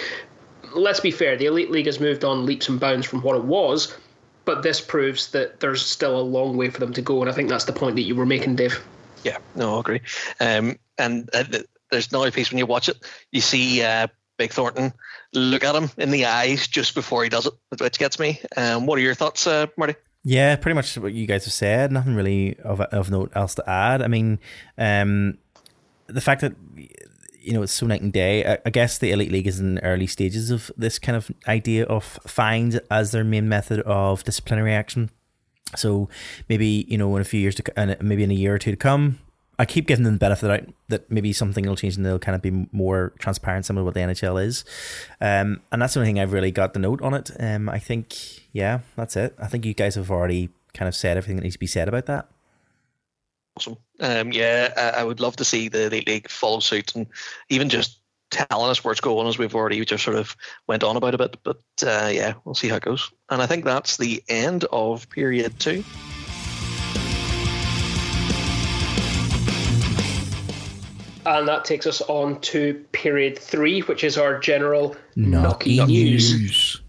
[0.74, 3.44] Let's be fair the elite league has moved on leaps and bounds from what it
[3.44, 3.96] was
[4.44, 7.20] but this proves that there's still a long way for them to go.
[7.20, 8.82] And i think that's the point that you were making dave
[9.22, 10.00] yeah, no, I agree.
[10.40, 11.44] Um, and uh,
[11.90, 12.96] there's another piece when you watch it,
[13.30, 14.06] you see uh,
[14.38, 14.92] Big Thornton
[15.32, 18.40] look at him in the eyes just before he does it, which gets me.
[18.56, 19.94] Um, what are your thoughts, uh, Marty?
[20.24, 21.90] Yeah, pretty much what you guys have said.
[21.90, 24.02] Nothing really of of note else to add.
[24.02, 24.38] I mean,
[24.78, 25.38] um,
[26.06, 26.54] the fact that
[27.42, 28.46] you know it's so night and day.
[28.46, 31.84] I, I, guess the elite league is in early stages of this kind of idea
[31.86, 35.10] of fines as their main method of disciplinary action.
[35.76, 36.08] So
[36.48, 38.70] maybe you know in a few years to and maybe in a year or two
[38.70, 39.18] to come,
[39.58, 42.34] I keep giving them the benefit that, that maybe something will change and they'll kind
[42.34, 44.64] of be more transparent, some of what the NHL is.
[45.20, 47.30] Um, and that's the only thing I've really got the note on it.
[47.38, 48.16] Um, I think,
[48.52, 49.36] yeah, that's it.
[49.38, 51.86] I think you guys have already kind of said everything that needs to be said
[51.86, 52.28] about that.
[53.56, 53.76] Awesome.
[54.00, 57.06] Um, yeah, I, I would love to see the Elite League follow suit and
[57.50, 57.98] even just
[58.32, 60.36] telling us where it's going, as we've already just sort of
[60.66, 61.36] went on about a bit.
[61.44, 63.12] But uh, yeah, we'll see how it goes.
[63.30, 65.84] And I think that's the end of period two.
[71.24, 76.40] And that takes us on to period three, which is our general Knocky, knocky news.
[76.40, 76.81] news.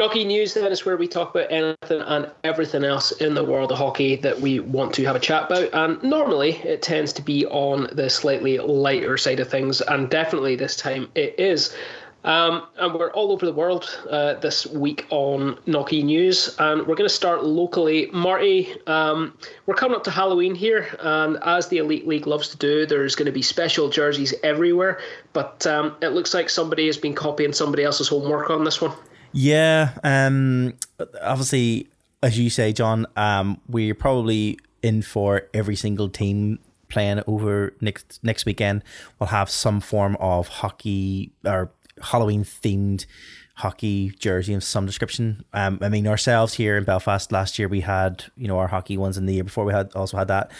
[0.00, 3.70] Knocky news then is where we talk about anything and everything else in the world
[3.70, 5.68] of hockey that we want to have a chat about.
[5.74, 10.56] And normally it tends to be on the slightly lighter side of things, and definitely
[10.56, 11.76] this time it is.
[12.24, 16.96] Um, and we're all over the world uh, this week on Knocky News, and we're
[16.96, 18.06] going to start locally.
[18.10, 19.36] Marty, um,
[19.66, 23.16] we're coming up to Halloween here, and as the Elite League loves to do, there's
[23.16, 24.98] going to be special jerseys everywhere.
[25.34, 28.94] But um, it looks like somebody has been copying somebody else's homework on this one.
[29.32, 30.74] Yeah, um,
[31.22, 31.88] obviously,
[32.22, 36.58] as you say, John, um, we're probably in for every single team
[36.88, 38.82] playing over next next weekend.
[39.18, 41.70] We'll have some form of hockey or
[42.02, 43.06] Halloween themed
[43.54, 45.44] hockey jersey of some description.
[45.52, 48.96] Um, I mean, ourselves here in Belfast last year, we had you know our hockey
[48.96, 50.50] ones, and the year before we had also had that.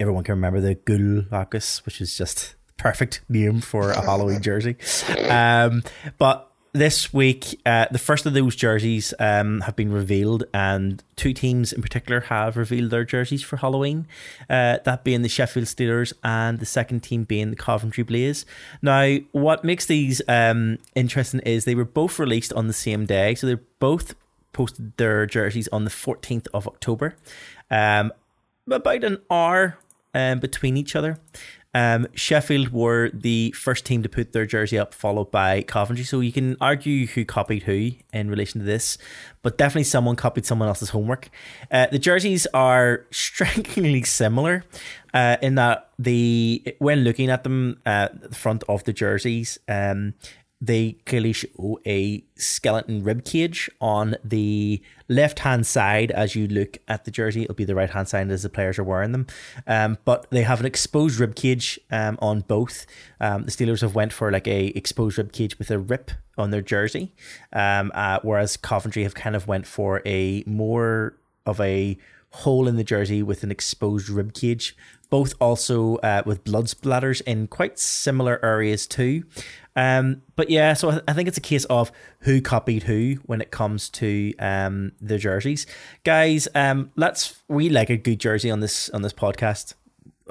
[0.00, 4.76] Everyone can remember the Gul Lacus, which is just perfect name for a Halloween jersey.
[5.28, 5.84] Um,
[6.18, 11.32] but this week, uh, the first of those jerseys um, have been revealed, and two
[11.32, 14.08] teams in particular have revealed their jerseys for Halloween.
[14.50, 18.44] Uh, that being the Sheffield Steelers, and the second team being the Coventry Blaze.
[18.82, 23.36] Now, what makes these um, interesting is they were both released on the same day,
[23.36, 24.16] so they're both
[24.52, 27.14] posted their jerseys on the 14th of October,
[27.70, 28.12] um,
[28.66, 29.78] about an hour
[30.12, 31.18] um, between each other.
[31.74, 36.04] Um, Sheffield were the first team to put their jersey up, followed by Coventry.
[36.04, 38.96] So you can argue who copied who in relation to this,
[39.42, 41.28] but definitely someone copied someone else's homework.
[41.70, 44.64] Uh, the jerseys are strikingly similar
[45.12, 50.14] uh, in that the when looking at them, uh, the front of the jerseys, um,
[50.60, 56.78] they clearly show a skeleton rib cage on the left hand side as you look
[56.88, 57.42] at the jersey.
[57.42, 59.26] It'll be the right hand side as the players are wearing them.
[59.66, 62.86] Um, but they have an exposed rib cage um, on both.
[63.20, 66.50] Um, the Steelers have went for like a exposed rib cage with a rip on
[66.50, 67.12] their jersey,
[67.52, 71.16] um, uh, whereas Coventry have kind of went for a more
[71.46, 71.98] of a
[72.30, 74.76] hole in the jersey with an exposed rib cage.
[75.10, 79.24] Both also uh, with blood splatters in quite similar areas too.
[79.76, 81.90] Um, but yeah, so I- think it's a case of
[82.20, 85.66] who copied who when it comes to um, the jerseys,
[86.04, 86.46] guys.
[86.54, 89.74] Um, let's we like a good jersey on this on this podcast.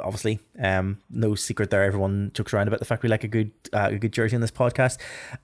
[0.01, 1.83] Obviously, um, no secret there.
[1.83, 4.41] Everyone jokes around about the fact we like a good uh, a good jersey on
[4.41, 4.97] this podcast.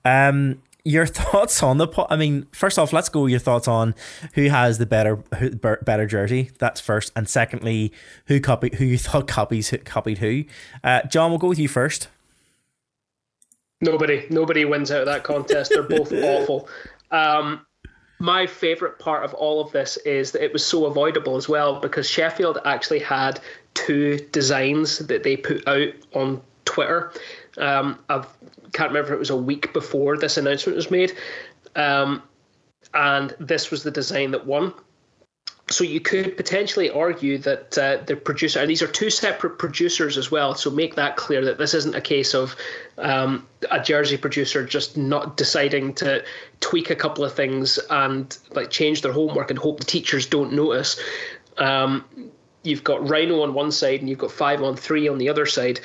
[0.04, 3.26] Um, your thoughts on the po- I mean, first off, let's go.
[3.26, 3.94] Your thoughts on
[4.34, 6.50] who has the better who, better jersey.
[6.58, 7.92] That's first, and secondly,
[8.26, 10.44] who copied who you thought copies copied who.
[10.82, 12.08] Uh, John, we'll go with you first.
[13.80, 15.72] Nobody, nobody wins out of that contest.
[15.72, 16.68] They're both awful.
[17.10, 17.66] Um,
[18.20, 21.80] my favorite part of all of this is that it was so avoidable as well
[21.80, 23.40] because Sheffield actually had
[23.72, 27.12] two designs that they put out on Twitter.
[27.56, 28.24] Um, I
[28.74, 31.16] can't remember if it was a week before this announcement was made,
[31.76, 32.22] um,
[32.92, 34.74] and this was the design that won.
[35.70, 40.18] So you could potentially argue that uh, the producer, and these are two separate producers
[40.18, 40.56] as well.
[40.56, 42.56] So make that clear that this isn't a case of
[42.98, 46.24] um, a jersey producer just not deciding to
[46.58, 50.52] tweak a couple of things and like change their homework and hope the teachers don't
[50.52, 51.00] notice.
[51.56, 52.04] Um,
[52.64, 55.46] you've got Rhino on one side and you've got five on three on the other
[55.46, 55.78] side.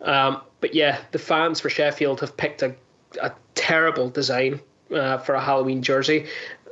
[0.00, 2.74] Um, but yeah, the fans for Sheffield have picked a,
[3.20, 4.60] a terrible design
[4.94, 6.26] uh, for a Halloween jersey.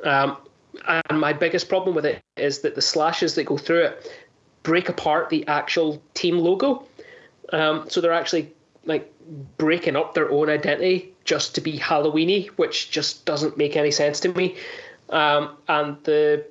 [0.04, 0.36] Um,
[0.86, 4.12] and my biggest problem with it is that the slashes that go through it
[4.62, 6.84] break apart the actual team logo.
[7.52, 8.52] Um, so they're actually
[8.84, 9.12] like
[9.58, 14.20] breaking up their own identity just to be Halloweeny, which just doesn't make any sense
[14.20, 14.56] to me.
[15.10, 16.46] Um, and the,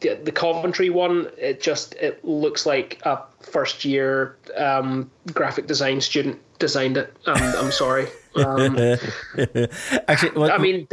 [0.00, 6.00] the the Coventry one, it just it looks like a first year um, graphic design
[6.00, 7.14] student designed it.
[7.26, 8.08] I'm sorry.
[8.44, 8.76] Um,
[10.08, 10.86] Actually, what, I mean,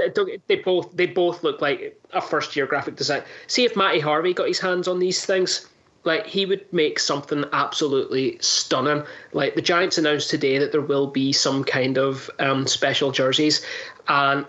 [0.47, 3.23] they, both they both look like a first year graphic design.
[3.47, 5.67] See if Matty Harvey got his hands on these things,
[6.03, 9.03] like he would make something absolutely stunning.
[9.33, 13.65] Like the Giants announced today that there will be some kind of um, special jerseys,
[14.07, 14.45] and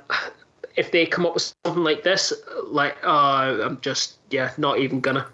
[0.77, 2.33] if they come up with something like this,
[2.65, 5.27] like uh, I'm just yeah, not even gonna.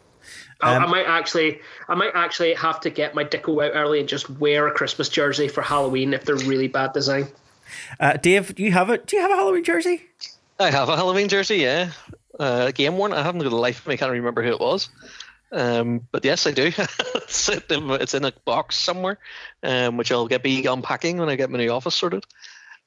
[0.60, 3.98] I, Um, I might actually, I might actually have to get my dicko out early
[3.98, 7.26] and just wear a Christmas jersey for Halloween if they're really bad design.
[8.00, 9.06] Uh, Dave, do you have it?
[9.06, 10.02] Do you have a Halloween jersey?
[10.58, 11.90] I have a Halloween jersey, yeah.
[12.38, 13.12] Uh, game worn.
[13.12, 13.88] I haven't got a life.
[13.88, 14.88] I can't remember who it was.
[15.52, 16.72] Um, but yes, I do.
[17.14, 19.18] it's, in, a box somewhere,
[19.62, 22.24] um, which I'll get be unpacking when I get my new office sorted.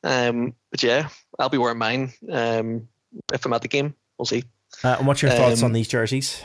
[0.03, 2.87] Um, but yeah, I'll be wearing mine um,
[3.31, 3.93] if I'm at the game.
[4.17, 4.43] We'll see.
[4.83, 6.43] Uh, and what's your thoughts Um, on these jerseys?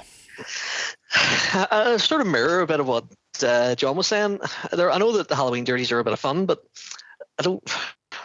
[1.52, 3.04] I sort of mirror a bit of what
[3.42, 4.40] uh, John was saying.
[4.72, 6.62] There, I know that the Halloween jerseys are a bit of fun, but
[7.38, 7.62] I don't.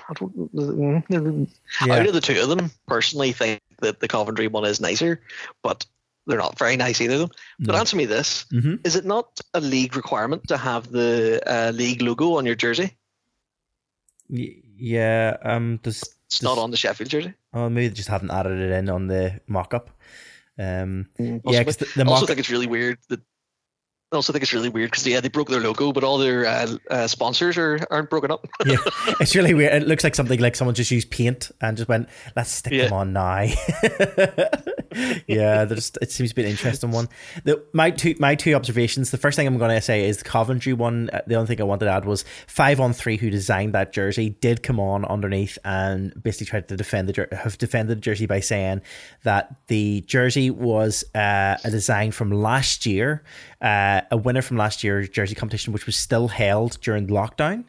[0.10, 1.50] I don't.
[1.86, 1.94] Yeah.
[1.94, 5.22] Out of the two of them, personally, think that the Coventry one is nicer,
[5.64, 5.86] but
[6.28, 7.16] they're not very nice either.
[7.16, 7.32] of Them.
[7.60, 7.68] No.
[7.68, 8.76] But answer me this: mm-hmm.
[8.84, 12.96] Is it not a league requirement to have the uh, league logo on your jersey?
[14.30, 15.38] Yeah.
[15.42, 15.80] Um.
[15.84, 17.34] Does it's does, not on the Sheffield jersey?
[17.54, 19.90] Oh, maybe they just haven't added it in on the mock-up.
[20.58, 23.20] Um, mm, yeah, the, the I also think it's really weird that
[24.16, 26.46] I also think it's really weird because yeah, they broke their logo, but all their
[26.46, 28.48] uh, uh, sponsors are aren't broken up.
[28.66, 28.78] yeah,
[29.20, 29.74] it's really weird.
[29.74, 32.86] It looks like something like someone just used paint and just went, "Let's stick yeah.
[32.86, 33.42] them on now."
[35.28, 37.10] yeah, just, it seems to be an interesting one.
[37.44, 39.12] The, my two my two observations.
[39.12, 41.10] The first thing I'm going to say is the Coventry one.
[41.12, 43.92] Uh, the only thing I wanted to add was five on three who designed that
[43.92, 48.28] jersey did come on underneath and basically tried to defend the have defended the jersey
[48.28, 48.82] by saying
[49.24, 53.24] that the jersey was uh, a design from last year
[53.66, 57.66] uh, a winner from last year's jersey competition, which was still held during lockdown.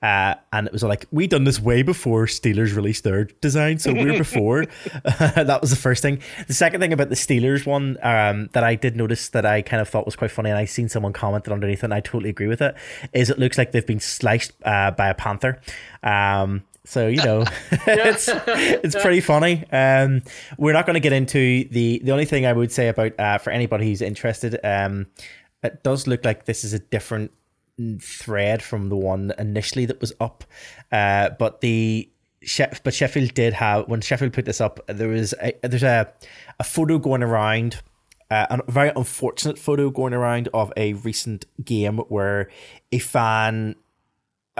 [0.00, 3.92] Uh, and it was like we done this way before Steelers released their design, so
[3.92, 4.64] we're before.
[5.04, 6.20] that was the first thing.
[6.46, 9.82] The second thing about the Steelers one um, that I did notice that I kind
[9.82, 12.30] of thought was quite funny, and I seen someone commented underneath, it, and I totally
[12.30, 12.74] agree with it.
[13.12, 15.60] Is it looks like they've been sliced uh, by a panther.
[16.02, 19.64] Um, so you know, it's it's pretty funny.
[19.70, 20.22] Um,
[20.56, 23.38] we're not going to get into the the only thing I would say about uh,
[23.38, 24.58] for anybody who's interested.
[24.64, 25.06] Um,
[25.62, 27.32] it does look like this is a different
[28.00, 30.44] thread from the one initially that was up,
[30.92, 32.10] uh, but the
[32.82, 34.80] but Sheffield did have when Sheffield put this up.
[34.86, 36.12] There was a, there's a
[36.58, 37.82] a photo going around.
[38.30, 42.48] Uh, a very unfortunate photo going around of a recent game where
[42.92, 43.74] a fan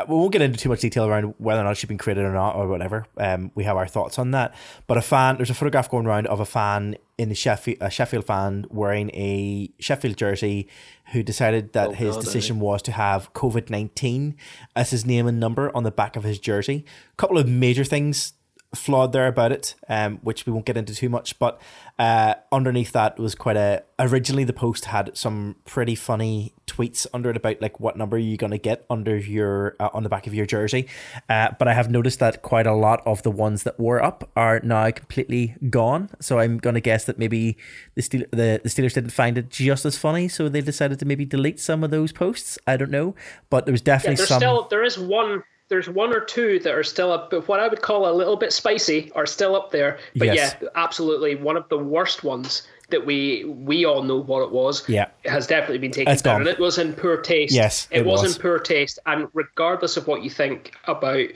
[0.08, 2.32] we won't get into too much detail around whether or not she's been created or
[2.32, 3.06] not or whatever.
[3.16, 4.54] Um, we have our thoughts on that.
[4.86, 7.90] But a fan, there's a photograph going around of a fan in the Sheffield, a
[7.90, 10.68] Sheffield fan wearing a Sheffield jersey,
[11.12, 14.36] who decided that oh, his God, decision was to have COVID nineteen
[14.74, 16.84] as his name and number on the back of his jersey.
[17.12, 18.32] A couple of major things
[18.74, 21.38] flawed there about it, um, which we won't get into too much.
[21.38, 21.60] But
[21.98, 23.84] uh, underneath that was quite a.
[23.98, 28.36] Originally, the post had some pretty funny tweets under it about like what number you're
[28.36, 30.88] going to get under your uh, on the back of your jersey.
[31.28, 34.30] Uh, but I have noticed that quite a lot of the ones that were up
[34.36, 36.10] are now completely gone.
[36.20, 37.56] So I'm going to guess that maybe
[37.96, 41.04] the Steel, the, the Steelers didn't find it just as funny, so they decided to
[41.04, 42.58] maybe delete some of those posts.
[42.66, 43.14] I don't know,
[43.50, 44.40] but there was definitely yeah, some.
[44.40, 47.68] Still, there is one there's one or two that are still up, but what I
[47.68, 49.98] would call a little bit spicy are still up there.
[50.16, 50.56] But yes.
[50.60, 54.86] yeah, absolutely, one of the worst ones that we we all know what it was.
[54.88, 56.40] Yeah, has definitely been taken it's down, gone.
[56.42, 57.54] and it was in poor taste.
[57.54, 58.22] Yes, it, it was.
[58.22, 61.28] was in poor taste, and regardless of what you think about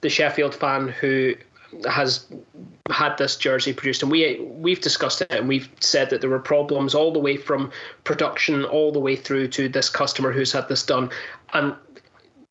[0.00, 1.34] the Sheffield fan who
[1.88, 2.26] has
[2.90, 6.38] had this jersey produced and we we've discussed it and we've said that there were
[6.38, 7.70] problems all the way from
[8.04, 11.10] production all the way through to this customer who's had this done
[11.52, 11.74] and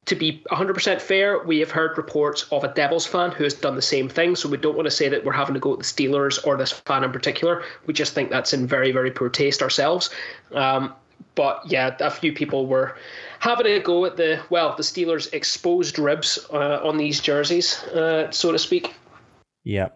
[0.06, 3.76] to be 100% fair, we have heard reports of a Devils fan who has done
[3.76, 4.36] the same thing.
[4.36, 6.58] So we don't want to say that we're having to go at the Steelers or
[6.58, 7.64] this fan in particular.
[7.88, 10.12] We just think that's in very, very poor taste ourselves.
[10.52, 10.94] Um,
[11.34, 12.98] but yeah, a few people were
[13.40, 18.30] having a go at the, well, the Steelers' exposed ribs uh, on these jerseys, uh,
[18.32, 18.94] so to speak.
[19.64, 19.90] Yeah.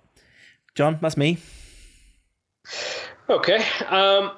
[0.73, 1.37] John, that's me.
[3.29, 3.63] Okay.
[3.87, 4.31] Um,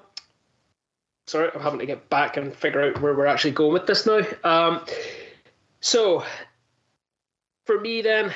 [1.27, 4.05] sorry, I'm having to get back and figure out where we're actually going with this
[4.05, 4.21] now.
[4.43, 4.85] Um,
[5.81, 6.23] so,
[7.65, 8.33] for me then,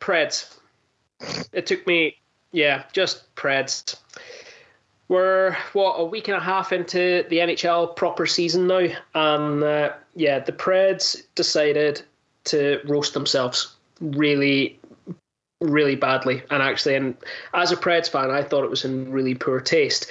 [0.00, 0.56] Preds.
[1.52, 2.16] It took me,
[2.50, 3.96] yeah, just Preds.
[5.08, 9.92] We're what a week and a half into the NHL proper season now, and uh,
[10.14, 12.02] yeah, the Preds decided
[12.44, 14.80] to roast themselves really,
[15.60, 16.42] really badly.
[16.50, 17.16] And actually, and
[17.54, 20.06] as a Preds fan, I thought it was in really poor taste.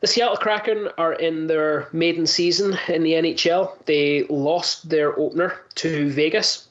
[0.00, 3.84] The Seattle Kraken are in their maiden season in the NHL.
[3.84, 6.68] They lost their opener to Vegas.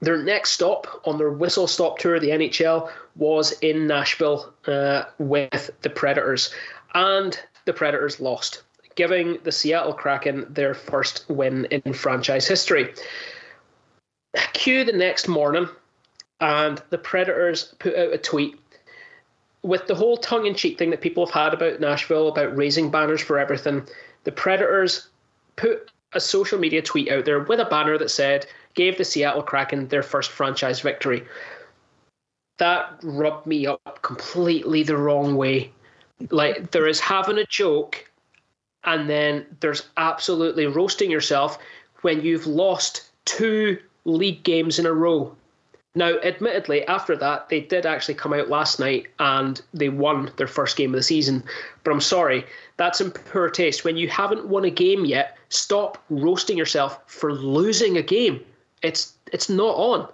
[0.00, 5.04] Their next stop on their whistle stop tour of the NHL was in Nashville uh,
[5.18, 6.52] with the Predators,
[6.94, 8.62] and the Predators lost,
[8.96, 12.92] giving the Seattle Kraken their first win in franchise history.
[14.52, 15.68] Cue the next morning,
[16.40, 18.58] and the Predators put out a tweet
[19.62, 22.90] with the whole tongue in cheek thing that people have had about Nashville, about raising
[22.90, 23.86] banners for everything,
[24.24, 25.08] the Predators
[25.56, 29.42] put a social media tweet out there with a banner that said, gave the Seattle
[29.42, 31.24] Kraken their first franchise victory.
[32.58, 35.72] That rubbed me up completely the wrong way.
[36.30, 38.10] Like, there is having a joke,
[38.84, 41.58] and then there's absolutely roasting yourself
[42.02, 45.34] when you've lost two league games in a row
[45.94, 50.46] Now, admittedly, after that, they did actually come out last night and they won their
[50.46, 51.44] first game of the season.
[51.84, 52.46] But I'm sorry,
[52.78, 53.84] that's in poor taste.
[53.84, 58.40] When you haven't won a game yet, stop roasting yourself for losing a game.
[58.82, 60.08] It's it's not on.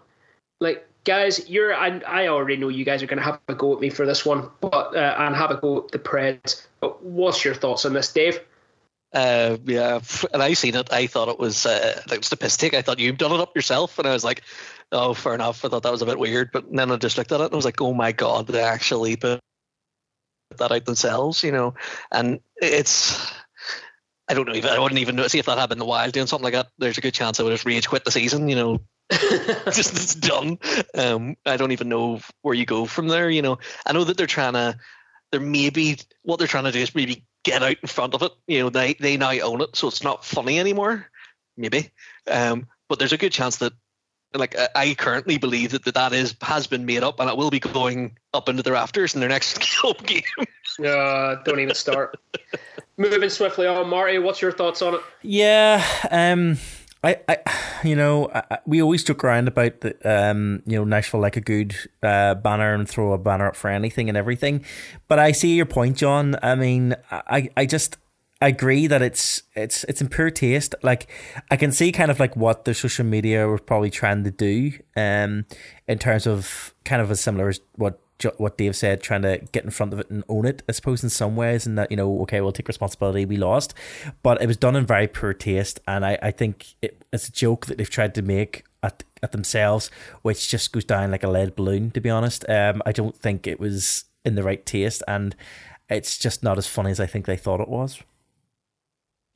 [0.61, 3.73] Like guys, you're I, I already know you guys are going to have a go
[3.73, 6.67] at me for this one, but uh, and have a go at the Preds.
[6.81, 8.41] But what's your thoughts on this, Dave?
[9.13, 10.01] Uh, yeah,
[10.35, 10.93] and I seen it.
[10.93, 12.75] I thought it was uh, like statistic.
[12.75, 14.43] I thought you've done it up yourself, and I was like,
[14.93, 15.65] oh, fair enough.
[15.65, 17.53] I thought that was a bit weird, but then I just looked at it and
[17.53, 19.41] I was like, oh my god, they actually put
[20.57, 21.75] that out themselves, you know.
[22.11, 23.33] And it's,
[24.29, 25.27] I don't know even I wouldn't even know.
[25.27, 26.69] See if that happened in the wild doing something like that.
[26.79, 28.79] There's a good chance I would have rage quit the season, you know.
[29.11, 30.59] just it's done.
[30.95, 33.31] Um, I don't even know where you go from there.
[33.31, 34.79] You know, I know that they're trying to.
[35.31, 38.33] They're maybe what they're trying to do is maybe get out in front of it.
[38.47, 41.07] You know, they they now own it, so it's not funny anymore.
[41.57, 41.91] Maybe,
[42.31, 43.73] um, but there's a good chance that,
[44.35, 47.61] like, I currently believe that that is has been made up, and it will be
[47.61, 50.23] going up into the rafters in their next home game.
[50.85, 52.19] Uh, don't even start.
[52.97, 55.01] Moving swiftly on, Marty, what's your thoughts on it?
[55.23, 56.59] Yeah, um,
[57.03, 57.39] I, I,
[57.85, 61.41] you know, I, we always joke around about the, um, you know, Nashville like a
[61.41, 64.65] good uh, banner and throw a banner up for anything and everything.
[65.07, 66.37] But I see your point, John.
[66.43, 68.08] I mean, I, I just I
[68.41, 70.75] agree that it's it's it's in poor taste.
[70.83, 71.11] Like
[71.51, 74.73] I can see kind of like what the social media were probably trying to do,
[74.97, 75.47] um,
[75.87, 78.01] in terms of kind of as similar as what
[78.37, 81.05] what Dave said, trying to get in front of it and own it, I suppose,
[81.05, 83.75] in some ways, and that, you know, okay, we'll take responsibility, we lost.
[84.23, 87.33] But it was done in very poor taste, and I, I think it, it's a
[87.33, 89.89] joke that they've tried to make at, at themselves,
[90.23, 92.49] which just goes down like a lead balloon, to be honest.
[92.49, 95.37] Um, I don't think it was in the right taste, and
[95.89, 98.03] it's just not as funny as I think they thought it was.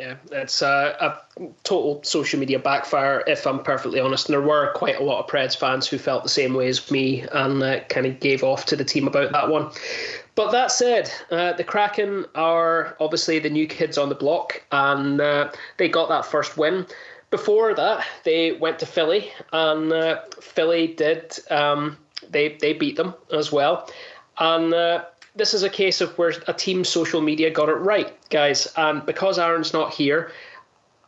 [0.03, 0.97] Yeah, it's a,
[1.39, 4.27] a, total social media backfire, if I'm perfectly honest.
[4.27, 6.91] And there were quite a lot of Preds fans who felt the same way as
[6.91, 9.70] me and uh, kind of gave off to the team about that one.
[10.35, 15.20] But that said, uh, the Kraken are obviously the new kids on the block, and
[15.20, 16.85] uh, they got that first win.
[17.31, 21.97] Before that, they went to Philly, and uh, Philly did um,
[22.29, 23.89] they they beat them as well,
[24.39, 28.12] and uh, this is a case of where a team social media got it right,
[28.30, 28.70] guys.
[28.76, 30.32] And because Aaron's not here,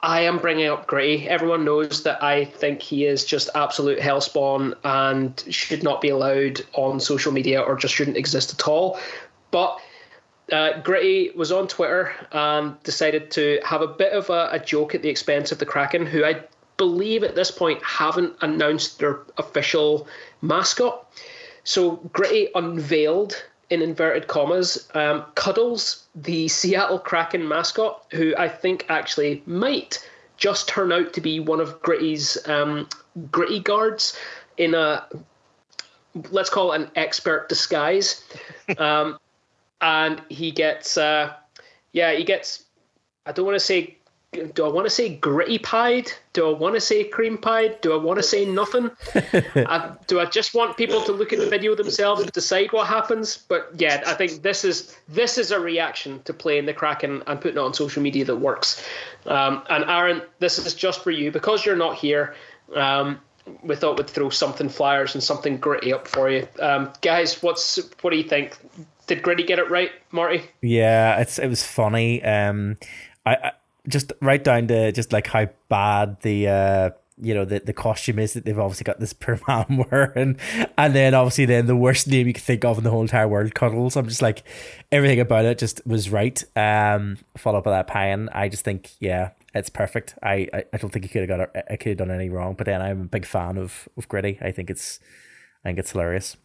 [0.02, 1.28] I am bringing up Gritty.
[1.28, 6.62] Everyone knows that I think he is just absolute hellspawn and should not be allowed
[6.74, 8.98] on social media or just shouldn't exist at all.
[9.50, 9.78] But
[10.52, 14.94] uh, Gritty was on Twitter and decided to have a bit of a, a joke
[14.94, 16.42] at the expense of the Kraken, who I
[16.76, 20.06] believe at this point haven't announced their official
[20.42, 21.10] mascot.
[21.64, 28.86] So Gritty unveiled in inverted commas, um, Cuddles, the Seattle Kraken mascot, who I think
[28.88, 32.88] actually might just turn out to be one of Gritty's um,
[33.30, 34.18] Gritty guards
[34.56, 35.06] in a
[36.30, 38.22] let's call it an expert disguise.
[38.78, 39.18] Um,
[39.82, 41.34] and he gets, uh,
[41.92, 42.64] yeah, he gets.
[43.26, 43.98] I don't want to say
[44.54, 46.12] do I want to say gritty pied?
[46.32, 47.80] Do I want to say cream pied?
[47.80, 48.90] Do I want to say nothing?
[49.14, 52.86] I, do I just want people to look at the video themselves and decide what
[52.86, 53.36] happens?
[53.36, 57.40] But yeah, I think this is this is a reaction to playing the Kraken and
[57.40, 58.84] putting it on social media that works.
[59.26, 62.34] Um, and Aaron, this is just for you because you're not here.
[62.74, 63.20] Um,
[63.62, 67.42] we thought we'd throw something flyers and something gritty up for you, um, guys.
[67.42, 68.56] What's what do you think?
[69.06, 70.42] Did Gritty get it right, Marty?
[70.62, 72.22] Yeah, it's it was funny.
[72.22, 72.78] Um,
[73.26, 73.52] I, I
[73.88, 76.90] just right down to just like how bad the uh
[77.20, 80.36] you know the, the costume is that they've obviously got this poor man wearing
[80.76, 83.28] and then obviously then the worst name you could think of in the whole entire
[83.28, 83.96] world cuddles.
[83.96, 84.42] I'm just like
[84.90, 86.42] everything about it just was right.
[86.56, 90.14] Um follow up with that pan i just think yeah it's perfect.
[90.22, 92.28] I i, I don't think he could have got it i could have done any
[92.28, 94.38] wrong but then i'm a big fan of of gritty.
[94.40, 94.98] I think it's
[95.64, 96.36] i think it's hilarious.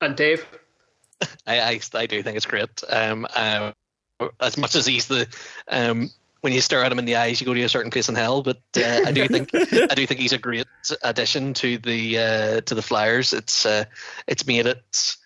[0.00, 0.44] And dave?
[1.46, 2.82] I, I, I do think it's great.
[2.88, 3.72] Um, um,
[4.40, 5.26] as much as he's the
[5.68, 6.10] um,
[6.40, 8.14] when you stare at him in the eyes, you go to a certain place in
[8.14, 8.42] hell.
[8.42, 10.66] But uh, I do think I do think he's a great
[11.02, 13.32] addition to the uh, to the Flyers.
[13.32, 13.84] It's uh,
[14.26, 15.16] it's made it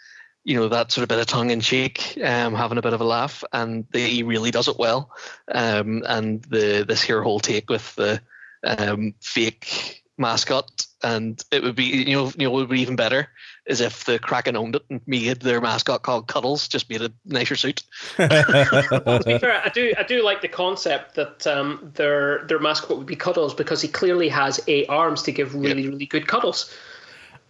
[0.44, 3.00] you know that sort of bit of tongue in cheek, um, having a bit of
[3.00, 5.10] a laugh, and he really does it well.
[5.52, 8.20] Um, and the this here whole take with the
[8.64, 12.96] um, fake mascot, and it would be you know you know it would be even
[12.96, 13.28] better
[13.68, 17.12] is if the Kraken owned it and made their mascot called Cuddles, just made a
[17.26, 17.82] nicer suit.
[18.18, 22.58] well, to be fair, I do I do like the concept that um, their their
[22.58, 25.92] mascot would be Cuddles because he clearly has eight arms to give really yep.
[25.92, 26.74] really good cuddles.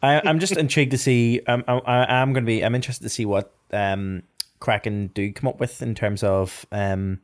[0.03, 1.41] I, am just intrigued to see.
[1.47, 2.65] Um, I, am going to be.
[2.65, 4.23] I'm interested to see what um,
[4.61, 7.21] Kraken do come up with in terms of um,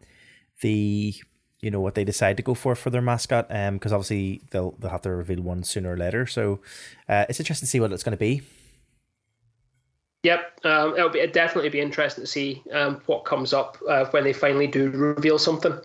[0.60, 1.14] the
[1.60, 3.46] you know what they decide to go for for their mascot.
[3.50, 6.26] Um, because obviously they'll they'll have to reveal one sooner or later.
[6.26, 6.60] So,
[7.08, 8.42] uh, it's interesting to see what it's going to be.
[10.24, 14.06] Yep, um, it'll be it'll definitely be interesting to see um, what comes up uh,
[14.06, 15.78] when they finally do reveal something.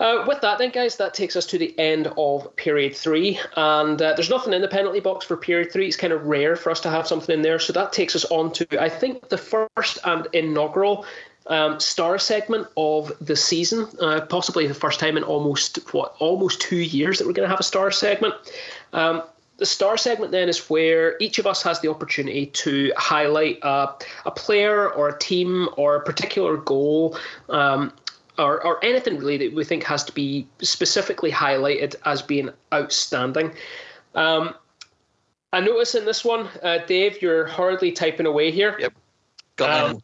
[0.00, 3.38] Uh, with that, then, guys, that takes us to the end of period three.
[3.56, 5.86] And uh, there's nothing in the penalty box for period three.
[5.86, 7.58] It's kind of rare for us to have something in there.
[7.58, 11.04] So that takes us on to, I think, the first and inaugural
[11.48, 13.88] um, star segment of the season.
[14.00, 17.50] Uh, possibly the first time in almost, what, almost two years that we're going to
[17.50, 18.34] have a star segment.
[18.94, 19.22] Um,
[19.60, 23.90] the star segment then is where each of us has the opportunity to highlight a,
[24.24, 27.18] a player or a team or a particular goal
[27.50, 27.92] um,
[28.38, 33.52] or, or anything really that we think has to be specifically highlighted as being outstanding.
[34.14, 34.54] Um,
[35.52, 38.76] I notice in this one, uh, Dave, you're hurriedly typing away here.
[38.80, 38.94] Yep.
[39.56, 40.02] Got um,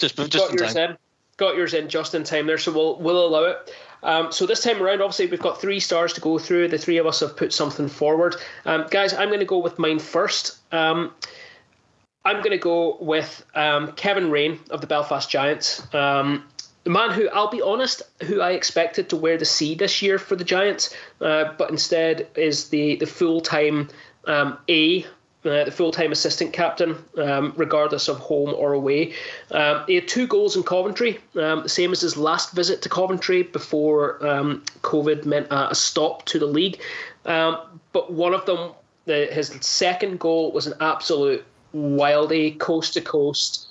[0.00, 0.96] just just got yours in.
[1.36, 3.72] Got yours in just in time there, so we'll we'll allow it.
[4.02, 6.68] Um, so this time around, obviously, we've got three stars to go through.
[6.68, 8.36] The three of us have put something forward.
[8.64, 10.58] Um, guys, I'm going to go with mine first.
[10.72, 11.12] Um,
[12.24, 15.82] I'm going to go with um, Kevin Raine of the Belfast Giants.
[15.94, 16.44] Um,
[16.84, 20.18] the man who, I'll be honest, who I expected to wear the C this year
[20.18, 23.88] for the Giants, uh, but instead is the the full time
[24.26, 25.06] um, A.
[25.42, 29.14] Uh, the full-time assistant captain, um, regardless of home or away.
[29.52, 32.90] Um, he had two goals in Coventry, um, the same as his last visit to
[32.90, 36.78] Coventry before um, COVID meant a stop to the league.
[37.24, 37.56] Um,
[37.92, 38.72] but one of them,
[39.06, 41.42] the, his second goal, was an absolute
[41.74, 43.68] wildy, coast to coast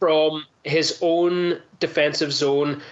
[0.00, 2.82] from his own defensive zone.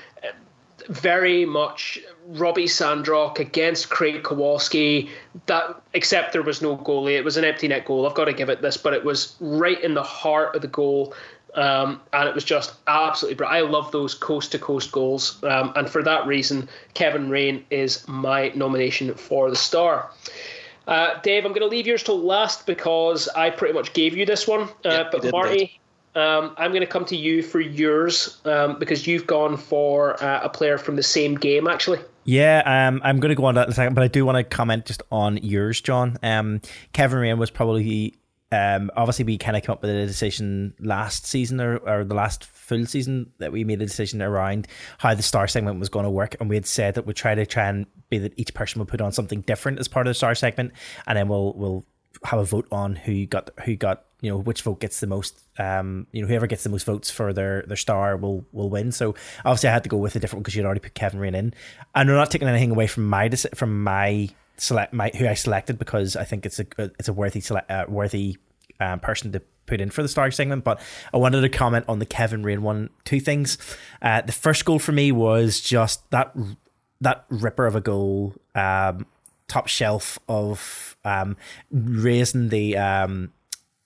[0.89, 5.11] Very much Robbie Sandrock against Craig Kowalski.
[5.47, 7.17] That except there was no goalie.
[7.17, 8.07] It was an empty net goal.
[8.07, 10.69] I've got to give it this, but it was right in the heart of the
[10.69, 11.15] goal.
[11.55, 13.67] Um, and it was just absolutely brilliant.
[13.67, 18.09] I love those coast to coast goals, um, and for that reason, Kevin Raine is
[18.09, 20.11] my nomination for the star.
[20.89, 24.25] Uh, Dave, I'm going to leave yours till last because I pretty much gave you
[24.25, 24.69] this one.
[24.85, 25.79] Uh, but Marty,
[26.15, 30.41] um, I'm going to come to you for yours um, because you've gone for uh,
[30.43, 31.99] a player from the same game, actually.
[32.25, 34.37] Yeah, um, I'm going to go on that in a second, but I do want
[34.37, 36.19] to comment just on yours, John.
[36.23, 36.61] Um,
[36.93, 38.15] Kevin Raine was probably,
[38.53, 42.15] um, obviously, we kind of came up with a decision last season or, or the
[42.15, 44.69] last full season that we made a decision around
[44.99, 47.35] how the star segment was going to work, and we had said that we'd try
[47.35, 50.11] to try and be that each person would put on something different as part of
[50.11, 50.73] the star segment,
[51.07, 51.85] and then we'll we'll
[52.25, 55.39] have a vote on who got who got you know which vote gets the most
[55.59, 58.93] um you know whoever gets the most votes for their their star will will win.
[58.93, 61.21] So obviously i had to go with a different one because you'd already put kevin
[61.21, 61.53] raine in.
[61.95, 65.79] And i'm not taking anything away from my from my select my who i selected
[65.79, 68.37] because i think it's a it's a worthy select uh, worthy
[68.81, 70.81] um, person to put in for the star segment but
[71.13, 73.59] i wanted to comment on the kevin raine one two things.
[74.01, 76.35] Uh the first goal for me was just that
[77.01, 79.05] that ripper of a goal um
[79.49, 81.37] top shelf of um
[81.71, 83.33] raising the um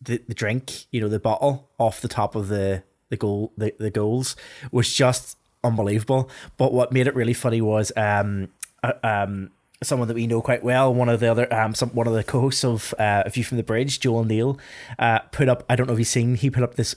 [0.00, 3.72] the, the drink, you know, the bottle off the top of the the goal the,
[3.78, 4.36] the goals
[4.72, 6.28] was just unbelievable.
[6.56, 8.48] But what made it really funny was um
[8.82, 9.50] uh, um
[9.82, 12.24] someone that we know quite well, one of the other um some one of the
[12.24, 14.58] co-hosts of uh, A View from the Bridge, Joel Neal,
[14.98, 16.96] uh put up I don't know if you've seen he put up this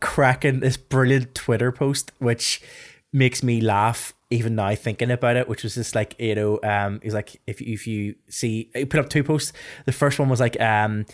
[0.00, 2.60] cracking this brilliant Twitter post which
[3.12, 7.00] makes me laugh even now thinking about it, which was just like you know, um,
[7.02, 9.52] he's like if if you see, he put up two posts.
[9.84, 11.06] The first one was like, um,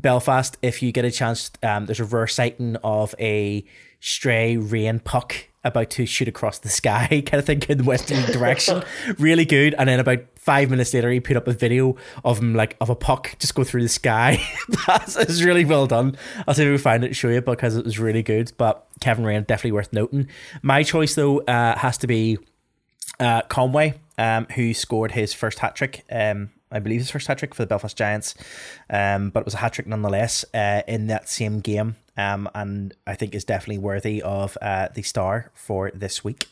[0.00, 3.64] Belfast, if you get a chance, um, there's a rare sighting of a
[4.00, 8.22] stray rain puck about to shoot across the sky, kind of thing in the westerly
[8.32, 8.82] direction.
[9.18, 9.74] really good.
[9.74, 12.88] And then about five minutes later, he put up a video of him like of
[12.88, 14.42] a puck just go through the sky.
[14.86, 16.16] That's really well done.
[16.48, 18.52] I'll see if we find it and show you because it was really good.
[18.56, 20.28] But Kevin Raine definitely worth noting.
[20.62, 22.38] My choice though uh, has to be
[23.18, 27.38] uh, Conway, um, who scored his first hat trick um, I believe his first hat
[27.38, 28.34] trick for the Belfast Giants,
[28.88, 32.94] um, but it was a hat trick nonetheless uh, in that same game, um, and
[33.06, 36.48] I think is definitely worthy of uh, the star for this week.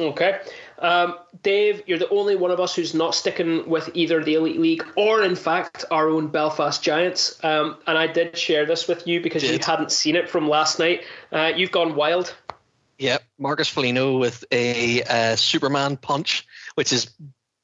[0.00, 0.40] Okay.
[0.78, 4.60] Um, Dave, you're the only one of us who's not sticking with either the Elite
[4.60, 7.42] League or, in fact, our own Belfast Giants.
[7.42, 9.52] Um, and I did share this with you because did.
[9.52, 11.02] you hadn't seen it from last night.
[11.32, 12.34] Uh, you've gone wild.
[12.98, 13.22] Yep.
[13.38, 17.10] Marcus Foligno with a uh, Superman punch, which is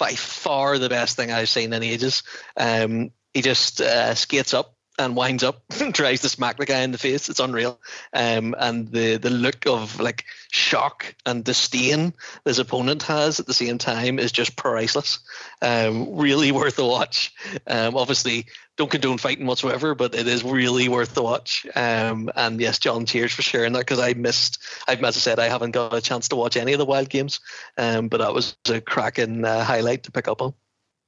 [0.05, 2.25] by far the best thing I've seen in ages.
[2.59, 6.81] Um, he just uh, skates up and winds up and tries to smack the guy
[6.81, 7.29] in the face.
[7.29, 7.81] It's unreal.
[8.13, 12.15] Um, and the the look of like shock and disdain
[12.45, 15.19] his opponent has at the same time is just priceless.
[15.61, 17.33] Um, really worth a watch.
[17.67, 18.47] Um, obviously,
[18.77, 21.67] don't condone fighting whatsoever, but it is really worth the watch.
[21.75, 24.63] Um, and yes, John, cheers for sharing that because I missed.
[24.87, 27.09] I've as I said, I haven't got a chance to watch any of the wild
[27.09, 27.41] games,
[27.77, 30.55] um, but that was a cracking uh, highlight to pick up on.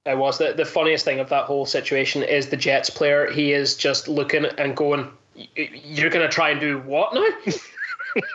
[0.07, 0.39] I was.
[0.39, 3.31] The, the funniest thing of that whole situation is the Jets player.
[3.31, 7.27] He is just looking and going, "You're going to try and do what now?"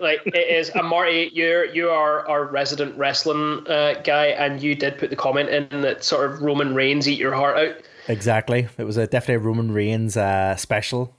[0.02, 0.69] like it is.
[0.69, 5.15] And Marty, you're you are our resident wrestling uh, guy, and you did put the
[5.15, 7.76] comment in that sort of Roman Reigns eat your heart out.
[8.07, 8.68] Exactly.
[8.77, 11.15] It was a definitely a Roman Reigns uh, special.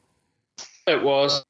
[0.87, 1.45] It was.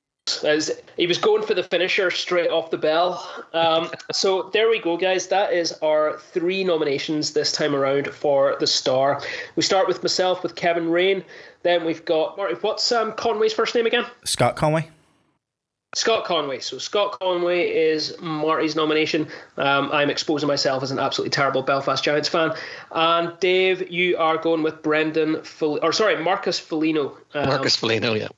[0.44, 3.28] As he was going for the finisher straight off the bell.
[3.52, 5.26] Um, so there we go, guys.
[5.26, 9.20] That is our three nominations this time around for the star.
[9.56, 11.24] We start with myself with Kevin Raine.
[11.64, 12.54] Then we've got Marty.
[12.54, 14.06] What's um, Conway's first name again?
[14.24, 14.88] Scott Conway.
[15.94, 16.60] Scott Conway.
[16.60, 19.26] So Scott Conway is Marty's nomination.
[19.56, 22.52] Um, I'm exposing myself as an absolutely terrible Belfast Giants fan.
[22.92, 27.18] And Dave, you are going with Brendan, Fel- or sorry, Marcus Foligno.
[27.34, 28.28] Um, Marcus Foligno, yeah.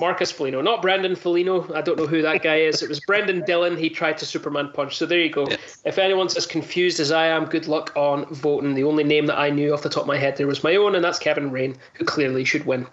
[0.00, 1.72] Marcus Foligno, not Brandon Foligno.
[1.74, 2.82] I don't know who that guy is.
[2.82, 3.76] It was Brendan Dillon.
[3.76, 4.96] He tried to Superman punch.
[4.96, 5.46] So there you go.
[5.48, 5.56] Yeah.
[5.84, 8.74] If anyone's as confused as I am, good luck on voting.
[8.74, 10.76] The only name that I knew off the top of my head there was my
[10.76, 12.86] own, and that's Kevin Raine, who clearly should win.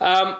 [0.00, 0.36] Um,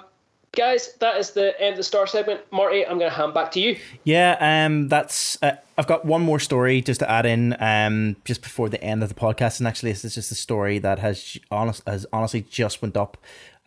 [0.52, 2.40] guys, that is the end of the star segment.
[2.52, 3.76] Marty, I'm going to hand back to you.
[4.04, 5.42] Yeah, um, that's.
[5.42, 9.02] Uh, I've got one more story just to add in, um, just before the end
[9.02, 12.42] of the podcast, and actually, this is just a story that has honest has honestly
[12.42, 13.16] just went up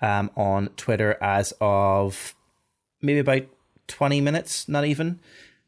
[0.01, 2.35] um, on Twitter as of
[3.01, 3.43] maybe about
[3.87, 5.19] 20 minutes, not even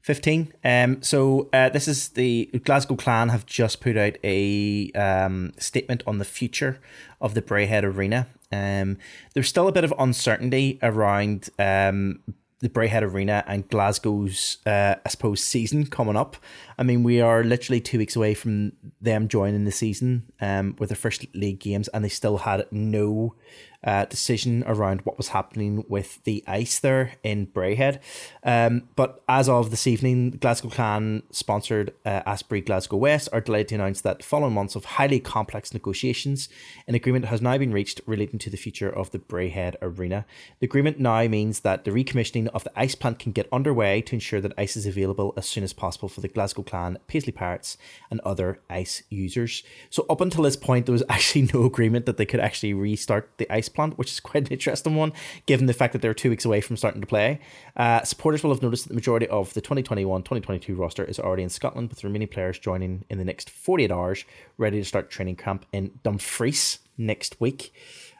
[0.01, 0.53] 15.
[0.63, 6.03] Um, so uh, this is the Glasgow Clan have just put out a um, statement
[6.07, 6.79] on the future
[7.19, 8.27] of the Braehead Arena.
[8.51, 8.97] Um,
[9.33, 12.21] there's still a bit of uncertainty around um,
[12.59, 16.37] the Braehead Arena and Glasgow's, uh, I suppose, season coming up.
[16.77, 20.89] I mean, we are literally two weeks away from them joining the season um, with
[20.89, 23.35] their first league games, and they still had no
[23.83, 27.99] uh, decision around what was happening with the ice there in Braehead.
[28.43, 33.69] Um, but as of this evening, Glasgow Clan sponsored uh, Asprey Glasgow West are delighted
[33.69, 36.49] to announce that following months of highly complex negotiations,
[36.87, 40.25] an agreement has now been reached relating to the future of the Braehead Arena.
[40.59, 44.15] The agreement now means that the recommissioning of the ice plant can get underway to
[44.15, 47.77] ensure that ice is available as soon as possible for the Glasgow Clan, Paisley Pirates,
[48.11, 49.63] and other ice users.
[49.89, 53.29] So up until this point, there was actually no agreement that they could actually restart
[53.37, 55.13] the ice plant, which is quite an interesting one,
[55.45, 57.39] given the fact that they're two weeks away from starting to play.
[57.75, 61.43] Uh, supporters will have noticed that the majority of the 2021 2022 roster is already
[61.43, 64.25] in Scotland, with the remaining players joining in the next 48 hours,
[64.57, 67.73] ready to start training camp in Dumfries next week.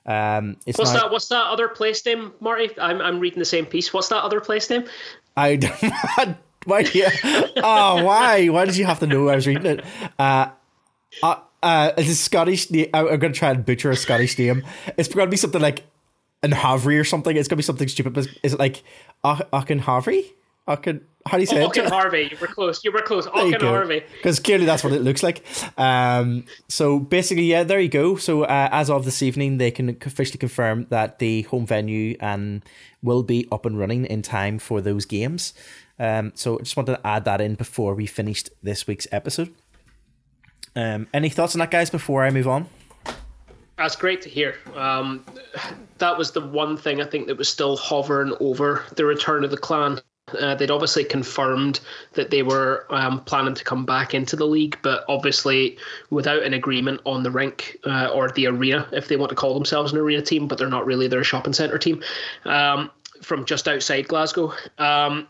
[0.05, 1.11] Um, what's now, that?
[1.11, 2.69] What's that other place name, Marty?
[2.79, 3.93] I'm, I'm reading the same piece.
[3.93, 4.85] What's that other place name?
[5.35, 5.55] I
[6.17, 6.37] don't.
[6.67, 6.85] Why?
[6.93, 7.09] Yeah.
[7.57, 8.47] oh, why?
[8.47, 9.85] Why did you have to know I was reading it?
[10.19, 10.49] Uh,
[11.23, 12.69] uh, uh, it's a Scottish.
[12.93, 14.63] I'm going to try and butcher a Scottish name.
[14.97, 15.83] It's going to be something like
[16.43, 17.35] an Havry or something.
[17.35, 18.13] It's going to be something stupid.
[18.13, 18.83] But is it like
[19.23, 20.25] Aachen Havry?
[20.67, 21.77] Aachen, how do you say oh, it?
[21.77, 22.27] Aachen Harvey.
[22.29, 22.83] You were close.
[22.83, 23.25] You were close.
[23.27, 24.03] Aachen Harvey.
[24.17, 25.43] Because clearly that's what it looks like.
[25.77, 28.17] Um, so basically, yeah, there you go.
[28.17, 32.61] So uh, as of this evening, they can officially confirm that the home venue um,
[33.01, 35.53] will be up and running in time for those games.
[35.99, 39.53] Um, so I just wanted to add that in before we finished this week's episode.
[40.75, 42.67] Um, any thoughts on that, guys, before I move on?
[43.77, 44.55] That's great to hear.
[44.75, 45.23] Um,
[45.99, 49.51] that was the one thing I think that was still hovering over the return of
[49.51, 49.99] the clan.
[50.39, 51.79] Uh, they'd obviously confirmed
[52.13, 55.77] that they were um, planning to come back into the league, but obviously
[56.09, 59.53] without an agreement on the rink uh, or the arena, if they want to call
[59.53, 62.03] themselves an arena team, but they're not really, they're a shopping centre team
[62.45, 62.91] um,
[63.21, 64.53] from just outside Glasgow.
[64.79, 65.27] Um,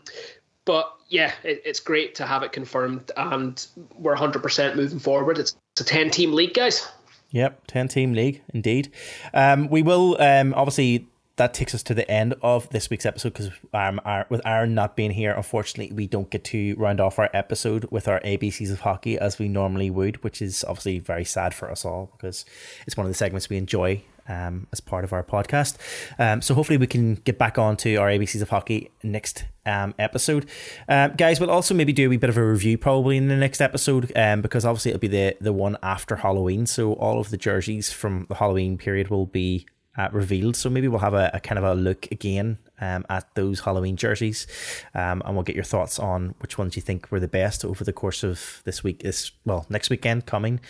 [0.68, 3.66] but yeah, it, it's great to have it confirmed, and
[3.96, 5.38] we're 100% moving forward.
[5.38, 6.86] It's, it's a 10 team league, guys.
[7.30, 8.92] Yep, 10 team league, indeed.
[9.32, 13.32] Um, we will, um, obviously, that takes us to the end of this week's episode
[13.32, 17.30] because um, with Aaron not being here, unfortunately, we don't get to round off our
[17.32, 21.54] episode with our ABCs of hockey as we normally would, which is obviously very sad
[21.54, 22.44] for us all because
[22.86, 25.76] it's one of the segments we enjoy um, as part of our podcast.
[26.18, 29.94] Um, so hopefully we can get back on to our ABCs of hockey next um,
[29.98, 30.48] episode.
[30.88, 33.36] Um, guys, we'll also maybe do a wee bit of a review probably in the
[33.36, 36.66] next episode um, because obviously it'll be the, the one after Halloween.
[36.66, 40.56] So all of the jerseys from the Halloween period will be uh, revealed.
[40.56, 43.96] So maybe we'll have a, a, kind of a look again um, at those Halloween
[43.96, 44.46] jerseys,
[44.94, 47.84] um, and we'll get your thoughts on which ones you think were the best over
[47.84, 49.04] the course of this week.
[49.04, 50.60] Is well next weekend coming,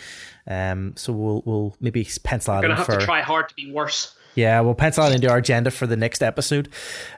[0.47, 2.63] um, so we'll we'll maybe pencil out.
[2.63, 4.15] We're gonna have for, to try hard to be worse.
[4.35, 6.69] Yeah, we'll pencil it into our agenda for the next episode.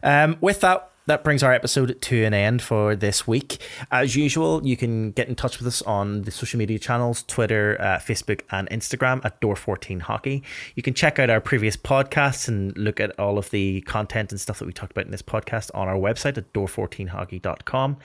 [0.02, 3.58] Um, with that, that brings our episode to an end for this week.
[3.92, 7.76] As usual, you can get in touch with us on the social media channels Twitter,
[7.80, 10.44] uh, Facebook, and Instagram at Door14 Hockey.
[10.76, 14.40] You can check out our previous podcasts and look at all of the content and
[14.40, 17.98] stuff that we talked about in this podcast on our website at door14hockey.com.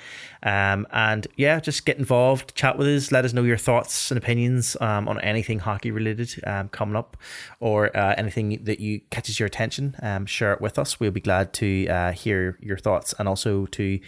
[0.43, 4.16] Um, and yeah, just get involved, chat with us, let us know your thoughts and
[4.16, 7.16] opinions um, on anything hockey related um, coming up
[7.60, 9.97] or uh, anything that you catches your attention.
[10.02, 10.98] Um, share it with us.
[10.98, 14.00] We'll be glad to uh, hear your thoughts and also to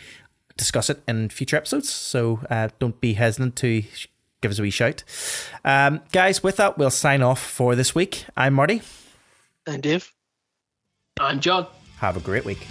[0.57, 1.89] discuss it in future episodes.
[1.89, 3.83] So uh, don't be hesitant to
[4.41, 5.05] give us a wee shout.
[5.65, 8.25] Um, guys, with that, we'll sign off for this week.
[8.37, 8.83] I'm Marty.
[9.67, 10.13] And Dave.
[11.21, 11.67] I'm John.
[11.99, 12.67] Have a great week.